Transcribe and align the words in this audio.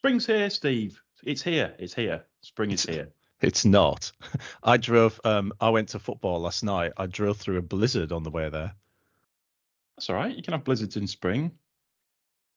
Spring's 0.00 0.24
here, 0.26 0.48
Steve. 0.48 0.98
It's 1.24 1.42
here. 1.42 1.74
It's 1.78 1.92
here. 1.92 2.24
Spring 2.40 2.70
is 2.70 2.84
here. 2.86 3.10
It's 3.42 3.66
not. 3.66 4.10
I 4.62 4.78
drove. 4.78 5.20
Um, 5.24 5.52
I 5.60 5.68
went 5.68 5.90
to 5.90 5.98
football 5.98 6.40
last 6.40 6.64
night. 6.64 6.92
I 6.96 7.04
drove 7.04 7.36
through 7.36 7.58
a 7.58 7.62
blizzard 7.62 8.10
on 8.10 8.22
the 8.22 8.30
way 8.30 8.48
there. 8.48 8.72
That's 9.96 10.08
all 10.08 10.16
right. 10.16 10.34
You 10.34 10.42
can 10.42 10.52
have 10.54 10.64
blizzards 10.64 10.96
in 10.96 11.06
spring. 11.06 11.50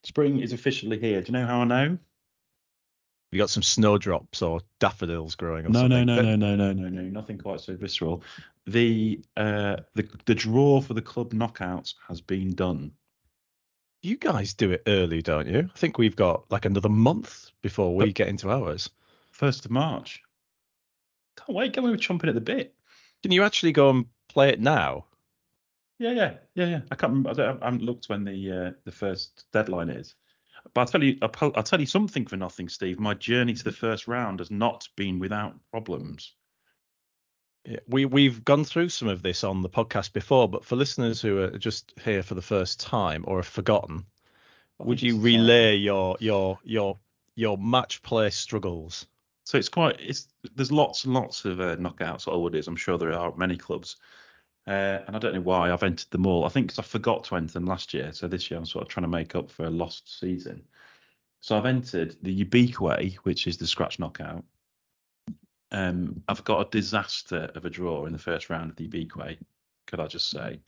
Spring 0.06 0.40
is 0.40 0.54
officially 0.54 0.98
here. 0.98 1.20
Do 1.22 1.34
you 1.34 1.38
know 1.38 1.46
how 1.46 1.60
I 1.60 1.66
know? 1.66 1.98
You 3.34 3.38
got 3.40 3.50
some 3.50 3.64
snowdrops 3.64 4.42
or 4.42 4.62
daffodils 4.80 5.36
growing. 5.36 5.66
Or 5.66 5.70
No, 5.70 5.88
no, 5.88 5.98
something. 5.98 6.06
no, 6.06 6.16
But- 6.16 6.26
no, 6.40 6.56
no, 6.56 6.56
no, 6.56 6.72
no, 6.74 6.88
no. 6.90 7.02
Nothing 7.02 7.40
quite 7.40 7.60
so 7.60 7.76
visceral. 7.76 8.24
The 8.68 9.20
uh 9.36 9.78
the 9.96 10.08
the 10.26 10.36
draw 10.36 10.80
for 10.80 10.94
the 10.94 11.02
club 11.02 11.34
knockouts 11.34 11.96
has 12.08 12.22
been 12.22 12.56
done. 12.56 12.94
You 14.04 14.18
guys 14.18 14.54
do 14.54 14.70
it 14.72 14.84
early, 14.86 15.22
don't 15.22 15.48
you? 15.48 15.70
I 15.74 15.78
think 15.78 15.98
we've 15.98 16.16
got 16.16 16.44
like 16.52 16.66
another 16.66 16.90
month 16.90 17.52
before 17.62 17.96
we 17.96 18.12
get 18.12 18.28
into 18.28 18.52
ours. 18.52 18.90
First 19.32 19.64
of 19.64 19.72
March. 19.72 20.22
Can't 21.38 21.56
wait. 21.56 21.72
Can 21.72 21.86
we 21.86 21.92
chomping 21.92 22.28
at 22.28 22.36
the 22.36 22.42
bit? 22.42 22.76
Can 23.22 23.32
you 23.32 23.44
actually 23.44 23.72
go 23.72 23.90
and 23.90 24.06
play 24.28 24.50
it 24.50 24.60
now? 24.60 25.06
Yeah, 26.00 26.12
yeah, 26.12 26.34
yeah, 26.54 26.66
yeah. 26.66 26.82
I 26.92 26.96
can't 26.96 27.12
remember. 27.12 27.30
I, 27.30 27.34
don't, 27.34 27.62
I 27.64 27.66
haven't 27.66 27.84
looked 27.84 28.10
when 28.10 28.26
the 28.26 28.52
uh, 28.52 28.72
the 28.84 28.92
first 28.92 29.46
deadline 29.54 29.90
is. 29.90 30.16
But 30.74 30.82
I'll 30.82 30.88
tell 30.88 31.04
you, 31.04 31.18
I'll, 31.22 31.52
I'll 31.56 31.64
tell 31.64 31.80
you 31.80 31.86
something 31.86 32.26
for 32.26 32.36
nothing, 32.36 32.68
Steve. 32.68 33.00
My 33.00 33.14
journey 33.14 33.54
to 33.54 33.64
the 33.64 33.72
first 33.72 34.10
round 34.10 34.40
has 34.40 34.52
not 34.52 34.86
been 34.98 35.18
without 35.18 35.56
problems. 35.72 36.34
We 37.88 38.06
we've 38.06 38.44
gone 38.44 38.66
through 38.66 38.90
some 38.90 39.08
of 39.08 39.22
this 39.22 39.44
on 39.44 39.62
the 39.62 39.70
podcast 39.70 40.12
before, 40.14 40.50
but 40.50 40.66
for 40.66 40.76
listeners 40.76 41.22
who 41.22 41.40
are 41.40 41.58
just 41.58 41.94
here 42.04 42.22
for 42.24 42.36
the 42.36 42.42
first 42.42 42.80
time 42.80 43.24
or 43.28 43.38
have 43.38 43.48
forgotten, 43.48 44.06
would 44.80 45.02
you 45.02 45.18
relay 45.18 45.76
your 45.76 46.18
your 46.20 46.60
your 46.64 47.00
your 47.36 47.58
match 47.58 48.02
play 48.02 48.30
struggles? 48.32 49.06
So 49.46 49.58
it's 49.58 49.70
quite. 49.70 49.98
It's 50.00 50.28
there's 50.56 50.72
lots 50.72 51.06
and 51.06 51.14
lots 51.14 51.46
of 51.46 51.60
uh, 51.62 51.76
knockouts 51.78 52.28
at 52.28 52.34
Alwood 52.34 52.56
is. 52.56 52.68
I'm 52.68 52.76
sure 52.76 52.98
there 52.98 53.14
are 53.14 53.36
many 53.36 53.58
clubs. 53.58 53.98
Uh, 54.66 55.00
and 55.08 55.16
I 55.16 55.20
don't 55.20 55.34
know 55.34 55.42
why 55.42 55.72
I've 55.72 55.84
entered 55.84 56.10
them 56.12 56.26
all. 56.26 56.46
I 56.46 56.50
think 56.50 56.70
'cause 56.70 56.80
I 56.80 56.84
forgot 56.84 57.26
to 57.26 57.36
enter 57.36 57.54
them 57.54 57.66
last 57.66 57.94
year. 57.94 58.14
So 58.14 58.28
this 58.30 58.50
year 58.50 58.58
I'm 58.58 58.66
sort 58.66 58.84
of 58.84 58.90
trying 58.90 59.04
to 59.04 59.10
make 59.10 59.36
up 59.36 59.52
for 59.52 59.66
a 59.66 59.70
lost 59.70 60.20
season. 60.20 60.64
So 61.42 61.58
I've 61.58 61.66
entered 61.66 62.16
the 62.22 62.46
Ubique, 62.46 63.16
which 63.26 63.48
is 63.48 63.58
the 63.58 63.68
scratch 63.68 64.00
knockout. 64.00 64.46
Um, 65.74 66.22
I've 66.28 66.44
got 66.44 66.68
a 66.68 66.70
disaster 66.70 67.50
of 67.56 67.66
a 67.66 67.70
draw 67.70 68.06
in 68.06 68.14
the 68.14 68.20
first 68.20 68.50
round 68.50 68.70
of 68.70 68.76
the 68.76 68.88
Ubique, 68.88 69.40
could 69.88 70.00
I 70.00 70.08
just 70.08 70.30
say? 70.30 70.60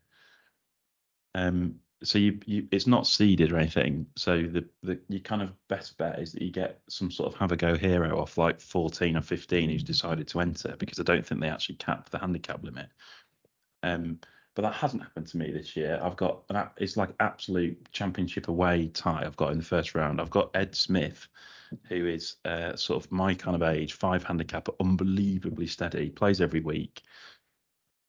Um, 1.35 1.75
so 2.03 2.17
you, 2.19 2.39
you, 2.45 2.67
it's 2.71 2.87
not 2.87 3.07
seeded 3.07 3.51
or 3.51 3.57
anything. 3.57 4.07
So 4.15 4.41
the, 4.41 4.65
the 4.83 4.99
your 5.07 5.21
kind 5.21 5.41
of 5.41 5.53
best 5.67 5.97
bet 5.97 6.19
is 6.19 6.33
that 6.33 6.41
you 6.41 6.51
get 6.51 6.81
some 6.89 7.09
sort 7.11 7.33
of 7.33 7.39
have 7.39 7.51
a 7.51 7.55
go 7.55 7.75
hero 7.75 8.19
off 8.19 8.37
like 8.37 8.59
14 8.59 9.15
or 9.15 9.21
15 9.21 9.69
who's 9.69 9.83
decided 9.83 10.27
to 10.29 10.39
enter 10.39 10.75
because 10.77 10.99
I 10.99 11.03
don't 11.03 11.25
think 11.25 11.39
they 11.39 11.49
actually 11.49 11.75
cap 11.75 12.09
the 12.09 12.19
handicap 12.19 12.63
limit. 12.63 12.87
Um, 13.83 14.19
but 14.55 14.63
that 14.63 14.73
hasn't 14.73 15.03
happened 15.03 15.27
to 15.27 15.37
me 15.37 15.51
this 15.51 15.75
year. 15.75 15.99
I've 16.01 16.15
got 16.15 16.43
an 16.49 16.67
it's 16.77 16.97
like 16.97 17.09
absolute 17.19 17.91
championship 17.91 18.47
away 18.47 18.87
tie. 18.87 19.23
I've 19.25 19.35
got 19.35 19.51
in 19.51 19.57
the 19.57 19.65
first 19.65 19.95
round. 19.95 20.19
I've 20.19 20.29
got 20.29 20.55
Ed 20.55 20.75
Smith, 20.75 21.27
who 21.87 22.07
is 22.07 22.35
uh, 22.45 22.75
sort 22.75 23.03
of 23.03 23.11
my 23.11 23.33
kind 23.33 23.55
of 23.55 23.63
age, 23.63 23.93
five 23.93 24.23
handicap, 24.23 24.67
unbelievably 24.79 25.67
steady, 25.67 26.09
plays 26.09 26.41
every 26.41 26.61
week. 26.61 27.01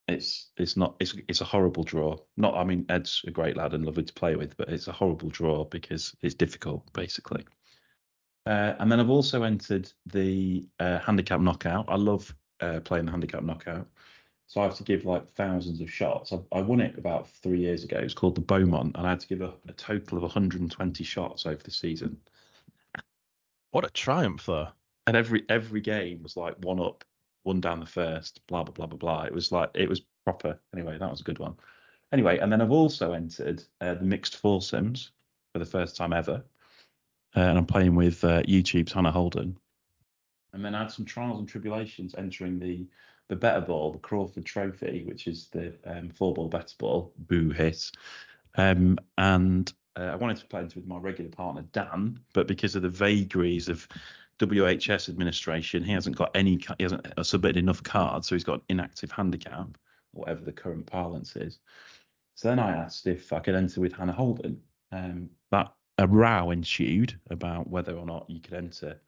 It's 0.08 0.50
it's 0.56 0.76
not 0.76 0.96
it's 1.00 1.14
it's 1.28 1.40
a 1.40 1.44
horrible 1.44 1.82
draw. 1.82 2.16
Not 2.36 2.54
I 2.54 2.64
mean 2.64 2.86
Ed's 2.88 3.22
a 3.26 3.30
great 3.30 3.56
lad 3.56 3.74
and 3.74 3.84
lovely 3.84 4.04
to 4.04 4.12
play 4.12 4.36
with, 4.36 4.56
but 4.56 4.68
it's 4.68 4.88
a 4.88 4.92
horrible 4.92 5.30
draw 5.30 5.64
because 5.64 6.14
it's 6.22 6.34
difficult 6.34 6.92
basically. 6.92 7.44
Uh, 8.46 8.74
and 8.78 8.90
then 8.90 9.00
I've 9.00 9.10
also 9.10 9.42
entered 9.42 9.92
the 10.06 10.68
uh, 10.78 11.00
handicap 11.00 11.40
knockout. 11.40 11.86
I 11.88 11.96
love 11.96 12.32
uh, 12.60 12.80
playing 12.80 13.06
the 13.06 13.10
handicap 13.10 13.42
knockout. 13.42 13.88
So 14.46 14.60
I 14.60 14.64
have 14.64 14.76
to 14.76 14.84
give 14.84 15.04
like 15.04 15.28
thousands 15.32 15.80
of 15.80 15.90
shots. 15.90 16.32
I, 16.32 16.38
I 16.52 16.62
won 16.62 16.80
it 16.80 16.96
about 16.96 17.28
three 17.28 17.58
years 17.58 17.82
ago. 17.82 17.98
It's 17.98 18.14
called 18.14 18.36
the 18.36 18.40
Beaumont, 18.40 18.96
and 18.96 19.06
I 19.06 19.10
had 19.10 19.20
to 19.20 19.26
give 19.26 19.42
a, 19.42 19.52
a 19.68 19.72
total 19.72 20.18
of 20.18 20.22
120 20.22 21.02
shots 21.02 21.46
over 21.46 21.60
the 21.62 21.72
season. 21.72 22.16
What 23.76 23.84
a 23.84 23.90
triumph, 23.90 24.46
though. 24.46 24.68
And 25.06 25.18
every 25.18 25.44
every 25.50 25.82
game 25.82 26.22
was 26.22 26.34
like 26.34 26.54
one 26.60 26.80
up, 26.80 27.04
one 27.42 27.60
down 27.60 27.78
the 27.78 27.84
first, 27.84 28.40
blah 28.46 28.62
blah 28.62 28.72
blah 28.72 28.86
blah 28.86 28.96
blah. 28.96 29.24
It 29.24 29.34
was 29.34 29.52
like 29.52 29.68
it 29.74 29.86
was 29.86 30.00
proper. 30.24 30.58
Anyway, 30.72 30.96
that 30.96 31.10
was 31.10 31.20
a 31.20 31.24
good 31.24 31.38
one. 31.38 31.56
Anyway, 32.10 32.38
and 32.38 32.50
then 32.50 32.62
I've 32.62 32.70
also 32.70 33.12
entered 33.12 33.62
uh, 33.82 33.92
the 33.92 34.06
mixed 34.06 34.38
foursomes 34.38 35.10
for 35.52 35.58
the 35.58 35.66
first 35.66 35.94
time 35.94 36.14
ever, 36.14 36.42
uh, 37.36 37.40
and 37.40 37.58
I'm 37.58 37.66
playing 37.66 37.94
with 37.94 38.24
uh, 38.24 38.40
YouTube's 38.44 38.92
Hannah 38.92 39.12
Holden. 39.12 39.58
And 40.54 40.64
then 40.64 40.74
I 40.74 40.78
had 40.78 40.90
some 40.90 41.04
trials 41.04 41.38
and 41.38 41.46
tribulations 41.46 42.14
entering 42.14 42.58
the 42.58 42.86
the 43.28 43.36
better 43.36 43.60
ball, 43.60 43.92
the 43.92 43.98
Crawford 43.98 44.46
Trophy, 44.46 45.04
which 45.04 45.26
is 45.26 45.48
the 45.48 45.74
um, 45.84 46.08
four 46.08 46.32
ball 46.32 46.48
better 46.48 46.74
ball, 46.78 47.12
boo 47.18 47.50
hiss. 47.50 47.92
Um, 48.54 48.98
and 49.18 49.70
uh, 49.96 50.04
I 50.04 50.16
wanted 50.16 50.36
to 50.38 50.46
play 50.46 50.62
it 50.62 50.74
with 50.74 50.86
my 50.86 50.98
regular 50.98 51.30
partner 51.30 51.62
Dan, 51.72 52.20
but 52.34 52.46
because 52.46 52.76
of 52.76 52.82
the 52.82 52.88
vagaries 52.88 53.68
of 53.68 53.88
WHS 54.38 55.08
administration, 55.08 55.82
he 55.82 55.92
hasn't 55.92 56.16
got 56.16 56.30
any, 56.34 56.58
he 56.76 56.82
hasn't 56.82 57.06
uh, 57.18 57.22
submitted 57.22 57.56
enough 57.56 57.82
cards, 57.82 58.28
so 58.28 58.34
he's 58.34 58.44
got 58.44 58.56
an 58.56 58.62
inactive 58.68 59.10
handicap, 59.10 59.78
whatever 60.12 60.44
the 60.44 60.52
current 60.52 60.86
parlance 60.86 61.36
is. 61.36 61.58
So 62.34 62.48
then 62.48 62.58
I 62.58 62.76
asked 62.76 63.06
if 63.06 63.32
I 63.32 63.40
could 63.40 63.54
enter 63.54 63.80
with 63.80 63.94
Hannah 63.94 64.12
Holden. 64.12 64.60
Um, 64.92 65.30
that 65.50 65.72
a 65.98 66.06
row 66.06 66.50
ensued 66.50 67.18
about 67.30 67.68
whether 67.68 67.96
or 67.96 68.04
not 68.04 68.28
you 68.28 68.40
could 68.40 68.52
enter 68.54 69.00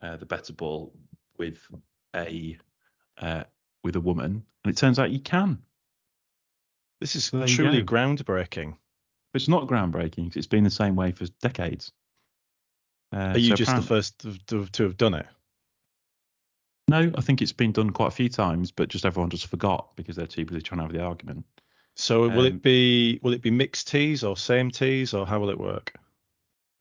uh, 0.00 0.16
the 0.16 0.26
better 0.26 0.54
ball 0.54 0.94
with 1.36 1.58
a 2.16 2.56
uh, 3.18 3.44
with 3.84 3.96
a 3.96 4.00
woman, 4.00 4.42
and 4.64 4.72
it 4.72 4.76
turns 4.76 4.98
out 4.98 5.10
you 5.10 5.20
can. 5.20 5.58
This 7.00 7.14
is 7.16 7.26
So 7.26 7.46
truly 7.46 7.82
go. 7.82 7.92
groundbreaking. 7.94 8.76
But 9.32 9.40
it's 9.40 9.48
not 9.48 9.66
groundbreaking 9.66 10.36
it's 10.36 10.46
been 10.46 10.64
the 10.64 10.70
same 10.70 10.94
way 10.94 11.12
for 11.12 11.26
decades. 11.40 11.92
Uh, 13.14 13.32
Are 13.34 13.38
you 13.38 13.50
so 13.50 13.56
just 13.56 13.76
the 13.76 13.82
first 13.82 14.18
to, 14.46 14.66
to, 14.66 14.82
have 14.84 14.96
done 14.96 15.14
it? 15.14 15.26
No, 16.88 17.10
I 17.14 17.20
think 17.20 17.42
it's 17.42 17.52
been 17.52 17.72
done 17.72 17.90
quite 17.90 18.08
a 18.08 18.12
few 18.12 18.28
times, 18.28 18.70
but 18.70 18.88
just 18.88 19.04
everyone 19.04 19.30
just 19.30 19.46
forgot 19.46 19.94
because 19.96 20.16
they're 20.16 20.26
too 20.26 20.44
busy 20.44 20.60
trying 20.60 20.78
to 20.78 20.84
have 20.84 20.92
the 20.92 21.02
argument. 21.02 21.44
So 21.94 22.22
will 22.22 22.40
Um, 22.40 22.46
it 22.46 22.62
be 22.62 23.20
will 23.22 23.34
it 23.34 23.42
be 23.42 23.50
mixed 23.50 23.88
tees 23.88 24.24
or 24.24 24.36
same 24.36 24.70
tees 24.70 25.14
or 25.14 25.26
how 25.26 25.40
will 25.40 25.50
it 25.50 25.58
work? 25.58 25.94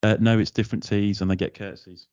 Uh, 0.03 0.17
no, 0.19 0.40
it's 0.40 0.51
different 0.51 0.84
tees 0.84 1.22
and 1.22 1.29
they 1.29 1.35
get 1.35 1.53
curtsies. 1.53 2.07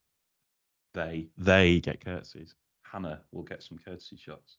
They 0.95 1.29
they 1.39 1.81
get 1.81 2.05
curtsies. 2.05 2.55
Hannah 2.83 3.21
will 3.33 3.45
get 3.45 3.63
some 3.63 3.79
courtesy 3.79 4.17
shots. 4.17 4.57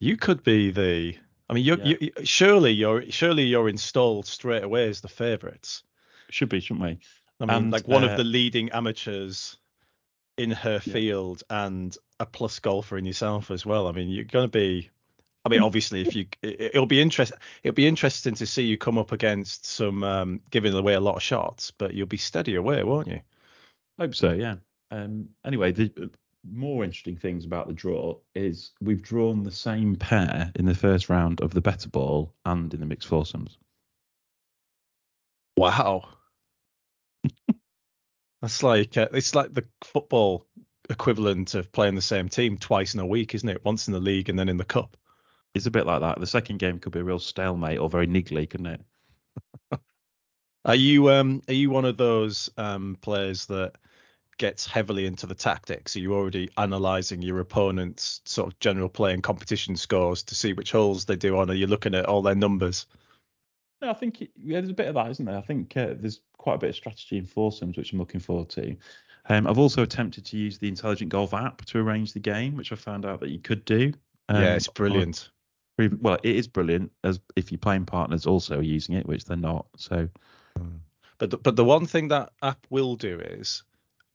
You 0.00 0.16
could 0.16 0.42
be 0.42 0.70
the. 0.70 1.16
I 1.48 1.54
mean, 1.54 1.64
you're, 1.64 1.78
Yeah. 1.78 1.96
you 2.00 2.10
surely 2.24 2.72
you're 2.72 3.10
surely 3.10 3.44
you're 3.44 3.68
installed 3.68 4.26
straight 4.26 4.62
away 4.64 4.88
as 4.88 5.00
the 5.00 5.08
favourites. 5.08 5.82
Should 6.30 6.48
be, 6.48 6.60
shouldn't 6.60 6.82
we? 6.84 6.98
I 7.40 7.46
mean, 7.46 7.50
And, 7.64 7.72
like 7.72 7.86
one 7.86 8.04
uh, 8.04 8.08
of 8.08 8.16
the 8.16 8.24
leading 8.24 8.70
amateurs 8.70 9.56
in 10.38 10.50
her 10.50 10.80
Yeah. 10.84 10.94
field 10.94 11.42
and 11.50 11.96
a 12.18 12.26
plus 12.26 12.58
golfer 12.60 12.96
in 12.96 13.04
yourself 13.04 13.50
as 13.50 13.66
well. 13.66 13.86
I 13.86 13.92
mean, 13.92 14.08
you're 14.08 14.24
going 14.24 14.44
to 14.44 14.48
be. 14.48 14.90
I 15.44 15.50
mean, 15.50 15.60
obviously, 15.60 16.00
if 16.00 16.16
you, 16.16 16.26
it, 16.42 16.60
it'll 16.74 16.86
be 16.86 17.02
interesting. 17.02 17.38
It'll 17.62 17.74
be 17.74 17.86
interesting 17.86 18.34
to 18.36 18.46
see 18.46 18.62
you 18.62 18.78
come 18.78 18.96
up 18.96 19.12
against 19.12 19.66
some 19.66 20.02
um, 20.02 20.40
giving 20.50 20.72
away 20.72 20.94
a 20.94 21.00
lot 21.00 21.16
of 21.16 21.22
shots, 21.22 21.70
but 21.70 21.92
you'll 21.92 22.06
be 22.06 22.16
steady 22.16 22.54
away, 22.54 22.82
won't 22.82 23.08
you? 23.08 23.20
Hope 23.98 24.14
so, 24.14 24.32
yeah. 24.32 24.56
Um, 24.90 25.28
anyway, 25.44 25.72
the 25.72 26.10
more 26.50 26.84
interesting 26.84 27.16
things 27.16 27.44
about 27.44 27.66
the 27.66 27.72
draw 27.72 28.16
is 28.34 28.72
we've 28.80 29.02
drawn 29.02 29.42
the 29.42 29.50
same 29.50 29.96
pair 29.96 30.52
in 30.54 30.66
the 30.66 30.74
first 30.74 31.08
round 31.08 31.40
of 31.40 31.52
the 31.52 31.60
better 31.60 31.88
ball 31.88 32.34
and 32.44 32.72
in 32.74 32.80
the 32.80 32.86
mixed 32.86 33.08
foursomes. 33.08 33.58
Wow. 35.56 36.08
That's 38.42 38.62
like 38.62 38.96
uh, 38.96 39.08
it's 39.12 39.34
like 39.34 39.54
the 39.54 39.64
football 39.82 40.46
equivalent 40.90 41.54
of 41.54 41.72
playing 41.72 41.94
the 41.94 42.02
same 42.02 42.28
team 42.28 42.58
twice 42.58 42.92
in 42.94 43.00
a 43.00 43.06
week, 43.06 43.34
isn't 43.34 43.48
it? 43.48 43.64
Once 43.64 43.86
in 43.86 43.94
the 43.94 44.00
league 44.00 44.28
and 44.28 44.38
then 44.38 44.48
in 44.48 44.58
the 44.58 44.64
cup. 44.64 44.96
It's 45.54 45.66
a 45.66 45.70
bit 45.70 45.86
like 45.86 46.00
that. 46.00 46.20
The 46.20 46.26
second 46.26 46.58
game 46.58 46.78
could 46.78 46.92
be 46.92 46.98
a 46.98 47.04
real 47.04 47.20
stalemate 47.20 47.78
or 47.78 47.88
very 47.88 48.08
niggly, 48.08 48.50
couldn't 48.50 48.66
it? 48.66 48.80
Are 50.66 50.74
you 50.74 51.10
um 51.10 51.42
are 51.46 51.54
you 51.54 51.70
one 51.70 51.84
of 51.84 51.98
those 51.98 52.48
um 52.56 52.96
players 53.00 53.46
that 53.46 53.74
gets 54.38 54.66
heavily 54.66 55.06
into 55.06 55.26
the 55.26 55.34
tactics? 55.34 55.96
Are 55.96 56.00
you 56.00 56.14
already 56.14 56.50
analysing 56.56 57.22
your 57.22 57.40
opponent's 57.40 58.20
sort 58.24 58.52
of 58.52 58.58
general 58.60 58.88
play 58.88 59.12
and 59.12 59.22
competition 59.22 59.76
scores 59.76 60.22
to 60.24 60.34
see 60.34 60.52
which 60.52 60.72
holes 60.72 61.04
they 61.04 61.16
do 61.16 61.38
on? 61.38 61.50
Are 61.50 61.54
you 61.54 61.66
looking 61.66 61.94
at 61.94 62.06
all 62.06 62.22
their 62.22 62.34
numbers? 62.34 62.86
No, 63.80 63.90
I 63.90 63.94
think 63.94 64.20
yeah, 64.20 64.60
there's 64.60 64.70
a 64.70 64.74
bit 64.74 64.88
of 64.88 64.94
that, 64.94 65.10
isn't 65.10 65.24
there? 65.24 65.36
I 65.36 65.42
think 65.42 65.76
uh, 65.76 65.94
there's 65.96 66.20
quite 66.38 66.54
a 66.54 66.58
bit 66.58 66.70
of 66.70 66.76
strategy 66.76 67.18
in 67.18 67.26
foursomes, 67.26 67.76
which 67.76 67.92
I'm 67.92 67.98
looking 67.98 68.20
forward 68.20 68.48
to. 68.50 68.76
Um, 69.28 69.46
I've 69.46 69.58
also 69.58 69.82
attempted 69.82 70.26
to 70.26 70.36
use 70.36 70.58
the 70.58 70.68
Intelligent 70.68 71.10
Golf 71.10 71.32
app 71.32 71.64
to 71.66 71.78
arrange 71.78 72.12
the 72.12 72.20
game, 72.20 72.56
which 72.56 72.72
I 72.72 72.76
found 72.76 73.06
out 73.06 73.20
that 73.20 73.30
you 73.30 73.38
could 73.38 73.64
do. 73.64 73.92
Um, 74.28 74.42
yeah, 74.42 74.54
it's 74.54 74.68
on- 74.68 74.74
brilliant. 74.74 75.30
Well, 75.76 76.18
it 76.22 76.36
is 76.36 76.46
brilliant 76.46 76.92
as 77.02 77.18
if 77.34 77.50
your 77.50 77.58
playing 77.58 77.86
partners 77.86 78.26
also 78.26 78.58
are 78.58 78.62
using 78.62 78.94
it, 78.94 79.06
which 79.06 79.24
they're 79.24 79.36
not. 79.36 79.66
So 79.76 80.08
But 81.18 81.30
the, 81.30 81.38
but 81.38 81.56
the 81.56 81.64
one 81.64 81.86
thing 81.86 82.08
that 82.08 82.32
app 82.42 82.66
will 82.70 82.96
do 82.96 83.18
is 83.18 83.64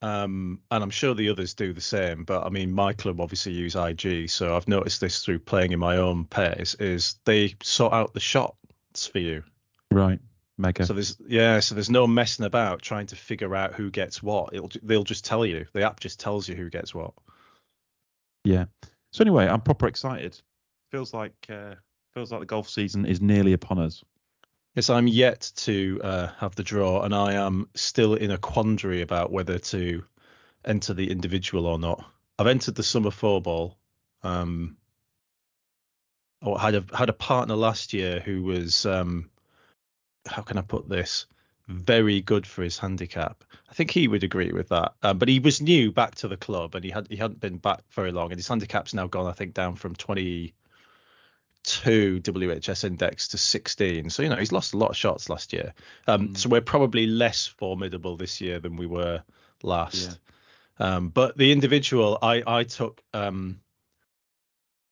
um, 0.02 0.62
and 0.72 0.84
I'm 0.84 0.90
sure 0.90 1.14
the 1.14 1.30
others 1.30 1.54
do 1.54 1.74
the 1.74 1.82
same. 1.82 2.24
But 2.24 2.46
I 2.46 2.50
mean, 2.50 2.72
my 2.72 2.94
club 2.94 3.20
obviously 3.20 3.54
use 3.54 3.76
IG, 3.76 4.30
so 4.30 4.56
I've 4.56 4.68
noticed 4.68 5.02
this 5.02 5.24
through 5.24 5.40
playing 5.40 5.72
in 5.72 5.80
my 5.80 5.98
own 5.98 6.26
pairs 6.26 6.76
Is 6.76 7.16
they 7.26 7.56
sort 7.62 7.94
out 7.94 8.14
the 8.14 8.20
shots 8.20 9.08
for 9.08 9.20
you, 9.20 9.44
right? 9.92 10.20
Mega. 10.58 10.86
So 10.86 10.94
there's 10.94 11.18
yeah, 11.28 11.60
so 11.60 11.76
there's 11.76 11.90
no 11.90 12.08
messing 12.08 12.46
about 12.46 12.82
trying 12.82 13.08
to 13.08 13.16
figure 13.16 13.56
out 13.56 13.74
who 13.74 13.90
gets 13.90 14.24
what. 14.24 14.54
It'll 14.54 14.72
they'll 14.84 15.04
just 15.04 15.26
tell 15.26 15.46
you. 15.46 15.66
The 15.74 15.84
app 15.84 16.00
just 16.00 16.20
tells 16.20 16.48
you 16.48 16.56
who 16.56 16.70
gets 16.70 16.94
what. 16.94 17.14
Yeah. 18.44 18.66
So 19.12 19.22
anyway, 19.22 19.48
I'm 19.48 19.62
proper 19.62 19.88
excited. 19.88 20.40
Feels 20.92 21.14
like 21.14 21.34
uh, 21.50 21.76
feels 22.14 22.32
like 22.32 22.42
the 22.42 22.46
golf 22.46 22.70
season 22.70 23.06
is 23.06 23.22
nearly 23.22 23.54
upon 23.54 23.80
us. 23.80 24.04
Yes, 24.80 24.90
I'm 24.90 25.10
yet 25.10 25.52
to 25.58 26.00
uh, 26.02 26.28
have 26.38 26.56
the 26.56 26.64
draw, 26.64 27.02
and 27.02 27.14
I 27.14 27.34
am 27.34 27.68
still 27.76 28.14
in 28.14 28.32
a 28.32 28.38
quandary 28.38 29.02
about 29.02 29.30
whether 29.30 29.60
to 29.60 30.06
enter 30.64 30.94
the 30.94 31.12
individual 31.12 31.66
or 31.66 31.78
not. 31.78 32.10
I've 32.38 32.48
entered 32.48 32.76
the 32.76 32.84
summer 32.84 33.12
four 33.12 33.42
ball. 33.42 33.78
Um, 34.24 34.78
or 36.42 36.58
had 36.58 36.76
a 36.76 36.86
had 36.96 37.10
a 37.10 37.14
partner 37.14 37.58
last 37.58 37.92
year 37.92 38.22
who 38.22 38.42
was 38.42 38.86
um, 38.86 39.30
how 40.26 40.44
can 40.44 40.58
I 40.58 40.62
put 40.62 40.88
this? 40.88 41.26
Very 41.68 42.22
good 42.22 42.48
for 42.48 42.64
his 42.64 42.78
handicap. 42.78 43.44
I 43.70 43.74
think 43.74 43.92
he 43.92 44.08
would 44.08 44.24
agree 44.24 44.54
with 44.54 44.70
that. 44.70 44.94
Um, 45.04 45.18
but 45.18 45.28
he 45.28 45.42
was 45.42 45.62
new 45.62 45.92
back 45.92 46.16
to 46.16 46.30
the 46.30 46.38
club, 46.38 46.74
and 46.76 46.86
he 46.86 46.90
had 46.90 47.06
he 47.10 47.18
hadn't 47.18 47.42
been 47.42 47.58
back 47.58 47.82
very 47.92 48.14
long, 48.14 48.32
and 48.32 48.40
his 48.40 48.48
handicap's 48.48 48.94
now 48.94 49.08
gone, 49.08 49.28
I 49.28 49.34
think, 49.34 49.54
down 49.54 49.76
from 49.76 49.94
20 49.94 50.54
two 51.64 52.20
WHS 52.22 52.84
index 52.84 53.28
to 53.30 53.38
16. 53.38 54.10
So, 54.10 54.24
you 54.24 54.30
know, 54.30 54.36
he's 54.36 54.52
lost 54.52 54.74
a 54.74 54.78
lot 54.78 54.90
of 54.90 54.98
shots 54.98 55.30
last 55.30 55.54
year. 55.54 55.74
Um, 56.08 56.30
mm. 56.30 56.38
So 56.38 56.50
we're 56.50 56.62
probably 56.62 57.06
less 57.08 57.46
formidable 57.46 58.18
this 58.18 58.42
year 58.42 58.60
than 58.60 58.76
we 58.76 58.86
were 58.86 59.24
last. 59.64 60.20
Yeah. 60.80 60.96
Um, 60.96 61.10
but 61.10 61.38
the 61.38 61.52
individual, 61.52 62.18
I, 62.22 62.42
I 62.48 62.64
took, 62.64 63.02
um, 63.14 63.60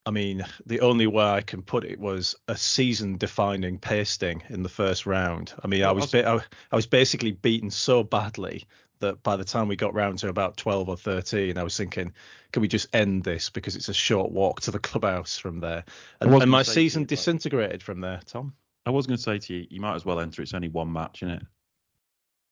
I 0.06 0.12
mean, 0.12 0.46
the 0.66 0.82
only 0.82 1.08
way 1.08 1.24
I 1.24 1.42
can 1.42 1.62
put 1.62 1.84
it 1.84 2.00
was 2.00 2.36
a 2.48 2.58
season 2.58 3.18
defining 3.18 3.78
pasting 3.78 4.44
in 4.50 4.64
the 4.64 4.70
first 4.70 5.06
round. 5.06 5.54
I 5.64 5.68
mean, 5.68 5.84
I 5.84 5.92
was, 5.92 6.14
I 6.14 6.34
was, 6.34 6.44
I 6.72 6.76
was 6.76 6.88
basically 6.88 7.32
beaten 7.32 7.70
so 7.72 8.04
badly 8.04 8.66
that 9.00 9.24
by 9.24 9.36
the 9.36 9.44
time 9.44 9.68
we 9.68 9.76
got 9.76 9.94
round 9.94 10.20
to 10.20 10.30
about 10.30 10.58
12 10.58 10.90
or 10.90 10.98
13, 10.98 11.58
I 11.58 11.64
was 11.64 11.78
thinking, 11.78 12.14
can 12.52 12.62
we 12.62 12.68
just 12.68 12.94
end 12.94 13.24
this 13.24 13.50
because 13.50 13.76
it's 13.76 13.90
a 13.90 13.94
short 13.94 14.32
walk 14.32 14.62
to 14.62 14.72
the 14.72 14.80
clubhouse 14.80 15.38
from 15.38 15.60
there? 15.60 15.84
And, 16.22 16.34
and 16.34 16.52
my 16.52 16.64
season 16.64 17.02
you, 17.02 17.08
disintegrated 17.08 17.84
from 17.84 18.02
there, 18.02 18.22
Tom. 18.26 18.54
I 18.86 18.92
was 18.92 19.08
going 19.08 19.18
to 19.18 19.24
say 19.24 19.40
to 19.40 19.54
you, 19.54 19.68
you 19.70 19.82
might 19.82 19.96
as 19.96 20.06
well 20.06 20.20
enter. 20.20 20.42
It's 20.42 20.54
only 20.54 20.70
one 20.70 20.92
match, 20.92 21.24
isn't 21.24 21.36
it? 21.36 21.44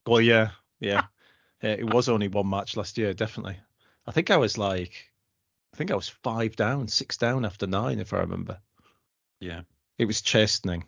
Well, 0.05 0.21
yeah, 0.21 0.49
yeah. 0.79 1.03
yeah 1.61 1.71
it 1.71 1.93
was 1.93 2.09
only 2.09 2.27
one 2.27 2.49
match 2.49 2.77
last 2.77 2.97
year, 2.97 3.13
definitely. 3.13 3.57
I 4.05 4.11
think 4.11 4.29
I 4.29 4.37
was 4.37 4.57
like, 4.57 5.11
I 5.73 5.77
think 5.77 5.91
I 5.91 5.95
was 5.95 6.09
five 6.09 6.55
down, 6.55 6.87
six 6.87 7.17
down 7.17 7.45
after 7.45 7.67
nine, 7.67 7.99
if 7.99 8.13
I 8.13 8.19
remember. 8.19 8.59
Yeah. 9.39 9.61
It 9.97 10.05
was 10.05 10.21
chastening. 10.21 10.85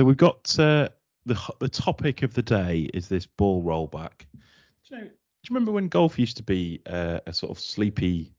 So 0.00 0.04
we've 0.04 0.16
got 0.16 0.58
uh, 0.58 0.88
the 1.26 1.38
the 1.58 1.68
topic 1.68 2.22
of 2.22 2.32
the 2.32 2.40
day 2.40 2.88
is 2.94 3.06
this 3.06 3.26
ball 3.26 3.62
rollback. 3.62 4.20
Do 4.32 4.38
you, 4.88 4.96
know, 4.96 5.02
do 5.02 5.10
you 5.10 5.50
remember 5.50 5.72
when 5.72 5.88
golf 5.88 6.18
used 6.18 6.38
to 6.38 6.42
be 6.42 6.80
uh, 6.86 7.20
a 7.26 7.34
sort 7.34 7.50
of 7.50 7.60
sleepy 7.60 8.32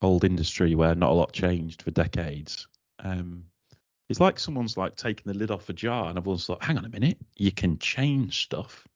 old 0.00 0.24
industry 0.24 0.74
where 0.74 0.94
not 0.94 1.10
a 1.10 1.12
lot 1.12 1.30
changed 1.34 1.82
for 1.82 1.90
decades? 1.90 2.68
Um, 3.00 3.44
it's 4.08 4.18
like 4.18 4.38
someone's 4.38 4.78
like 4.78 4.96
taking 4.96 5.30
the 5.30 5.38
lid 5.38 5.50
off 5.50 5.68
a 5.68 5.74
jar 5.74 6.08
and 6.08 6.16
everyone's 6.16 6.48
like, 6.48 6.62
hang 6.62 6.78
on 6.78 6.86
a 6.86 6.88
minute, 6.88 7.18
you 7.36 7.52
can 7.52 7.76
change 7.76 8.44
stuff. 8.44 8.88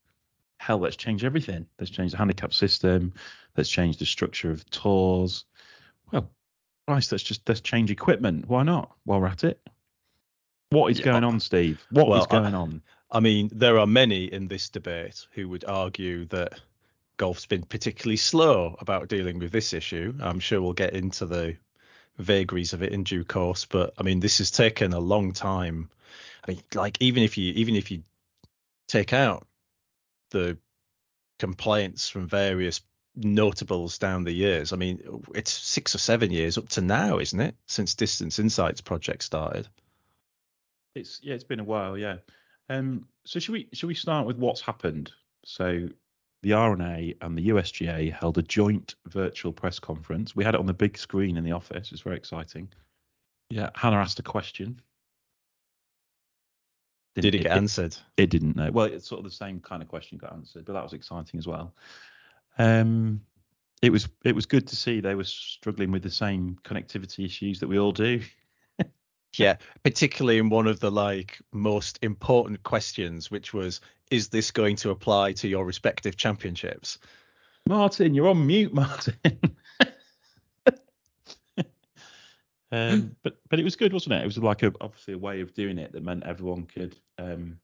Hell, 0.57 0.79
let's 0.79 0.97
change 0.97 1.25
everything. 1.25 1.67
Let's 1.79 1.91
change 1.91 2.13
the 2.13 2.17
handicap 2.17 2.55
system. 2.55 3.13
Let's 3.55 3.69
change 3.69 3.99
the 3.99 4.07
structure 4.07 4.51
of 4.51 4.65
tours. 4.71 5.45
Well, 6.11 6.31
Christ, 6.89 7.13
let's 7.13 7.23
just 7.23 7.47
let's 7.47 7.61
change 7.61 7.91
equipment. 7.91 8.49
Why 8.49 8.63
not? 8.63 8.97
While 9.05 9.21
we're 9.21 9.27
at 9.27 9.45
it. 9.45 9.61
What 10.71 10.91
is 10.91 11.01
going 11.01 11.25
on, 11.25 11.41
Steve? 11.41 11.85
What 11.91 12.09
well, 12.09 12.21
is 12.21 12.27
going 12.27 12.55
I, 12.55 12.59
on? 12.59 12.83
I 13.11 13.21
mean, 13.21 13.51
there 13.53 13.79
are 13.79 13.87
many 13.87 14.25
in 14.25 14.49
this 14.49 14.69
debate 14.69 15.27
who 15.33 15.49
would 15.49 15.65
argue 15.65 16.25
that 16.27 16.61
golf's 17.17 17.47
been 17.47 17.63
particularly 17.63 18.17
slow 18.17 18.77
about 18.81 19.09
dealing 19.09 19.39
with 19.39 19.53
this 19.53 19.73
issue. 19.73 20.15
I'm 20.21 20.41
sure 20.41 20.61
we'll 20.61 20.73
get 20.73 20.93
into 20.93 21.27
the 21.27 21.57
vagaries 22.19 22.73
of 22.73 22.83
it 22.83 22.93
in 22.93 23.05
due 23.05 23.25
course, 23.25 23.65
but 23.65 23.95
I 23.99 24.03
mean, 24.03 24.21
this 24.21 24.39
has 24.39 24.51
taken 24.51 24.93
a 24.93 24.99
long 24.99 25.33
time. 25.33 25.91
I 26.47 26.53
mean, 26.53 26.63
like 26.75 26.97
even 27.01 27.23
if 27.23 27.39
you 27.39 27.53
even 27.55 27.77
if 27.77 27.91
you 27.91 28.03
take 28.89 29.13
out 29.13 29.47
the 30.31 30.59
complaints 31.39 32.09
from 32.09 32.27
various 32.27 32.81
notables 33.15 33.99
down 33.99 34.25
the 34.25 34.33
years, 34.33 34.73
I 34.73 34.77
mean, 34.77 35.23
it's 35.35 35.53
six 35.53 35.95
or 35.95 35.99
seven 35.99 36.31
years 36.31 36.59
up 36.59 36.69
to 36.71 36.81
now, 36.81 37.19
isn't 37.19 37.41
it, 37.41 37.55
since 37.67 37.95
Distance 37.95 38.39
Insights 38.39 38.81
project 38.81 39.23
started? 39.23 39.69
It's 40.97 41.21
yeah, 41.23 41.35
it's 41.35 41.45
been 41.45 41.61
a 41.61 41.65
while, 41.65 41.97
yeah. 41.97 42.17
Um, 42.69 43.07
so 43.25 43.39
should 43.39 43.53
we 43.53 43.69
should 43.73 43.87
we 43.87 43.95
start 43.95 44.27
with 44.27 44.39
what's 44.39 44.61
happened? 44.61 45.13
So 45.45 45.89
the 46.43 46.53
R&A 46.53 47.15
and 47.21 47.37
the 47.37 47.49
USGA 47.49 48.13
held 48.13 48.39
a 48.39 48.43
joint 48.43 48.95
virtual 49.07 49.53
press 49.53 49.79
conference. 49.79 50.35
We 50.35 50.45
had 50.45 50.55
it 50.55 50.61
on 50.61 50.67
the 50.67 50.75
big 50.75 50.99
screen 50.99 51.37
in 51.37 51.45
the 51.45 51.53
office. 51.53 51.93
It's 51.93 52.01
very 52.01 52.17
exciting. 52.17 52.69
Yeah, 53.51 53.71
Hannah 53.75 53.97
asked 53.97 54.19
a 54.19 54.23
question. 54.23 54.81
Didn't, 57.15 57.33
Did 57.33 57.35
it 57.37 57.43
get 57.45 57.53
it, 57.53 57.57
answered? 57.57 57.97
It, 58.17 58.25
it, 58.25 58.31
didn't 58.31 58.57
know. 58.57 58.71
Well, 58.71 58.87
it's 58.87 59.09
sort 59.09 59.21
of 59.21 59.25
the 59.25 59.31
same 59.31 59.61
kind 59.61 59.83
of 59.83 59.89
question 59.89 60.19
got 60.19 60.33
answered, 60.33 60.65
but 60.67 60.75
that 60.75 60.83
was 60.83 60.93
exciting 60.93 61.39
as 61.39 61.47
well. 61.47 61.75
Um, 62.59 63.23
it 63.83 63.91
was 63.91 64.09
it 64.25 64.35
was 64.35 64.47
good 64.47 64.67
to 64.69 64.77
see 64.77 65.01
they 65.01 65.15
were 65.15 65.25
struggling 65.25 65.91
with 65.91 66.03
the 66.03 66.11
same 66.11 66.59
connectivity 66.65 67.25
issues 67.25 67.61
that 67.61 67.69
we 67.69 67.79
all 67.79 67.93
do. 67.93 68.21
Yeah, 69.39 69.57
particularly 69.83 70.39
in 70.39 70.49
one 70.49 70.67
of 70.67 70.81
the 70.81 70.91
like 70.91 71.39
most 71.53 71.99
important 72.03 72.63
questions, 72.63 73.31
which 73.31 73.53
was, 73.53 73.81
is 74.11 74.29
this 74.29 74.51
going 74.51 74.77
to 74.77 74.91
apply 74.91 75.33
to 75.35 75.49
your 75.49 75.65
respective 75.65 76.17
championships? 76.17 76.99
Martin, 77.69 78.15
you're 78.15 78.29
on 78.29 78.47
mute, 78.47 78.73
Martin. 78.73 79.17
um, 82.71 83.17
but 83.23 83.39
but 83.49 83.59
it 83.59 83.65
was 83.65 83.77
good, 83.77 83.93
wasn't 83.93 84.15
it? 84.15 84.23
It 84.23 84.27
was 84.27 84.39
like 84.39 84.63
a, 84.63 84.73
obviously 84.81 85.15
a 85.15 85.19
way 85.19 85.41
of 85.41 85.53
doing 85.53 85.79
it 85.79 85.93
that 85.93 86.05
meant 86.05 86.23
everyone 86.25 86.65
could 86.65 86.97
um, 87.19 87.59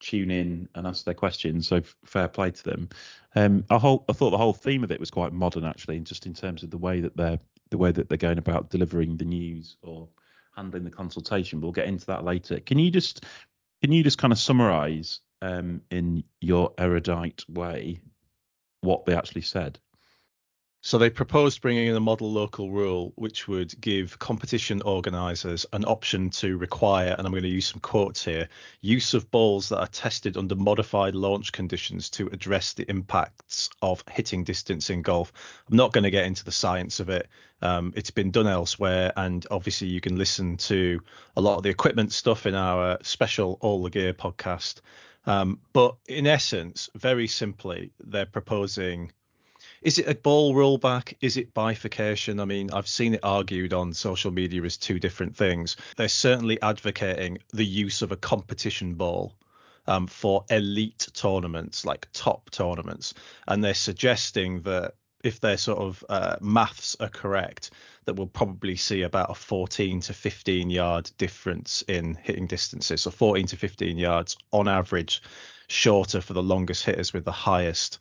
tune 0.00 0.30
in 0.30 0.68
and 0.74 0.86
ask 0.86 1.04
their 1.04 1.14
questions. 1.14 1.68
So 1.68 1.82
fair 2.04 2.28
play 2.28 2.50
to 2.50 2.62
them. 2.64 2.88
Um, 3.36 3.64
I, 3.70 3.78
whole, 3.78 4.04
I 4.08 4.12
thought 4.12 4.30
the 4.30 4.38
whole 4.38 4.52
theme 4.52 4.82
of 4.82 4.90
it 4.90 5.00
was 5.00 5.10
quite 5.10 5.32
modern, 5.32 5.64
actually, 5.64 6.00
just 6.00 6.26
in 6.26 6.34
terms 6.34 6.62
of 6.62 6.70
the 6.70 6.78
way 6.78 7.00
that 7.00 7.16
they're 7.16 7.38
the 7.70 7.78
way 7.78 7.92
that 7.92 8.08
they're 8.08 8.16
going 8.16 8.38
about 8.38 8.70
delivering 8.70 9.18
the 9.18 9.26
news 9.26 9.76
or 9.82 10.08
handling 10.58 10.84
the 10.84 10.90
consultation. 10.90 11.60
We'll 11.60 11.72
get 11.72 11.86
into 11.86 12.06
that 12.06 12.24
later. 12.24 12.60
Can 12.60 12.78
you 12.78 12.90
just 12.90 13.24
can 13.80 13.92
you 13.92 14.02
just 14.02 14.18
kind 14.18 14.32
of 14.32 14.38
summarize 14.38 15.20
um, 15.40 15.80
in 15.90 16.24
your 16.40 16.72
erudite 16.78 17.44
way 17.48 18.00
what 18.80 19.06
they 19.06 19.14
actually 19.14 19.42
said? 19.42 19.78
So 20.80 20.96
they 20.96 21.10
proposed 21.10 21.60
bringing 21.60 21.88
in 21.88 21.96
a 21.96 22.00
model 22.00 22.30
local 22.30 22.70
rule, 22.70 23.12
which 23.16 23.48
would 23.48 23.78
give 23.80 24.18
competition 24.20 24.80
organisers 24.82 25.66
an 25.72 25.84
option 25.84 26.30
to 26.30 26.56
require, 26.56 27.16
and 27.18 27.26
I'm 27.26 27.32
going 27.32 27.42
to 27.42 27.48
use 27.48 27.66
some 27.66 27.80
quotes 27.80 28.24
here, 28.24 28.48
use 28.80 29.12
of 29.12 29.28
balls 29.32 29.68
that 29.70 29.80
are 29.80 29.88
tested 29.88 30.36
under 30.36 30.54
modified 30.54 31.16
launch 31.16 31.50
conditions 31.50 32.08
to 32.10 32.28
address 32.28 32.74
the 32.74 32.88
impacts 32.88 33.70
of 33.82 34.04
hitting 34.08 34.44
distance 34.44 34.88
in 34.88 35.02
golf. 35.02 35.32
I'm 35.68 35.76
not 35.76 35.92
going 35.92 36.04
to 36.04 36.12
get 36.12 36.26
into 36.26 36.44
the 36.44 36.52
science 36.52 37.00
of 37.00 37.08
it. 37.08 37.28
Um, 37.60 37.92
it's 37.96 38.12
been 38.12 38.30
done 38.30 38.46
elsewhere, 38.46 39.12
and 39.16 39.44
obviously 39.50 39.88
you 39.88 40.00
can 40.00 40.16
listen 40.16 40.56
to 40.58 41.00
a 41.36 41.40
lot 41.40 41.56
of 41.56 41.64
the 41.64 41.70
equipment 41.70 42.12
stuff 42.12 42.46
in 42.46 42.54
our 42.54 42.98
special 43.02 43.58
All 43.62 43.82
the 43.82 43.90
Gear 43.90 44.14
podcast. 44.14 44.80
Um, 45.26 45.58
but 45.72 45.96
in 46.06 46.28
essence, 46.28 46.88
very 46.94 47.26
simply, 47.26 47.90
they're 47.98 48.26
proposing 48.26 49.10
is 49.82 49.98
it 49.98 50.08
a 50.08 50.14
ball 50.14 50.54
rollback? 50.54 51.14
Is 51.20 51.36
it 51.36 51.54
bifurcation? 51.54 52.40
I 52.40 52.44
mean, 52.44 52.70
I've 52.72 52.88
seen 52.88 53.14
it 53.14 53.20
argued 53.22 53.72
on 53.72 53.92
social 53.92 54.30
media 54.30 54.62
as 54.62 54.76
two 54.76 54.98
different 54.98 55.36
things. 55.36 55.76
They're 55.96 56.08
certainly 56.08 56.60
advocating 56.62 57.38
the 57.52 57.64
use 57.64 58.02
of 58.02 58.12
a 58.12 58.16
competition 58.16 58.94
ball 58.94 59.34
um, 59.86 60.06
for 60.06 60.44
elite 60.50 61.08
tournaments, 61.14 61.84
like 61.84 62.08
top 62.12 62.50
tournaments, 62.50 63.14
and 63.46 63.62
they're 63.62 63.74
suggesting 63.74 64.62
that 64.62 64.94
if 65.24 65.40
their 65.40 65.56
sort 65.56 65.78
of 65.78 66.04
uh, 66.08 66.36
maths 66.40 66.96
are 67.00 67.08
correct, 67.08 67.70
that 68.04 68.14
we'll 68.14 68.26
probably 68.26 68.76
see 68.76 69.02
about 69.02 69.30
a 69.30 69.34
14 69.34 70.00
to 70.00 70.12
15 70.12 70.70
yard 70.70 71.10
difference 71.18 71.82
in 71.88 72.14
hitting 72.14 72.46
distances. 72.46 73.02
So 73.02 73.10
14 73.10 73.46
to 73.46 73.56
15 73.56 73.98
yards 73.98 74.36
on 74.52 74.68
average, 74.68 75.22
shorter 75.68 76.20
for 76.20 76.32
the 76.32 76.42
longest 76.42 76.84
hitters 76.84 77.12
with 77.12 77.24
the 77.24 77.32
highest 77.32 77.98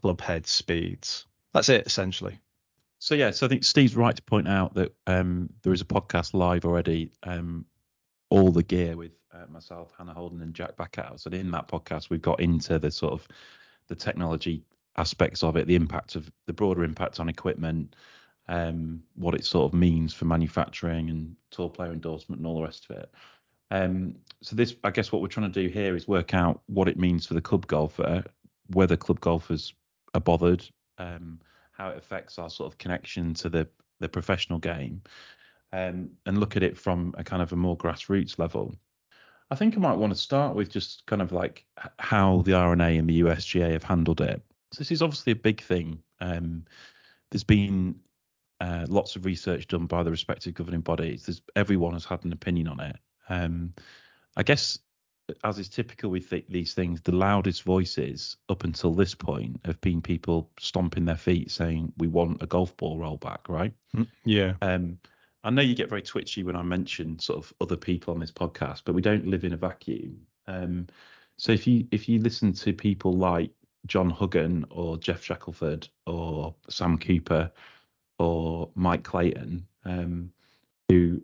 club 0.00 0.20
head 0.20 0.46
speeds. 0.46 1.26
That's 1.52 1.68
it 1.68 1.86
essentially. 1.86 2.38
So 2.98 3.14
yeah, 3.14 3.32
so 3.32 3.44
I 3.46 3.48
think 3.48 3.64
Steve's 3.64 3.96
right 3.96 4.16
to 4.16 4.22
point 4.22 4.48
out 4.48 4.74
that 4.74 4.94
um, 5.06 5.50
there 5.62 5.72
is 5.72 5.82
a 5.82 5.86
podcast 5.86 6.32
live 6.32 6.64
already, 6.64 7.12
um, 7.22 7.66
all 8.30 8.50
the 8.50 8.62
gear 8.62 8.96
with 8.96 9.12
uh, 9.32 9.44
myself, 9.50 9.92
Hannah 9.98 10.14
Holden, 10.14 10.40
and 10.40 10.54
Jack 10.54 10.76
Backhouse. 10.76 11.26
And 11.26 11.34
in 11.34 11.50
that 11.50 11.68
podcast, 11.68 12.08
we've 12.08 12.22
got 12.22 12.40
into 12.40 12.78
the 12.78 12.90
sort 12.90 13.12
of 13.12 13.28
the 13.88 13.94
technology 13.94 14.64
aspects 14.96 15.42
of 15.42 15.56
it, 15.56 15.66
the 15.66 15.74
impact 15.74 16.16
of 16.16 16.30
the 16.46 16.52
broader 16.52 16.82
impact 16.82 17.20
on 17.20 17.28
equipment, 17.28 17.94
um, 18.48 19.02
what 19.16 19.34
it 19.34 19.44
sort 19.44 19.72
of 19.72 19.78
means 19.78 20.14
for 20.14 20.24
manufacturing 20.24 21.10
and 21.10 21.36
tour 21.50 21.68
player 21.68 21.92
endorsement 21.92 22.38
and 22.38 22.46
all 22.46 22.56
the 22.56 22.64
rest 22.64 22.86
of 22.88 22.96
it. 22.96 23.10
Um, 23.70 24.16
so 24.40 24.56
this, 24.56 24.76
I 24.84 24.90
guess, 24.90 25.10
what 25.10 25.20
we're 25.20 25.28
trying 25.28 25.52
to 25.52 25.62
do 25.62 25.68
here 25.68 25.96
is 25.96 26.06
work 26.06 26.32
out 26.32 26.62
what 26.66 26.88
it 26.88 26.98
means 26.98 27.26
for 27.26 27.34
the 27.34 27.40
club 27.40 27.66
golfer, 27.66 28.24
whether 28.72 28.96
club 28.96 29.20
golfers 29.20 29.74
are 30.14 30.20
bothered, 30.20 30.64
um, 30.98 31.40
how 31.72 31.88
it 31.90 31.98
affects 31.98 32.38
our 32.38 32.48
sort 32.48 32.72
of 32.72 32.78
connection 32.78 33.34
to 33.34 33.48
the 33.48 33.68
the 34.00 34.08
professional 34.08 34.58
game, 34.58 35.02
um, 35.72 36.10
and 36.26 36.38
look 36.38 36.56
at 36.56 36.62
it 36.62 36.76
from 36.76 37.14
a 37.16 37.24
kind 37.24 37.42
of 37.42 37.52
a 37.52 37.56
more 37.56 37.76
grassroots 37.76 38.38
level. 38.38 38.74
I 39.50 39.56
think 39.56 39.76
I 39.76 39.80
might 39.80 39.98
want 39.98 40.12
to 40.12 40.18
start 40.18 40.56
with 40.56 40.70
just 40.70 41.04
kind 41.06 41.22
of 41.22 41.30
like 41.30 41.64
how 41.98 42.42
the 42.42 42.54
R&A 42.54 42.96
and 42.96 43.08
the 43.08 43.20
USGA 43.20 43.72
have 43.72 43.84
handled 43.84 44.20
it. 44.20 44.42
So 44.72 44.78
this 44.78 44.90
is 44.90 45.02
obviously 45.02 45.32
a 45.32 45.36
big 45.36 45.60
thing. 45.60 46.02
Um, 46.20 46.64
there's 47.30 47.44
been 47.44 47.96
uh, 48.60 48.86
lots 48.88 49.16
of 49.16 49.24
research 49.26 49.68
done 49.68 49.86
by 49.86 50.02
the 50.02 50.10
respective 50.10 50.54
governing 50.54 50.80
bodies. 50.80 51.26
There's 51.26 51.42
everyone 51.54 51.92
has 51.92 52.04
had 52.04 52.24
an 52.24 52.32
opinion 52.32 52.68
on 52.68 52.80
it. 52.80 52.96
Um, 53.28 53.74
I 54.36 54.42
guess, 54.42 54.78
as 55.42 55.58
is 55.58 55.68
typical 55.68 56.10
with 56.10 56.28
th- 56.28 56.46
these 56.48 56.74
things, 56.74 57.00
the 57.00 57.14
loudest 57.14 57.62
voices 57.62 58.36
up 58.48 58.64
until 58.64 58.92
this 58.92 59.14
point 59.14 59.60
have 59.64 59.80
been 59.80 60.02
people 60.02 60.50
stomping 60.58 61.04
their 61.04 61.16
feet 61.16 61.50
saying 61.50 61.92
we 61.98 62.08
want 62.08 62.42
a 62.42 62.46
golf 62.46 62.76
ball 62.76 62.98
rollback, 62.98 63.48
right? 63.48 63.72
Mm, 63.96 64.06
yeah. 64.24 64.54
Um, 64.60 64.98
I 65.42 65.50
know 65.50 65.62
you 65.62 65.74
get 65.74 65.90
very 65.90 66.02
twitchy 66.02 66.42
when 66.42 66.56
I 66.56 66.62
mention 66.62 67.18
sort 67.18 67.44
of 67.44 67.52
other 67.60 67.76
people 67.76 68.14
on 68.14 68.20
this 68.20 68.32
podcast, 68.32 68.82
but 68.84 68.94
we 68.94 69.02
don't 69.02 69.26
live 69.26 69.44
in 69.44 69.52
a 69.52 69.58
vacuum. 69.58 70.18
Um, 70.46 70.86
so 71.36 71.52
if 71.52 71.66
you 71.66 71.86
if 71.90 72.08
you 72.08 72.20
listen 72.20 72.52
to 72.54 72.72
people 72.72 73.12
like 73.12 73.50
John 73.86 74.08
Huggan 74.10 74.64
or 74.70 74.96
Geoff 74.96 75.22
Shackelford 75.22 75.88
or 76.06 76.54
Sam 76.68 76.96
Cooper 76.96 77.50
or 78.18 78.70
Mike 78.74 79.02
Clayton, 79.02 79.66
um, 79.84 80.30
who 80.88 81.20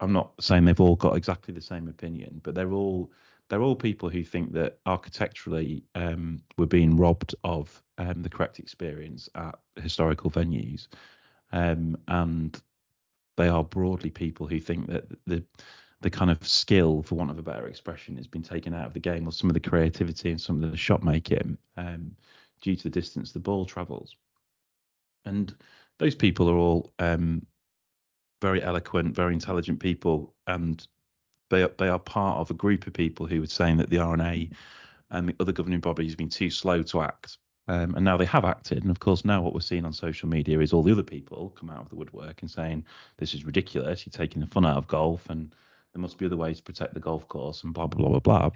I'm 0.00 0.12
not 0.12 0.32
saying 0.40 0.64
they've 0.64 0.80
all 0.80 0.96
got 0.96 1.16
exactly 1.16 1.52
the 1.54 1.60
same 1.60 1.88
opinion, 1.88 2.40
but 2.42 2.54
they're 2.54 2.72
all 2.72 3.10
they're 3.48 3.62
all 3.62 3.76
people 3.76 4.08
who 4.08 4.22
think 4.22 4.52
that 4.52 4.78
architecturally 4.86 5.82
um, 5.96 6.40
we're 6.56 6.66
being 6.66 6.96
robbed 6.96 7.34
of 7.42 7.82
um, 7.98 8.22
the 8.22 8.28
correct 8.28 8.58
experience 8.58 9.28
at 9.34 9.58
historical 9.76 10.30
venues, 10.30 10.88
um, 11.52 11.96
and 12.08 12.62
they 13.36 13.48
are 13.48 13.64
broadly 13.64 14.10
people 14.10 14.46
who 14.46 14.60
think 14.60 14.86
that 14.88 15.04
the 15.26 15.44
the 16.02 16.10
kind 16.10 16.30
of 16.30 16.46
skill, 16.46 17.02
for 17.02 17.16
want 17.16 17.30
of 17.30 17.38
a 17.38 17.42
better 17.42 17.66
expression, 17.66 18.16
has 18.16 18.26
been 18.26 18.42
taken 18.42 18.72
out 18.72 18.86
of 18.86 18.94
the 18.94 19.00
game, 19.00 19.28
or 19.28 19.32
some 19.32 19.50
of 19.50 19.54
the 19.54 19.60
creativity 19.60 20.30
and 20.30 20.40
some 20.40 20.62
of 20.62 20.70
the 20.70 20.76
shot 20.76 21.02
making 21.02 21.58
um, 21.76 22.16
due 22.62 22.74
to 22.74 22.84
the 22.84 22.90
distance 22.90 23.32
the 23.32 23.38
ball 23.38 23.66
travels. 23.66 24.16
And 25.26 25.54
those 25.98 26.14
people 26.14 26.48
are 26.48 26.56
all 26.56 26.92
um, 26.98 27.46
very 28.40 28.62
eloquent, 28.62 29.14
very 29.14 29.34
intelligent 29.34 29.80
people, 29.80 30.34
and 30.46 30.86
they 31.50 31.62
are, 31.62 31.72
they 31.78 31.88
are 31.88 31.98
part 31.98 32.38
of 32.38 32.50
a 32.50 32.54
group 32.54 32.86
of 32.86 32.92
people 32.92 33.26
who 33.26 33.40
were 33.40 33.46
saying 33.46 33.76
that 33.78 33.90
the 33.90 33.98
R&A 33.98 34.50
the 35.10 35.34
other 35.40 35.52
governing 35.52 35.80
bodies 35.80 36.12
have 36.12 36.18
been 36.18 36.28
too 36.28 36.50
slow 36.50 36.82
to 36.84 37.02
act. 37.02 37.38
Um, 37.68 37.94
and 37.94 38.04
now 38.04 38.16
they 38.16 38.24
have 38.24 38.44
acted. 38.44 38.82
And 38.82 38.90
of 38.90 39.00
course, 39.00 39.24
now 39.24 39.42
what 39.42 39.54
we're 39.54 39.60
seeing 39.60 39.84
on 39.84 39.92
social 39.92 40.28
media 40.28 40.58
is 40.60 40.72
all 40.72 40.82
the 40.82 40.92
other 40.92 41.02
people 41.02 41.50
come 41.50 41.70
out 41.70 41.82
of 41.82 41.88
the 41.88 41.96
woodwork 41.96 42.42
and 42.42 42.50
saying, 42.50 42.84
this 43.18 43.34
is 43.34 43.44
ridiculous. 43.44 44.04
You're 44.04 44.12
taking 44.12 44.40
the 44.40 44.48
fun 44.48 44.66
out 44.66 44.76
of 44.76 44.88
golf 44.88 45.28
and 45.30 45.54
there 45.92 46.00
must 46.00 46.18
be 46.18 46.26
other 46.26 46.36
ways 46.36 46.56
to 46.56 46.62
protect 46.62 46.94
the 46.94 47.00
golf 47.00 47.28
course 47.28 47.62
and 47.62 47.72
blah, 47.72 47.86
blah, 47.86 48.08
blah, 48.08 48.18
blah, 48.18 48.48
blah. 48.48 48.50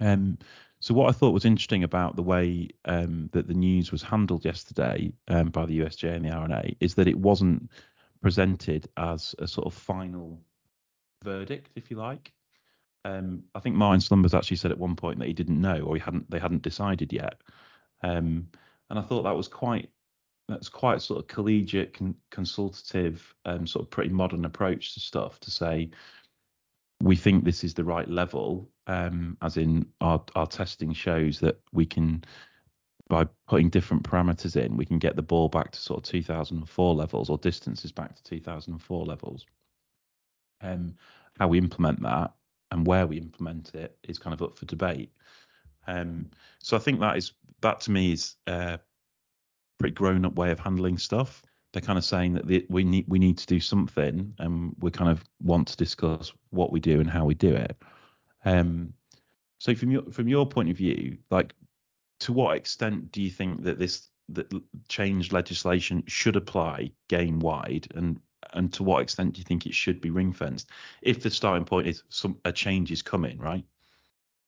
Um, 0.00 0.38
so 0.80 0.94
what 0.94 1.08
I 1.08 1.12
thought 1.12 1.32
was 1.32 1.44
interesting 1.44 1.84
about 1.84 2.16
the 2.16 2.22
way 2.22 2.68
um, 2.86 3.30
that 3.32 3.46
the 3.46 3.54
news 3.54 3.92
was 3.92 4.02
handled 4.02 4.44
yesterday 4.44 5.12
um, 5.28 5.50
by 5.50 5.64
the 5.64 5.78
USGA 5.78 6.16
and 6.16 6.24
the 6.24 6.30
R&A 6.30 6.76
is 6.80 6.94
that 6.96 7.08
it 7.08 7.18
wasn't 7.18 7.70
presented 8.22 8.88
as 8.96 9.34
a 9.38 9.46
sort 9.46 9.66
of 9.66 9.74
final 9.74 10.40
verdict, 11.22 11.70
if 11.74 11.90
you 11.90 11.98
like. 11.98 12.32
Um, 13.04 13.42
I 13.54 13.60
think 13.60 13.76
Martin 13.76 14.00
Slumbers 14.00 14.32
actually 14.32 14.58
said 14.58 14.70
at 14.70 14.78
one 14.78 14.96
point 14.96 15.18
that 15.18 15.26
he 15.26 15.34
didn't 15.34 15.60
know 15.60 15.80
or 15.80 15.96
he 15.96 16.00
hadn't 16.00 16.30
they 16.30 16.38
hadn't 16.38 16.62
decided 16.62 17.12
yet. 17.12 17.34
Um, 18.02 18.48
and 18.88 18.98
I 18.98 19.02
thought 19.02 19.24
that 19.24 19.36
was 19.36 19.48
quite 19.48 19.90
that's 20.48 20.68
quite 20.68 21.02
sort 21.02 21.20
of 21.20 21.28
collegiate, 21.28 21.94
con- 21.94 22.16
consultative, 22.30 23.34
um, 23.44 23.66
sort 23.66 23.84
of 23.84 23.90
pretty 23.90 24.10
modern 24.10 24.44
approach 24.44 24.94
to 24.94 25.00
stuff 25.00 25.40
to 25.40 25.50
say 25.50 25.90
we 27.00 27.16
think 27.16 27.44
this 27.44 27.64
is 27.64 27.74
the 27.74 27.84
right 27.84 28.08
level, 28.08 28.70
um, 28.86 29.36
as 29.42 29.56
in 29.56 29.86
our 30.00 30.22
our 30.36 30.46
testing 30.46 30.92
shows 30.92 31.40
that 31.40 31.60
we 31.72 31.86
can 31.86 32.22
by 33.12 33.26
putting 33.46 33.68
different 33.68 34.02
parameters 34.04 34.56
in, 34.56 34.74
we 34.74 34.86
can 34.86 34.98
get 34.98 35.16
the 35.16 35.22
ball 35.22 35.46
back 35.46 35.70
to 35.70 35.78
sort 35.78 35.98
of 35.98 36.10
2004 36.10 36.94
levels 36.94 37.28
or 37.28 37.36
distances 37.36 37.92
back 37.92 38.16
to 38.16 38.22
2004 38.22 39.04
levels. 39.04 39.44
Um, 40.62 40.94
how 41.38 41.48
we 41.48 41.58
implement 41.58 42.00
that 42.04 42.32
and 42.70 42.86
where 42.86 43.06
we 43.06 43.18
implement 43.18 43.74
it 43.74 43.98
is 44.04 44.18
kind 44.18 44.32
of 44.32 44.40
up 44.40 44.56
for 44.56 44.64
debate. 44.64 45.12
Um, 45.86 46.30
so 46.62 46.74
I 46.74 46.80
think 46.80 47.00
that 47.00 47.18
is 47.18 47.34
that 47.60 47.82
to 47.82 47.90
me 47.90 48.12
is 48.12 48.36
a 48.46 48.80
pretty 49.78 49.94
grown 49.94 50.24
up 50.24 50.36
way 50.36 50.50
of 50.50 50.58
handling 50.58 50.96
stuff. 50.96 51.42
They're 51.74 51.82
kind 51.82 51.98
of 51.98 52.06
saying 52.06 52.32
that 52.32 52.46
the, 52.46 52.64
we 52.70 52.82
need 52.82 53.04
we 53.08 53.18
need 53.18 53.36
to 53.36 53.46
do 53.46 53.60
something, 53.60 54.32
and 54.38 54.74
we 54.78 54.90
kind 54.90 55.10
of 55.10 55.22
want 55.42 55.68
to 55.68 55.76
discuss 55.76 56.32
what 56.48 56.72
we 56.72 56.80
do 56.80 56.98
and 56.98 57.10
how 57.10 57.26
we 57.26 57.34
do 57.34 57.54
it. 57.54 57.76
Um, 58.46 58.94
so 59.58 59.74
from 59.74 59.90
your 59.90 60.04
from 60.10 60.28
your 60.28 60.46
point 60.46 60.70
of 60.70 60.78
view, 60.78 61.18
like 61.30 61.52
to 62.22 62.32
what 62.32 62.56
extent 62.56 63.12
do 63.12 63.20
you 63.20 63.30
think 63.30 63.62
that 63.64 63.78
this 63.78 64.08
that 64.28 64.50
changed 64.88 65.32
legislation 65.32 66.04
should 66.06 66.36
apply 66.36 66.92
game 67.08 67.40
wide, 67.40 67.88
and 67.94 68.20
and 68.52 68.72
to 68.74 68.82
what 68.82 69.02
extent 69.02 69.34
do 69.34 69.38
you 69.38 69.44
think 69.44 69.66
it 69.66 69.74
should 69.74 70.00
be 70.00 70.10
ring 70.10 70.32
fenced 70.32 70.70
if 71.00 71.22
the 71.22 71.30
starting 71.30 71.64
point 71.64 71.86
is 71.86 72.02
some 72.08 72.38
a 72.44 72.52
change 72.52 72.92
is 72.92 73.02
coming, 73.02 73.38
right? 73.38 73.64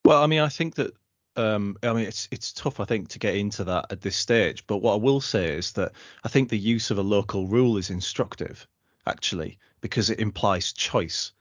Well, 0.04 0.23
I 0.23 0.26
mean, 0.26 0.40
I 0.40 0.49
think 0.49 0.76
that 0.76 0.95
um, 1.37 1.76
I 1.83 1.93
mean, 1.93 2.07
it's 2.07 2.28
it's 2.31 2.52
tough, 2.52 2.78
I 2.78 2.85
think, 2.85 3.09
to 3.09 3.19
get 3.19 3.35
into 3.35 3.64
that 3.64 3.87
at 3.90 4.00
this 4.00 4.16
stage. 4.16 4.66
But 4.66 4.78
what 4.78 4.95
I 4.95 4.97
will 4.97 5.21
say 5.21 5.57
is 5.57 5.73
that 5.73 5.93
I 6.23 6.28
think 6.28 6.49
the 6.49 6.59
use 6.59 6.90
of 6.90 6.99
a 6.99 7.02
local 7.02 7.49
rule 7.49 7.76
is 7.76 7.90
instructive, 7.90 8.69
actually, 9.07 9.59
because 9.81 10.11
it 10.11 10.21
implies 10.21 10.73
choice. 10.73 11.33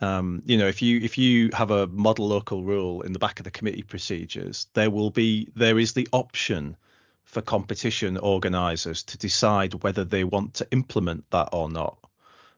Um, 0.00 0.42
you 0.46 0.56
know, 0.56 0.66
if 0.66 0.80
you 0.80 0.98
if 1.00 1.18
you 1.18 1.50
have 1.52 1.70
a 1.70 1.86
model 1.88 2.28
local 2.28 2.64
rule 2.64 3.02
in 3.02 3.12
the 3.12 3.18
back 3.18 3.38
of 3.38 3.44
the 3.44 3.50
committee 3.50 3.82
procedures, 3.82 4.66
there 4.74 4.90
will 4.90 5.10
be 5.10 5.48
there 5.54 5.78
is 5.78 5.92
the 5.92 6.08
option 6.12 6.76
for 7.24 7.42
competition 7.42 8.16
organisers 8.18 9.02
to 9.04 9.18
decide 9.18 9.82
whether 9.82 10.04
they 10.04 10.24
want 10.24 10.54
to 10.54 10.66
implement 10.72 11.24
that 11.30 11.48
or 11.52 11.70
not. 11.70 11.98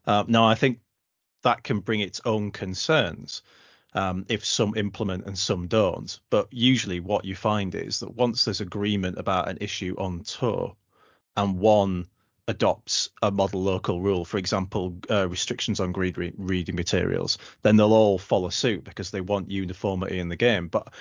Uh, 0.06 0.24
now, 0.26 0.46
I 0.46 0.54
think 0.54 0.80
that 1.42 1.62
can 1.62 1.80
bring 1.80 2.00
its 2.00 2.20
own 2.24 2.50
concerns 2.52 3.42
um, 3.94 4.24
if 4.28 4.44
some 4.44 4.74
implement 4.76 5.26
and 5.26 5.36
some 5.36 5.66
don't. 5.66 6.18
But 6.30 6.48
usually, 6.52 7.00
what 7.00 7.24
you 7.24 7.34
find 7.34 7.74
is 7.74 8.00
that 8.00 8.14
once 8.14 8.44
there's 8.44 8.60
agreement 8.60 9.18
about 9.18 9.48
an 9.48 9.58
issue 9.60 9.94
on 9.98 10.22
tour, 10.22 10.76
and 11.36 11.58
one 11.58 12.06
adopts 12.48 13.10
a 13.22 13.30
model 13.30 13.62
local 13.62 14.00
rule, 14.00 14.24
for 14.24 14.38
example, 14.38 14.96
uh, 15.10 15.28
restrictions 15.28 15.80
on 15.80 15.92
read 15.92 16.18
re- 16.18 16.32
reading 16.36 16.74
materials, 16.74 17.38
then 17.62 17.76
they'll 17.76 17.92
all 17.92 18.18
follow 18.18 18.48
suit 18.48 18.84
because 18.84 19.10
they 19.10 19.20
want 19.20 19.50
uniformity 19.50 20.18
in 20.18 20.28
the 20.28 20.36
game. 20.36 20.68
But 20.68 20.92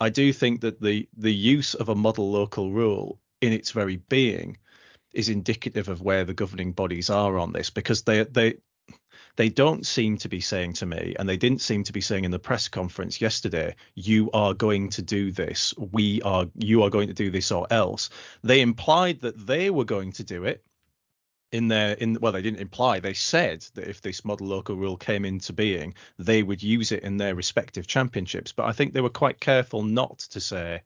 I 0.00 0.10
do 0.10 0.32
think 0.32 0.60
that 0.62 0.80
the 0.80 1.08
the 1.16 1.32
use 1.32 1.74
of 1.74 1.88
a 1.88 1.94
model 1.94 2.30
local 2.30 2.72
rule 2.72 3.18
in 3.40 3.52
its 3.52 3.70
very 3.70 3.96
being 3.96 4.58
is 5.12 5.28
indicative 5.28 5.88
of 5.88 6.02
where 6.02 6.24
the 6.24 6.34
governing 6.34 6.72
bodies 6.72 7.10
are 7.10 7.38
on 7.38 7.52
this 7.52 7.70
because 7.70 8.02
they 8.02 8.24
they 8.24 8.54
they 9.36 9.48
don't 9.48 9.86
seem 9.86 10.18
to 10.18 10.28
be 10.28 10.40
saying 10.40 10.74
to 10.74 10.86
me, 10.86 11.14
and 11.18 11.28
they 11.28 11.36
didn't 11.36 11.62
seem 11.62 11.84
to 11.84 11.92
be 11.92 12.00
saying 12.00 12.24
in 12.24 12.30
the 12.30 12.38
press 12.38 12.68
conference 12.68 13.20
yesterday, 13.20 13.74
you 13.94 14.30
are 14.32 14.52
going 14.52 14.90
to 14.90 15.02
do 15.02 15.30
this, 15.32 15.72
we 15.78 16.20
are, 16.22 16.46
you 16.56 16.82
are 16.82 16.90
going 16.90 17.08
to 17.08 17.14
do 17.14 17.30
this 17.30 17.50
or 17.50 17.66
else. 17.70 18.10
They 18.42 18.60
implied 18.60 19.20
that 19.20 19.46
they 19.46 19.70
were 19.70 19.84
going 19.84 20.12
to 20.12 20.24
do 20.24 20.44
it 20.44 20.62
in 21.52 21.68
their 21.68 21.94
in 21.94 22.16
well 22.20 22.32
they 22.32 22.42
didn't 22.42 22.60
imply 22.60 23.00
they 23.00 23.12
said 23.12 23.60
that 23.74 23.88
if 23.88 24.00
this 24.00 24.24
model 24.24 24.46
local 24.46 24.76
rule 24.76 24.96
came 24.96 25.24
into 25.24 25.52
being 25.52 25.92
they 26.18 26.42
would 26.42 26.62
use 26.62 26.92
it 26.92 27.02
in 27.02 27.16
their 27.16 27.34
respective 27.34 27.86
championships 27.86 28.52
but 28.52 28.66
i 28.66 28.72
think 28.72 28.92
they 28.92 29.00
were 29.00 29.08
quite 29.08 29.40
careful 29.40 29.82
not 29.82 30.18
to 30.18 30.40
say 30.40 30.80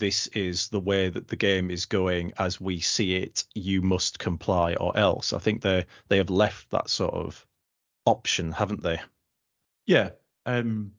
this 0.00 0.26
is 0.28 0.68
the 0.68 0.80
way 0.80 1.10
that 1.10 1.28
the 1.28 1.36
game 1.36 1.70
is 1.70 1.86
going 1.86 2.32
as 2.38 2.60
we 2.60 2.80
see 2.80 3.16
it. 3.16 3.44
You 3.54 3.82
must 3.82 4.18
comply 4.18 4.74
or 4.74 4.96
else. 4.96 5.32
I 5.32 5.38
think 5.38 5.62
they 5.62 5.84
they 6.08 6.16
have 6.16 6.30
left 6.30 6.70
that 6.70 6.90
sort 6.90 7.14
of 7.14 7.46
option, 8.06 8.50
haven't 8.50 8.82
they? 8.82 8.98
Yeah. 9.86 10.10
Um, 10.46 10.92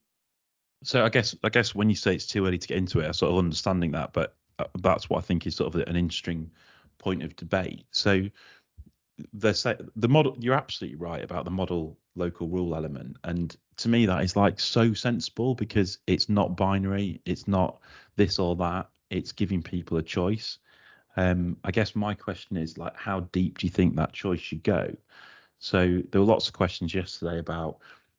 so 0.83 1.03
I 1.03 1.09
guess 1.09 1.35
I 1.43 1.49
guess 1.49 1.75
when 1.75 1.89
you 1.89 1.95
say 1.95 2.15
it's 2.15 2.27
too 2.27 2.45
early 2.45 2.59
to 2.59 2.67
get 2.67 2.77
into 2.77 2.99
it, 2.99 3.07
I'm 3.07 3.13
sort 3.13 3.31
of 3.31 3.39
understanding 3.39 3.91
that, 3.91 4.13
but 4.13 4.35
uh, 4.59 4.65
that's 4.79 5.09
what 5.09 5.17
I 5.17 5.21
think 5.21 5.45
is 5.45 5.55
sort 5.55 5.73
of 5.75 5.81
an 5.81 5.95
interesting 5.95 6.51
point 7.01 7.23
of 7.23 7.35
debate. 7.35 7.85
So 7.91 8.29
the 9.33 9.91
the 9.95 10.07
model 10.07 10.35
you're 10.39 10.55
absolutely 10.55 10.97
right 10.97 11.23
about 11.23 11.45
the 11.45 11.51
model 11.51 11.97
local 12.15 12.47
rule 12.47 12.75
element. 12.75 13.17
And 13.23 13.55
to 13.77 13.89
me 13.89 14.05
that 14.05 14.23
is 14.23 14.35
like 14.35 14.59
so 14.59 14.93
sensible 14.93 15.55
because 15.55 15.99
it's 16.07 16.29
not 16.29 16.55
binary 16.55 17.21
it's 17.25 17.47
not 17.47 17.79
this 18.15 18.39
or 18.39 18.55
that 18.57 18.89
it's 19.09 19.31
giving 19.31 19.61
people 19.61 19.97
a 19.97 20.03
choice. 20.03 20.59
Um 21.17 21.57
i 21.63 21.71
guess 21.71 21.95
my 21.95 22.13
question 22.13 22.57
is 22.57 22.77
like 22.77 22.95
how 22.95 23.21
deep 23.31 23.57
do 23.57 23.67
you 23.67 23.71
think 23.71 23.95
that 23.95 24.13
choice 24.13 24.39
should 24.39 24.63
go? 24.63 24.95
So 25.59 26.01
there 26.11 26.21
were 26.21 26.27
lots 26.27 26.47
of 26.47 26.53
questions 26.53 26.93
yesterday 26.93 27.39
about 27.39 27.77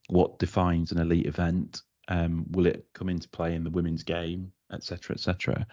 what 0.09 0.39
defines 0.39 0.93
an 0.93 0.99
elite 0.99 1.27
event. 1.27 1.83
Um 2.09 2.47
will 2.51 2.67
it 2.67 2.87
come 2.93 3.09
into 3.09 3.29
play 3.29 3.55
in 3.55 3.65
the 3.65 3.71
women's 3.71 4.03
game 4.03 4.53
etc 4.73 5.15
etc 5.15 5.67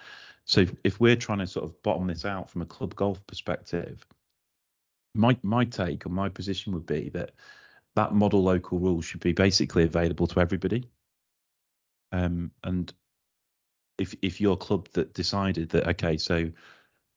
so 0.49 0.61
if, 0.61 0.73
if 0.83 0.99
we're 0.99 1.15
trying 1.15 1.39
to 1.39 1.47
sort 1.47 1.65
of 1.65 1.81
bottom 1.83 2.07
this 2.07 2.25
out 2.25 2.49
from 2.49 2.61
a 2.61 2.65
club 2.65 2.95
golf 2.95 3.25
perspective 3.27 4.05
my 5.15 5.37
my 5.43 5.65
take 5.65 6.05
or 6.05 6.09
my 6.09 6.29
position 6.29 6.73
would 6.73 6.85
be 6.85 7.09
that 7.09 7.31
that 7.95 8.13
model 8.13 8.43
local 8.43 8.79
rule 8.79 9.01
should 9.01 9.19
be 9.19 9.33
basically 9.33 9.83
available 9.83 10.27
to 10.27 10.39
everybody. 10.39 10.89
Um, 12.11 12.51
and 12.63 12.91
if 13.97 14.15
if 14.21 14.39
your 14.39 14.57
club 14.57 14.87
that 14.93 15.13
decided 15.13 15.69
that 15.69 15.87
okay, 15.89 16.17
so 16.17 16.49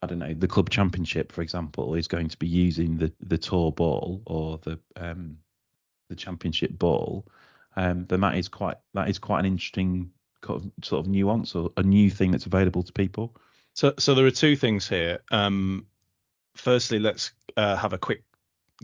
I 0.02 0.06
don't 0.06 0.18
know, 0.18 0.34
the 0.34 0.48
club 0.48 0.70
championship, 0.70 1.30
for 1.30 1.42
example, 1.42 1.94
is 1.94 2.08
going 2.08 2.28
to 2.28 2.36
be 2.36 2.48
using 2.48 2.96
the 2.96 3.12
the 3.20 3.38
tour 3.38 3.70
ball 3.72 4.22
or 4.26 4.58
the 4.58 4.78
um, 4.96 5.38
the 6.08 6.16
championship 6.16 6.78
ball, 6.78 7.26
um, 7.76 8.06
then 8.06 8.20
that 8.20 8.36
is 8.36 8.48
quite 8.48 8.76
that 8.94 9.08
is 9.08 9.18
quite 9.18 9.40
an 9.40 9.46
interesting 9.46 10.10
sort 10.44 11.04
of 11.04 11.06
nuance 11.06 11.54
or 11.54 11.70
a 11.76 11.82
new 11.82 12.10
thing 12.10 12.30
that's 12.30 12.46
available 12.46 12.82
to 12.82 12.92
people. 12.92 13.34
So 13.74 13.94
so 13.98 14.14
there 14.14 14.26
are 14.26 14.30
two 14.30 14.56
things 14.56 14.88
here. 14.88 15.20
Um, 15.30 15.86
firstly, 16.54 16.98
let's 16.98 17.32
uh, 17.56 17.76
have 17.76 17.92
a 17.92 17.98
quick 17.98 18.22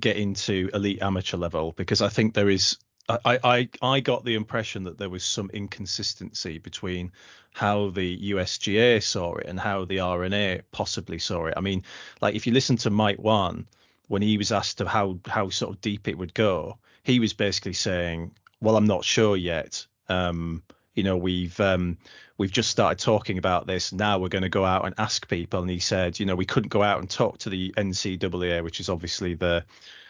get 0.01 0.17
into 0.17 0.71
elite 0.73 1.03
amateur 1.03 1.37
level 1.37 1.73
because 1.73 2.03
I 2.03 2.09
think 2.09 2.35
there 2.35 2.49
is. 2.49 2.79
I, 3.11 3.39
I 3.43 3.69
I 3.81 4.01
got 4.01 4.25
the 4.25 4.35
impression 4.35 4.85
that 4.85 4.99
there 4.99 5.09
was 5.09 5.25
some 5.25 5.51
inconsistency 5.55 6.59
between 6.59 7.13
how 7.53 7.89
the 7.91 8.33
USGA 8.33 9.03
saw 9.03 9.37
it 9.37 9.47
and 9.47 9.59
how 9.59 9.87
the 9.87 10.01
R&A 10.01 10.61
possibly 10.73 11.19
saw 11.19 11.47
it. 11.47 11.55
I 11.57 11.61
mean, 11.61 11.85
like 12.21 12.35
if 12.35 12.47
you 12.47 12.53
listen 12.53 12.77
to 12.79 12.91
Mike 12.91 13.17
Whan 13.17 13.67
when 14.09 14.21
he 14.21 14.37
was 14.37 14.53
asked 14.53 14.83
of 14.83 14.89
how 14.89 15.19
how 15.27 15.49
sort 15.49 15.75
of 15.75 15.81
deep 15.81 16.07
it 16.07 16.19
would 16.19 16.35
go, 16.35 16.79
he 17.03 17.19
was 17.19 17.33
basically 17.33 17.73
saying, 17.73 18.33
"Well, 18.61 18.77
I'm 18.77 18.87
not 18.87 19.05
sure 19.05 19.37
yet." 19.37 19.87
Um, 20.11 20.63
you 20.99 21.05
know 21.05 21.17
we've 21.17 21.59
um, 21.61 21.97
we've 22.39 22.51
just 22.51 22.71
started 22.71 22.99
talking 22.99 23.39
about 23.39 23.69
this. 23.69 23.93
Now 23.93 24.19
we're 24.19 24.29
going 24.29 24.43
to 24.43 24.49
go 24.49 24.65
out 24.65 24.85
and 24.85 24.97
ask 24.99 25.29
people. 25.29 25.61
And 25.61 25.71
he 25.71 25.79
said 25.79 26.19
you 26.19 26.27
know 26.27 26.35
we 26.35 26.45
couldn't 26.45 26.71
go 26.71 26.83
out 26.83 26.99
and 26.99 27.09
talk 27.09 27.39
to 27.39 27.51
the 27.51 27.73
ncaa 27.77 28.65
which 28.65 28.81
is 28.81 28.89
obviously 28.89 29.35
the 29.35 29.65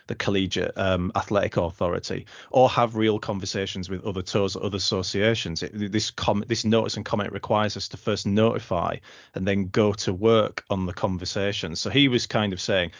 the 0.07 0.15
collegiate 0.15 0.73
um, 0.77 1.13
athletic 1.15 1.59
authority 1.59 2.25
or 2.51 2.71
have 2.71 2.97
real 2.97 3.19
conversations 3.19 3.91
with 3.91 4.03
other 4.07 4.23
tours 4.23 4.57
other 4.57 4.79
associations. 4.79 5.63
It, 5.63 5.93
this 5.93 6.11
com- 6.11 6.45
this 6.49 6.65
notice 6.65 6.97
and 6.97 7.05
comment 7.05 7.33
requires 7.33 7.77
us 7.77 7.89
to 7.89 7.99
first 7.99 8.27
notify 8.27 8.97
and 9.35 9.47
then 9.47 9.69
go 9.69 9.93
to 9.93 10.15
work 10.15 10.65
on 10.71 10.87
the 10.87 10.95
conversation. 10.95 11.77
So 11.77 11.91
he 11.91 12.09
was 12.09 12.27
kind 12.27 12.55
of 12.55 12.61
saying 12.63 12.93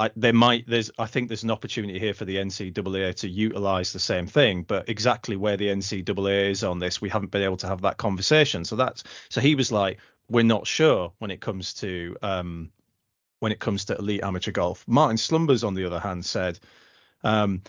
I, 0.00 0.10
there 0.16 0.32
might 0.32 0.66
there's 0.66 0.90
I 0.98 1.04
think 1.04 1.28
there's 1.28 1.42
an 1.42 1.50
opportunity 1.50 1.98
here 1.98 2.14
for 2.14 2.24
the 2.24 2.36
NCAA 2.36 3.14
to 3.16 3.28
utilize 3.28 3.92
the 3.92 3.98
same 4.00 4.26
thing, 4.26 4.62
but 4.62 4.88
exactly 4.88 5.36
where 5.36 5.58
the 5.58 5.68
NCAA 5.68 6.50
is 6.50 6.64
on 6.64 6.78
this, 6.78 7.02
we 7.02 7.10
haven't 7.10 7.30
been 7.30 7.42
able 7.42 7.58
to 7.58 7.66
have 7.66 7.82
that 7.82 7.98
conversation. 7.98 8.64
So 8.64 8.76
that's 8.76 9.04
so 9.28 9.42
he 9.42 9.54
was 9.54 9.70
like, 9.70 9.98
we're 10.30 10.42
not 10.42 10.66
sure 10.66 11.12
when 11.18 11.30
it 11.30 11.42
comes 11.42 11.74
to 11.74 12.16
um, 12.22 12.70
when 13.40 13.52
it 13.52 13.58
comes 13.58 13.84
to 13.86 13.96
elite 13.96 14.22
amateur 14.22 14.52
golf. 14.52 14.84
Martin 14.88 15.18
Slumbers, 15.18 15.64
on 15.64 15.74
the 15.74 15.84
other 15.84 16.00
hand, 16.00 16.24
said 16.24 16.58
um, 17.22 17.62